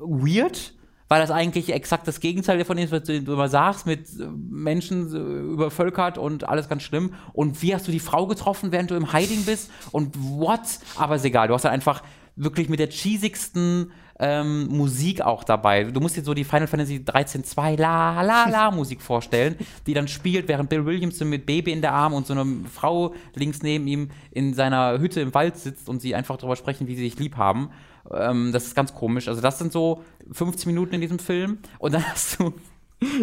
[0.00, 0.72] weird,
[1.10, 4.28] weil das eigentlich exakt das Gegenteil von dem ist, was du immer sagst, mit äh,
[4.48, 7.14] Menschen äh, übervölkert und alles ganz schlimm.
[7.32, 9.72] Und wie hast du die Frau getroffen, während du im Hiding bist?
[9.90, 10.60] Und what?
[10.96, 12.04] Aber ist egal, du hast dann einfach
[12.36, 13.90] wirklich mit der cheesigsten
[14.20, 15.82] ähm, Musik auch dabei.
[15.82, 19.56] Du musst dir so die Final Fantasy 13 2 La La La Musik vorstellen,
[19.88, 23.14] die dann spielt, während Bill Williamson mit Baby in der Arm und so eine Frau
[23.34, 26.94] links neben ihm in seiner Hütte im Wald sitzt und sie einfach darüber sprechen, wie
[26.94, 27.70] sie sich lieb haben.
[28.10, 29.28] Ähm, das ist ganz komisch.
[29.28, 32.54] Also das sind so 15 Minuten in diesem Film und dann hast du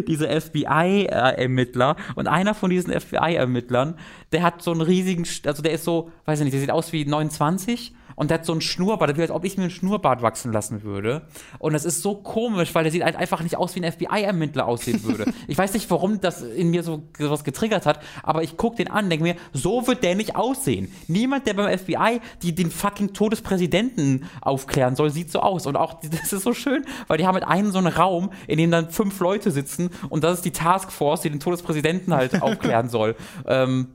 [0.08, 3.96] diese FBI-Ermittler und einer von diesen FBI-Ermittlern,
[4.32, 6.94] der hat so einen riesigen, also der ist so, weiß ich nicht, der sieht aus
[6.94, 10.24] wie 29 und der hat so einen Schnurrbart, wie als ob ich mir einen Schnurrbart
[10.24, 11.22] wachsen lassen würde.
[11.60, 14.66] Und das ist so komisch, weil der sieht halt einfach nicht aus, wie ein FBI-Ermittler
[14.66, 15.32] aussehen würde.
[15.48, 18.90] ich weiß nicht, warum das in mir so was getriggert hat, aber ich gucke den
[18.90, 20.92] an, denke mir, so wird der nicht aussehen.
[21.08, 25.68] Niemand, der beim FBI die den fucking Tod des Präsidenten aufklären soll, sieht so aus.
[25.68, 28.58] Und auch, das ist so schön, weil die haben mit einem so einen Raum, in
[28.58, 32.16] dem dann fünf Leute sitzen und das ist die Taskforce, die den Tod des Präsidenten
[32.16, 33.16] halt aufklären soll.
[33.46, 33.90] Ähm,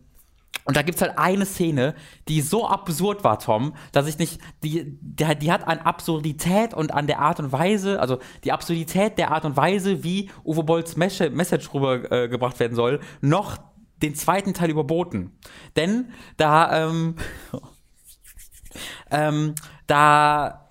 [0.64, 1.94] und da gibt's halt eine Szene,
[2.28, 6.92] die so absurd war, Tom, dass ich nicht, die, die, die hat an Absurdität und
[6.92, 10.96] an der Art und Weise, also die Absurdität der Art und Weise, wie Uwe Bolls
[10.96, 13.58] Mes- Message rübergebracht äh, werden soll, noch
[14.02, 15.32] den zweiten Teil überboten.
[15.74, 17.16] Denn da, ähm,
[19.10, 19.54] ähm,
[19.88, 20.68] da,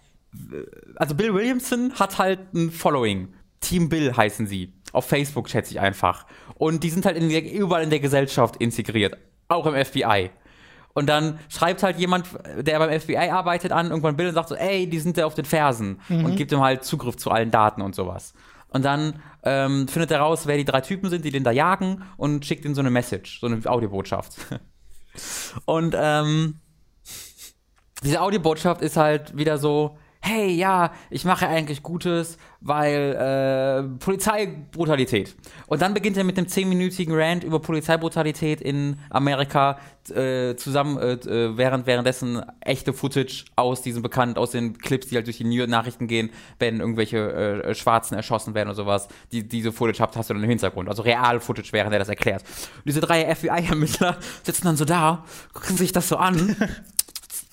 [0.96, 3.34] also Bill Williamson hat halt ein Following.
[3.60, 4.74] Team Bill heißen sie.
[4.94, 6.26] Auf Facebook schätze ich einfach.
[6.56, 9.18] Und die sind halt in der, überall in der Gesellschaft integriert.
[9.52, 10.32] Auch im FBI.
[10.94, 12.28] Und dann schreibt halt jemand,
[12.58, 15.36] der beim FBI arbeitet, an, irgendwann Bill und sagt so, ey, die sind ja auf
[15.36, 16.02] den Fersen.
[16.10, 18.34] Und gibt ihm halt Zugriff zu allen Daten und sowas.
[18.70, 22.04] Und dann ähm, findet er raus, wer die drei Typen sind, die den da jagen
[22.18, 24.36] und schickt ihm so eine Message, so eine Audiobotschaft.
[25.66, 26.60] und ähm,
[28.04, 35.36] diese Audiobotschaft ist halt wieder so, hey, ja, ich mache eigentlich Gutes, weil äh, Polizeibrutalität.
[35.66, 41.14] Und dann beginnt er mit einem zehnminütigen Rant über Polizeibrutalität in Amerika, äh, zusammen, äh,
[41.14, 45.68] äh während währenddessen echte Footage aus diesen bekannten, aus den Clips, die halt durch die
[45.68, 49.08] Nachrichten gehen, wenn irgendwelche äh, Schwarzen erschossen werden oder sowas.
[49.32, 50.88] Die, diese Footage habt, hast du dann im Hintergrund.
[50.88, 52.44] Also real Footage, während er das erklärt.
[52.78, 56.56] Und diese drei FBI-Ermittler sitzen dann so da, gucken sich das so an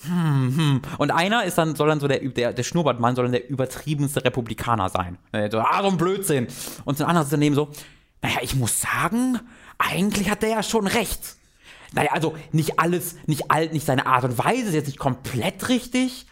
[0.01, 0.81] hm, hm.
[0.97, 4.23] Und einer ist dann, soll dann so der, der, der Schnurrbartmann soll dann der übertriebenste
[4.23, 5.17] Republikaner sein.
[5.51, 6.47] So, ah, so ein Blödsinn.
[6.85, 7.69] Und ein anderer ist daneben so,
[8.21, 9.39] naja, ich muss sagen,
[9.77, 11.35] eigentlich hat der ja schon recht.
[11.93, 15.69] Naja, also nicht alles, nicht alt, nicht seine Art und Weise ist jetzt nicht komplett
[15.69, 16.27] richtig,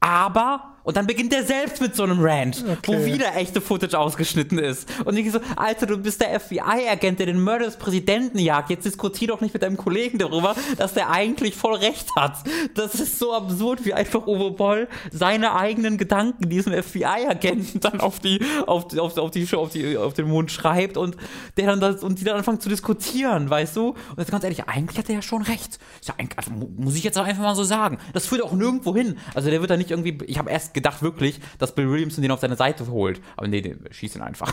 [0.00, 2.78] aber und dann beginnt er selbst mit so einem Rant, okay.
[2.86, 4.88] wo wieder echte Footage ausgeschnitten ist.
[5.04, 8.70] Und ich so, Alter, du bist der FBI-Agent, der den Mörder des Präsidenten jagt.
[8.70, 12.36] Jetzt diskutier doch nicht mit deinem Kollegen darüber, dass der eigentlich voll recht hat.
[12.74, 18.18] Das ist so absurd, wie einfach Uwe Boll seine eigenen Gedanken diesem FBI-Agenten dann auf
[18.18, 21.16] die, auf, auf, auf, die, auf, die, auf den Mund schreibt und
[21.56, 23.90] der dann das, und die dann anfangen zu diskutieren, weißt du?
[23.90, 25.78] Und jetzt ganz ehrlich, eigentlich hat er ja schon recht.
[26.04, 27.98] Ja also, muss ich jetzt auch einfach mal so sagen.
[28.12, 29.18] Das führt auch nirgendwo hin.
[29.34, 32.30] Also der wird da nicht irgendwie, ich habe erst gedacht wirklich, dass Bill Williamson den
[32.30, 33.20] auf seine Seite holt.
[33.36, 34.52] Aber nee, den schießt ihn einfach.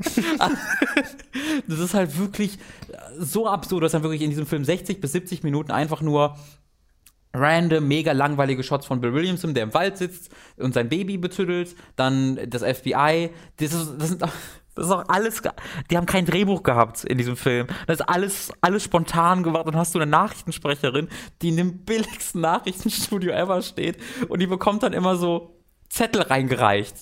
[1.68, 2.58] das ist halt wirklich
[3.18, 6.36] so absurd, dass dann wirklich in diesem Film 60 bis 70 Minuten einfach nur
[7.32, 11.74] random, mega langweilige Shots von Bill Williamson, der im Wald sitzt und sein Baby betüdelt,
[11.96, 14.22] dann das FBI, das, ist, das sind
[14.74, 15.42] das ist auch alles,
[15.90, 17.68] die haben kein Drehbuch gehabt in diesem Film.
[17.86, 21.08] Das ist alles, alles spontan gemacht und hast du eine Nachrichtensprecherin,
[21.42, 23.98] die in dem billigsten Nachrichtenstudio ever steht
[24.28, 26.96] und die bekommt dann immer so Zettel reingereicht.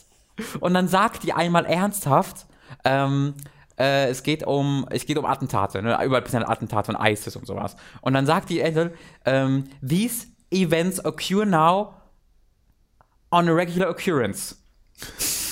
[0.61, 2.47] Und dann sagt die einmal ernsthaft,
[2.85, 3.35] ähm,
[3.79, 5.99] äh, es geht um, es geht um Attentate, ne?
[6.05, 7.77] überall sind Attentate und ISIS und sowas.
[8.01, 8.95] Und dann sagt die Edel,
[9.25, 11.95] ähm, these events occur now
[13.31, 14.59] on a regular occurrence.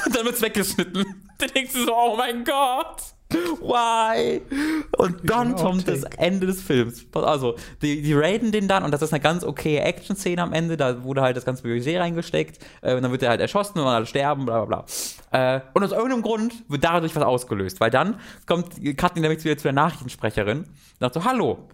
[0.05, 1.30] und dann wird's weggeschnitten.
[1.41, 3.03] Dann denkst du so, oh mein Gott.
[3.33, 4.43] Why?
[4.99, 7.07] Und dann kommt das Ende des Films.
[7.13, 10.77] Also, die, die raiden den dann und das ist eine ganz okay Action-Szene am Ende.
[10.77, 12.59] Da wurde halt das ganze Budget reingesteckt.
[12.81, 14.85] Äh, und dann wird er halt erschossen und alle sterben, bla bla
[15.31, 15.57] bla.
[15.57, 17.81] Äh, und aus irgendeinem Grund wird dadurch was ausgelöst.
[17.81, 20.67] Weil dann kommt Katrin nämlich wieder zu der Nachrichtensprecherin und
[20.99, 21.69] sagt so: Hallo,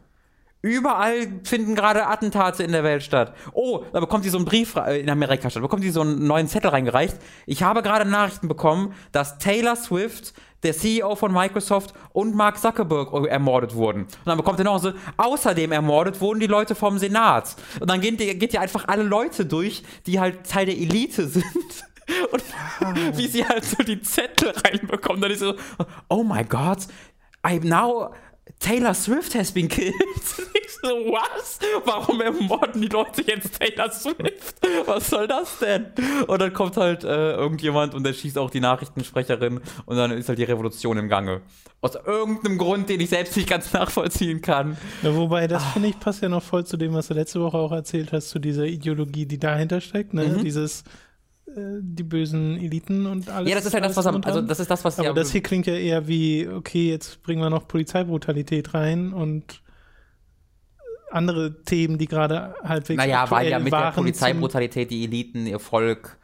[0.62, 3.34] Überall finden gerade Attentate in der Welt statt.
[3.52, 6.26] Oh, da bekommt sie so einen Brief äh, in Amerika statt, bekommt sie so einen
[6.26, 7.16] neuen Zettel reingereicht.
[7.46, 13.12] Ich habe gerade Nachrichten bekommen, dass Taylor Swift, der CEO von Microsoft und Mark Zuckerberg
[13.28, 14.02] ermordet wurden.
[14.02, 17.54] Und dann bekommt er noch so, außerdem ermordet wurden die Leute vom Senat.
[17.78, 21.44] Und dann geht, geht ja einfach alle Leute durch, die halt Teil der Elite sind.
[22.30, 25.20] Und wie sie halt so die Zettel reinbekommen.
[25.20, 25.54] Dann ist so,
[26.08, 26.78] oh my God,
[27.42, 28.12] I'm now
[28.58, 29.94] Taylor Swift has been killed.
[30.54, 31.58] ich so, was?
[31.84, 34.56] Warum ermorden die Leute jetzt Taylor Swift?
[34.86, 35.86] Was soll das denn?
[36.26, 40.28] Und dann kommt halt äh, irgendjemand und der schießt auch die Nachrichtensprecherin und dann ist
[40.28, 41.42] halt die Revolution im Gange.
[41.82, 44.76] Aus irgendeinem Grund, den ich selbst nicht ganz nachvollziehen kann.
[45.02, 45.70] Ja, wobei, das ah.
[45.72, 48.30] finde ich passt ja noch voll zu dem, was du letzte Woche auch erzählt hast,
[48.30, 50.14] zu dieser Ideologie, die dahinter steckt.
[50.14, 50.24] Ne?
[50.24, 50.44] Mhm.
[50.44, 50.82] Dieses
[51.54, 53.48] die bösen Eliten und alles.
[53.48, 55.42] Ja, das ist halt das, was am, also das ist das, was Aber das hier
[55.42, 59.62] klingt ja eher wie, okay, jetzt bringen wir noch Polizeibrutalität rein und
[61.10, 66.18] andere Themen, die gerade halbwegs Naja, weil ja mit der Polizeibrutalität die Eliten ihr Volk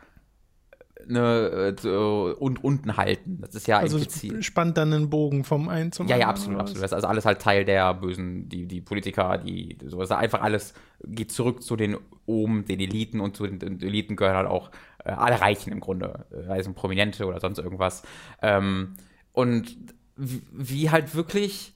[1.07, 3.39] ne, äh, und unten halten.
[3.41, 4.45] Das ist ja also impliziert.
[4.45, 6.21] spannt dann einen Bogen vom einen zum ja, anderen.
[6.21, 6.83] Ja, absolut, absolut.
[6.83, 10.11] Das ist also alles halt Teil der Bösen, die, die Politiker, die sowas.
[10.11, 11.97] Einfach alles geht zurück zu den
[12.27, 14.71] oben, den Eliten und zu den, den Eliten gehören halt auch
[15.05, 18.03] äh, alle Reichen im Grunde, sei Prominente oder sonst irgendwas.
[18.41, 18.95] Ähm,
[19.33, 19.77] und
[20.17, 21.75] wie halt wirklich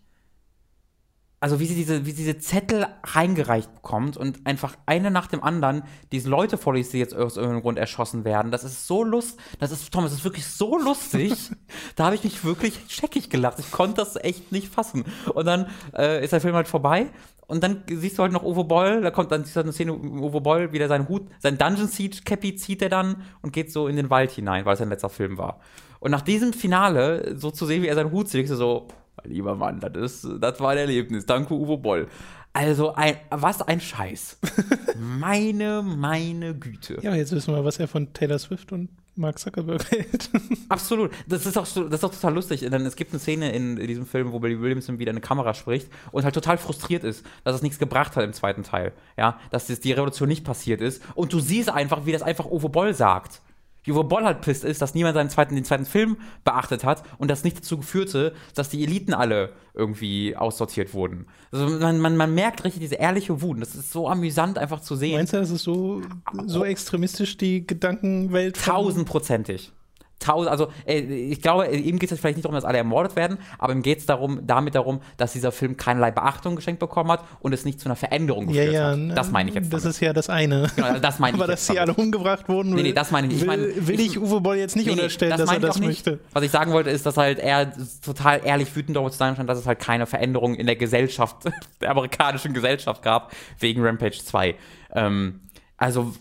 [1.38, 5.42] also wie sie diese, wie sie diese Zettel reingereicht bekommt und einfach eine nach dem
[5.44, 8.50] anderen diese Leute vorliest, die jetzt aus irgendeinem Grund erschossen werden.
[8.50, 11.34] Das ist so lust, das ist, Tom, das ist wirklich so lustig.
[11.94, 13.58] da habe ich mich wirklich scheckig gelacht.
[13.58, 15.04] Ich konnte das echt nicht fassen.
[15.34, 17.10] Und dann äh, ist der Film halt vorbei
[17.46, 20.72] und dann siehst du halt noch Uwe Boll, da kommt dann eine Szene, Uwe Boll
[20.72, 24.10] wieder seinen Hut, sein Dungeon Siege Cappy zieht er dann und geht so in den
[24.10, 25.60] Wald hinein, weil es sein letzter Film war.
[26.00, 28.88] Und nach diesem Finale, so zu sehen, wie er seinen Hut zieht, so,
[29.24, 31.26] lieber Mann, das, ist, das war ein Erlebnis.
[31.26, 32.08] Danke, Uwe Boll.
[32.52, 34.38] Also, ein, was ein Scheiß.
[34.98, 36.98] meine, meine Güte.
[37.02, 40.30] Ja, jetzt wissen wir, was er von Taylor Swift und Mark Zuckerberg hält.
[40.68, 41.10] Absolut.
[41.26, 42.60] Das ist, auch, das ist auch total lustig.
[42.60, 45.54] Denn es gibt eine Szene in, in diesem Film, wo Billy Williamson wieder eine Kamera
[45.54, 48.92] spricht und halt total frustriert ist, dass es nichts gebracht hat im zweiten Teil.
[49.16, 51.02] Ja, dass das, die Revolution nicht passiert ist.
[51.14, 53.40] Und du siehst einfach, wie das einfach Uwe Boll sagt
[53.88, 57.30] Uwe Boll halt pisst ist, dass niemand seinen zweiten, den zweiten Film beachtet hat und
[57.30, 61.26] das nicht dazu führte, dass die Eliten alle irgendwie aussortiert wurden.
[61.52, 63.60] Also man, man, man merkt richtig diese ehrliche Wut.
[63.60, 65.16] Das ist so amüsant einfach zu sehen.
[65.16, 66.02] Meinst du, das ist so,
[66.46, 68.56] so extremistisch die Gedankenwelt?
[68.56, 69.72] Tausendprozentig.
[70.18, 73.36] Tausend, also äh, ich glaube, ihm geht es vielleicht nicht darum, dass alle ermordet werden,
[73.58, 77.22] aber ihm geht es darum, damit darum, dass dieser Film keinerlei Beachtung geschenkt bekommen hat
[77.40, 78.98] und es nicht zu einer Veränderung Ja, geführt ja, hat.
[78.98, 79.70] ne, Das meine ich jetzt.
[79.72, 79.94] Das damit.
[79.94, 80.70] ist ja das eine.
[80.74, 83.26] Genau, also das meine ich Aber dass sie alle umgebracht wurden, Nee, nee, das meine
[83.26, 83.34] ich.
[83.34, 85.62] Ich will, meine, will ich- ich Uwe Boll jetzt nicht Nee, unterstellen, dass er ich
[85.62, 86.18] das möchte.
[86.32, 89.50] Was ich sagen wollte, ist, dass halt er total ehrlich wütend darüber zu sein scheint,
[89.50, 91.36] dass es halt keine Veränderung in der Gesellschaft,
[91.82, 94.54] der amerikanischen Gesellschaft gab, wegen Rampage 2.
[94.94, 95.40] Ähm,
[95.76, 96.14] also,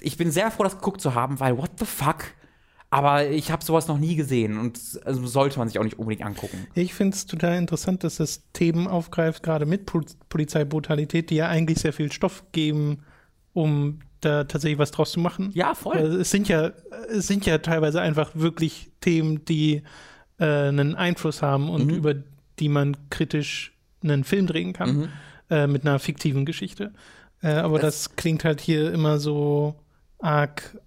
[0.00, 2.24] ich bin sehr froh, das geguckt zu haben, weil what the fuck?
[2.88, 6.24] Aber ich habe sowas noch nie gesehen und also sollte man sich auch nicht unbedingt
[6.24, 6.66] angucken.
[6.74, 11.48] Ich finde es total interessant, dass das Themen aufgreift, gerade mit Pol Polizeibrutalität, die ja
[11.48, 13.02] eigentlich sehr viel Stoff geben,
[13.52, 15.50] um da tatsächlich was draus zu machen.
[15.52, 15.96] Ja, voll.
[15.96, 16.70] Also es sind ja,
[17.10, 19.82] es sind ja teilweise einfach wirklich Themen, die
[20.38, 21.94] äh, einen Einfluss haben und Mhm.
[21.94, 22.14] über
[22.58, 23.72] die man kritisch
[24.02, 25.08] einen Film drehen kann Mhm.
[25.50, 26.92] äh, mit einer fiktiven Geschichte.
[27.42, 29.74] Äh, aber das, klingt halt hier immer so
[30.18, 30.78] arg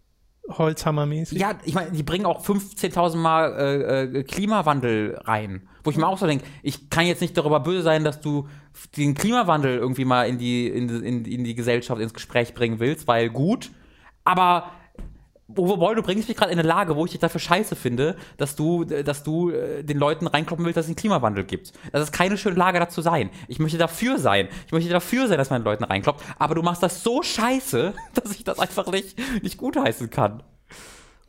[0.57, 1.39] Holzhammermäßig.
[1.39, 5.67] Ja, ich meine, die bringen auch 15.000 Mal äh, äh, Klimawandel rein.
[5.83, 8.47] Wo ich mir auch so denke, ich kann jetzt nicht darüber böse sein, dass du
[8.97, 13.07] den Klimawandel irgendwie mal in die, in, in, in die Gesellschaft, ins Gespräch bringen willst,
[13.07, 13.71] weil gut.
[14.23, 14.71] Aber
[15.51, 18.55] Boll, du bringst mich gerade in eine Lage, wo ich dich dafür scheiße finde, dass
[18.55, 21.73] du, äh, dass du äh, den Leuten reinkloppen willst, dass es einen Klimawandel gibt.
[21.91, 23.29] Das ist keine schöne Lage, dazu sein.
[23.47, 24.47] Ich möchte dafür sein.
[24.67, 26.23] Ich möchte dafür sein, dass man den Leuten reinkloppt.
[26.37, 30.43] Aber du machst das so scheiße, dass ich das einfach nicht, nicht gutheißen kann.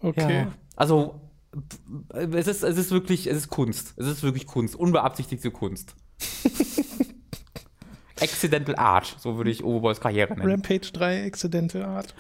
[0.03, 0.45] Okay.
[0.45, 0.53] Ja.
[0.77, 1.21] Also,
[2.13, 3.95] es ist, es ist wirklich, es ist Kunst.
[3.97, 4.77] Es ist wirklich Kunst.
[4.77, 5.95] Unbeabsichtigte Kunst.
[8.21, 10.51] Accidental Art, so würde ich Bolls Karriere nennen.
[10.51, 12.15] Rampage 3, Accidental Art.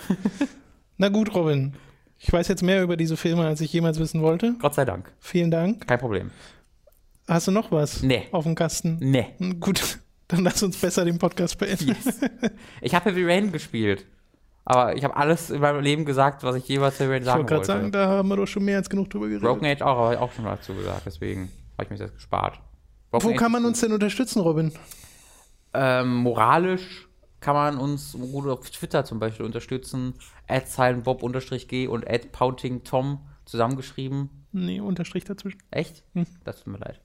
[0.97, 1.75] Na gut, Robin.
[2.23, 4.55] Ich weiß jetzt mehr über diese Filme, als ich jemals wissen wollte.
[4.61, 5.11] Gott sei Dank.
[5.21, 5.87] Vielen Dank.
[5.89, 6.31] Kein Problem.
[7.27, 8.29] Hast du noch was Nee.
[8.31, 8.99] auf dem Kasten?
[9.01, 9.29] Nee.
[9.39, 9.99] Hm, Gut,
[10.29, 11.97] dann lass uns besser den Podcast beenden.
[12.83, 14.05] Ich habe Heavy Rain gespielt.
[14.67, 17.39] Aber ich habe alles in meinem Leben gesagt, was ich jeweils Heavy Rain Ich sagen
[17.41, 17.81] wollte gerade wollte.
[17.81, 19.43] sagen, da haben wir doch schon mehr als genug drüber geredet.
[19.43, 21.03] Broken Age auch, aber auch schon dazu gesagt.
[21.07, 22.61] Deswegen habe ich mir das gespart.
[23.11, 24.73] Broken Wo Age kann man uns denn unterstützen, Robin?
[25.73, 27.09] Ähm, moralisch
[27.41, 30.15] kann man uns gut auf Twitter zum Beispiel unterstützen.
[30.49, 34.31] @silentbob_g und @pountingtom zusammengeschrieben.
[34.53, 35.63] Nee, Unterstrich dazwischen.
[35.71, 36.05] Echt?
[36.15, 36.27] Hm.
[36.45, 37.01] Das tut mir leid.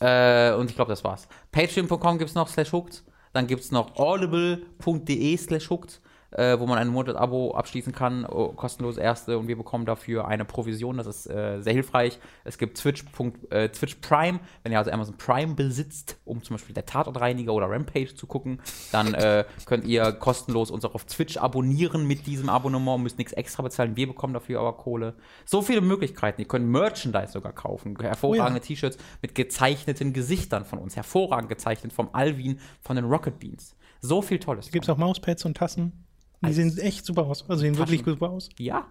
[0.00, 1.28] äh, und ich glaube, das war's.
[1.52, 3.04] Patreon.com gibt's noch slash hooked.
[3.32, 6.00] Dann gibt's noch audible.de slash hooked,
[6.36, 10.44] äh, wo man ein Monat-Abo abschließen kann, oh, kostenlos erste und wir bekommen dafür eine
[10.44, 10.98] Provision.
[10.98, 12.18] Das ist äh, sehr hilfreich.
[12.44, 13.04] Es gibt Twitch,
[13.50, 17.70] äh, Twitch Prime, wenn ihr also Amazon Prime besitzt, um zum Beispiel der Tatortreiniger oder
[17.70, 18.60] Rampage zu gucken,
[18.92, 23.32] dann äh, könnt ihr kostenlos uns auch auf Twitch abonnieren mit diesem Abonnement, müsst nichts
[23.32, 23.96] extra bezahlen.
[23.96, 25.14] Wir bekommen dafür aber Kohle.
[25.46, 26.42] So viele Möglichkeiten.
[26.42, 27.96] Ihr könnt Merchandise sogar kaufen.
[27.98, 30.96] Hervorragende T-Shirts mit gezeichneten Gesichtern von uns.
[30.96, 33.74] Hervorragend gezeichnet vom Alvin von den Rocket Beans.
[34.00, 34.70] So viel Tolles.
[34.70, 36.05] Gibt es auch Mauspads und Tassen?
[36.42, 37.48] Die sehen echt super aus.
[37.48, 38.48] Also sehen wirklich super aus.
[38.58, 38.86] Ja.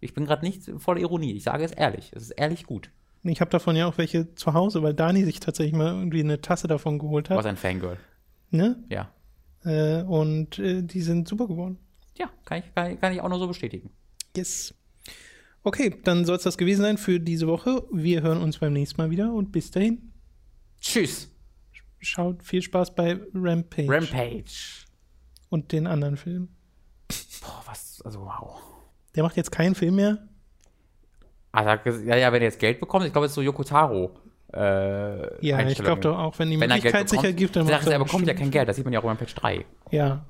[0.00, 1.32] Ich bin gerade nicht voller Ironie.
[1.32, 2.10] Ich sage es ehrlich.
[2.14, 2.90] Es ist ehrlich gut.
[3.22, 6.40] Ich habe davon ja auch welche zu Hause, weil Dani sich tatsächlich mal irgendwie eine
[6.40, 7.46] Tasse davon geholt Was hat.
[7.46, 7.98] ein Fangirl.
[8.50, 8.82] Ne?
[8.88, 9.12] Ja.
[9.64, 11.78] Äh, und äh, die sind super geworden.
[12.18, 13.90] Ja, kann ich, kann, kann ich auch nur so bestätigen.
[14.36, 14.74] Yes.
[15.62, 17.84] Okay, dann soll es das gewesen sein für diese Woche.
[17.92, 20.12] Wir hören uns beim nächsten Mal wieder und bis dahin.
[20.80, 21.30] Tschüss.
[22.00, 24.84] Schaut viel Spaß bei Rampage Rampage.
[25.48, 26.48] und den anderen Filmen.
[27.40, 28.60] Boah, was, also wow.
[29.14, 30.18] Der macht jetzt keinen Film mehr.
[31.52, 34.10] Also, ja, ja, wenn er jetzt Geld bekommt, ich glaube, es ist so Yokotaro.
[34.54, 37.86] Äh, Ja, ich glaube doch auch, wenn die Wenn Geld Möglichkeit sich ergibt, dann macht
[37.86, 39.64] er er bekommt ja kein Geld, das sieht man ja auch in Rampage 3.
[39.90, 40.24] Ja.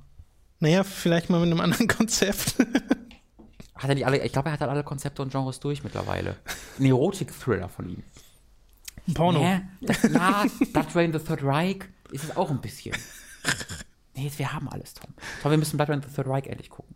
[0.59, 2.57] Naja, vielleicht mal mit einem anderen Konzept.
[3.75, 6.37] Hat er nicht alle, ich glaube, er hat halt alle Konzepte und Genres durch mittlerweile.
[6.79, 8.03] Ein Erotik-Thriller von ihm.
[9.13, 9.41] Porno.
[9.41, 11.79] Nee, das, ja, Blood Rain the Third Reich
[12.13, 12.95] ist es auch ein bisschen.
[14.15, 15.11] Nee, wir haben alles, Tom.
[15.43, 16.95] Tom, wir müssen Blood Rain the Third Reich endlich gucken.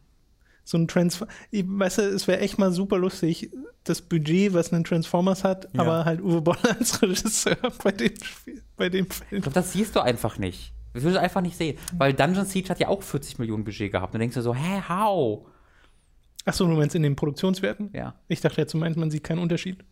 [0.64, 1.28] So ein Transform.
[1.52, 3.50] Weißt du, es wäre echt mal super lustig,
[3.84, 5.82] das Budget, was ein Transformers hat, Ja.
[5.82, 9.26] aber halt Uwe Boll als Regisseur bei dem, Spiel, bei dem Film.
[9.38, 10.72] Ich glaube, das siehst du einfach nicht.
[10.92, 11.78] Das willst du einfach nicht sehen.
[11.96, 14.08] Weil Dungeon Siege hat ja auch 40 Millionen Budget gehabt.
[14.08, 15.46] Und dann denkst du so, hä, how?
[16.44, 17.90] Achso, du meinst in den Produktionswerten?
[17.92, 18.14] Ja.
[18.28, 19.84] Ich dachte jetzt, du meinst, man sieht keinen Unterschied.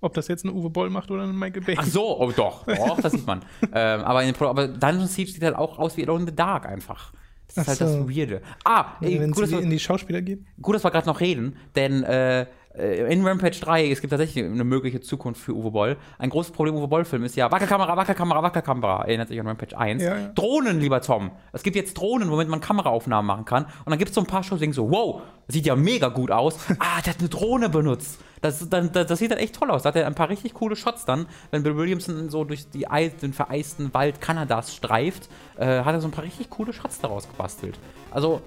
[0.00, 1.76] Ob das jetzt ein Uwe Boll macht oder ein Michael Bay.
[1.78, 3.40] Ach so, oh doch, doch, das sieht man.
[3.72, 6.34] ähm, aber, in den aber Dungeon Siege sieht halt auch aus wie Alone in the
[6.34, 7.12] Dark einfach.
[7.46, 7.84] Das ist Ach halt so.
[8.06, 8.42] das Weirde.
[8.64, 10.40] Ah, ey, Wenn gut, dass es wir, in die Schauspieler geht.
[10.62, 14.62] gut, dass wir gerade noch reden, denn äh, in Rampage 3, es gibt tatsächlich eine
[14.62, 15.96] mögliche Zukunft für Uwe Boll.
[16.18, 19.04] Ein großes Problem Uwe Boll-Film ist ja Wackelkamera, Wackelkamera, Wackelkamera.
[19.06, 20.00] Erinnert sich an Rampage 1.
[20.00, 20.28] Ja, ja.
[20.28, 21.32] Drohnen, lieber Tom.
[21.52, 23.64] Es gibt jetzt Drohnen, womit man Kameraaufnahmen machen kann.
[23.64, 25.74] Und dann gibt es so ein paar Shows, die denken so, wow, das sieht ja
[25.74, 26.58] mega gut aus.
[26.78, 28.20] Ah, der hat eine Drohne benutzt.
[28.40, 29.82] Das, dann, das, das sieht dann echt toll aus.
[29.82, 31.26] Da hat er ein paar richtig coole Shots dann.
[31.50, 32.86] Wenn Bill Williamson so durch die,
[33.20, 35.28] den vereisten Wald Kanadas streift,
[35.58, 37.78] äh, hat er so ein paar richtig coole Shots daraus gebastelt.
[38.10, 38.40] Also,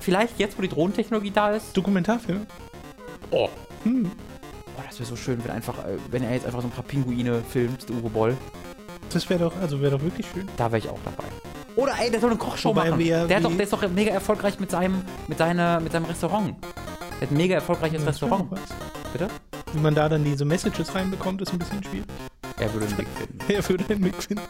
[0.00, 2.46] vielleicht jetzt, wo die Drohnentechnologie da ist, Dokumentarfilm.
[3.30, 3.48] Oh.
[3.84, 6.84] Oh, das wäre so schön, wenn einfach, äh, wenn er jetzt einfach so ein paar
[6.84, 8.36] Pinguine filmt, der Uwe Boll.
[9.12, 10.48] Das wäre doch, also wäre doch wirklich schön.
[10.56, 11.28] Da wäre ich auch dabei.
[11.76, 12.98] Oder ey, der soll eine Kochshow Wobei machen.
[12.98, 16.06] wir- der, hat doch, der ist doch mega erfolgreich mit seinem, mit seiner, mit seinem
[16.06, 16.56] Restaurant.
[17.20, 18.50] Der hat ein mega erfolgreiches Das wär Restaurant.
[19.12, 19.28] Bitte?
[19.72, 22.06] Wie man da dann diese Messages reinbekommt, ist ein bisschen schwierig.
[22.58, 23.38] Er würde einen Weg finden.
[23.52, 24.42] Er würde den Weg finden.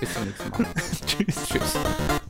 [0.00, 0.66] Bis zum nächsten Mal.
[1.06, 1.48] Tschüss.
[1.48, 2.21] Tschüss.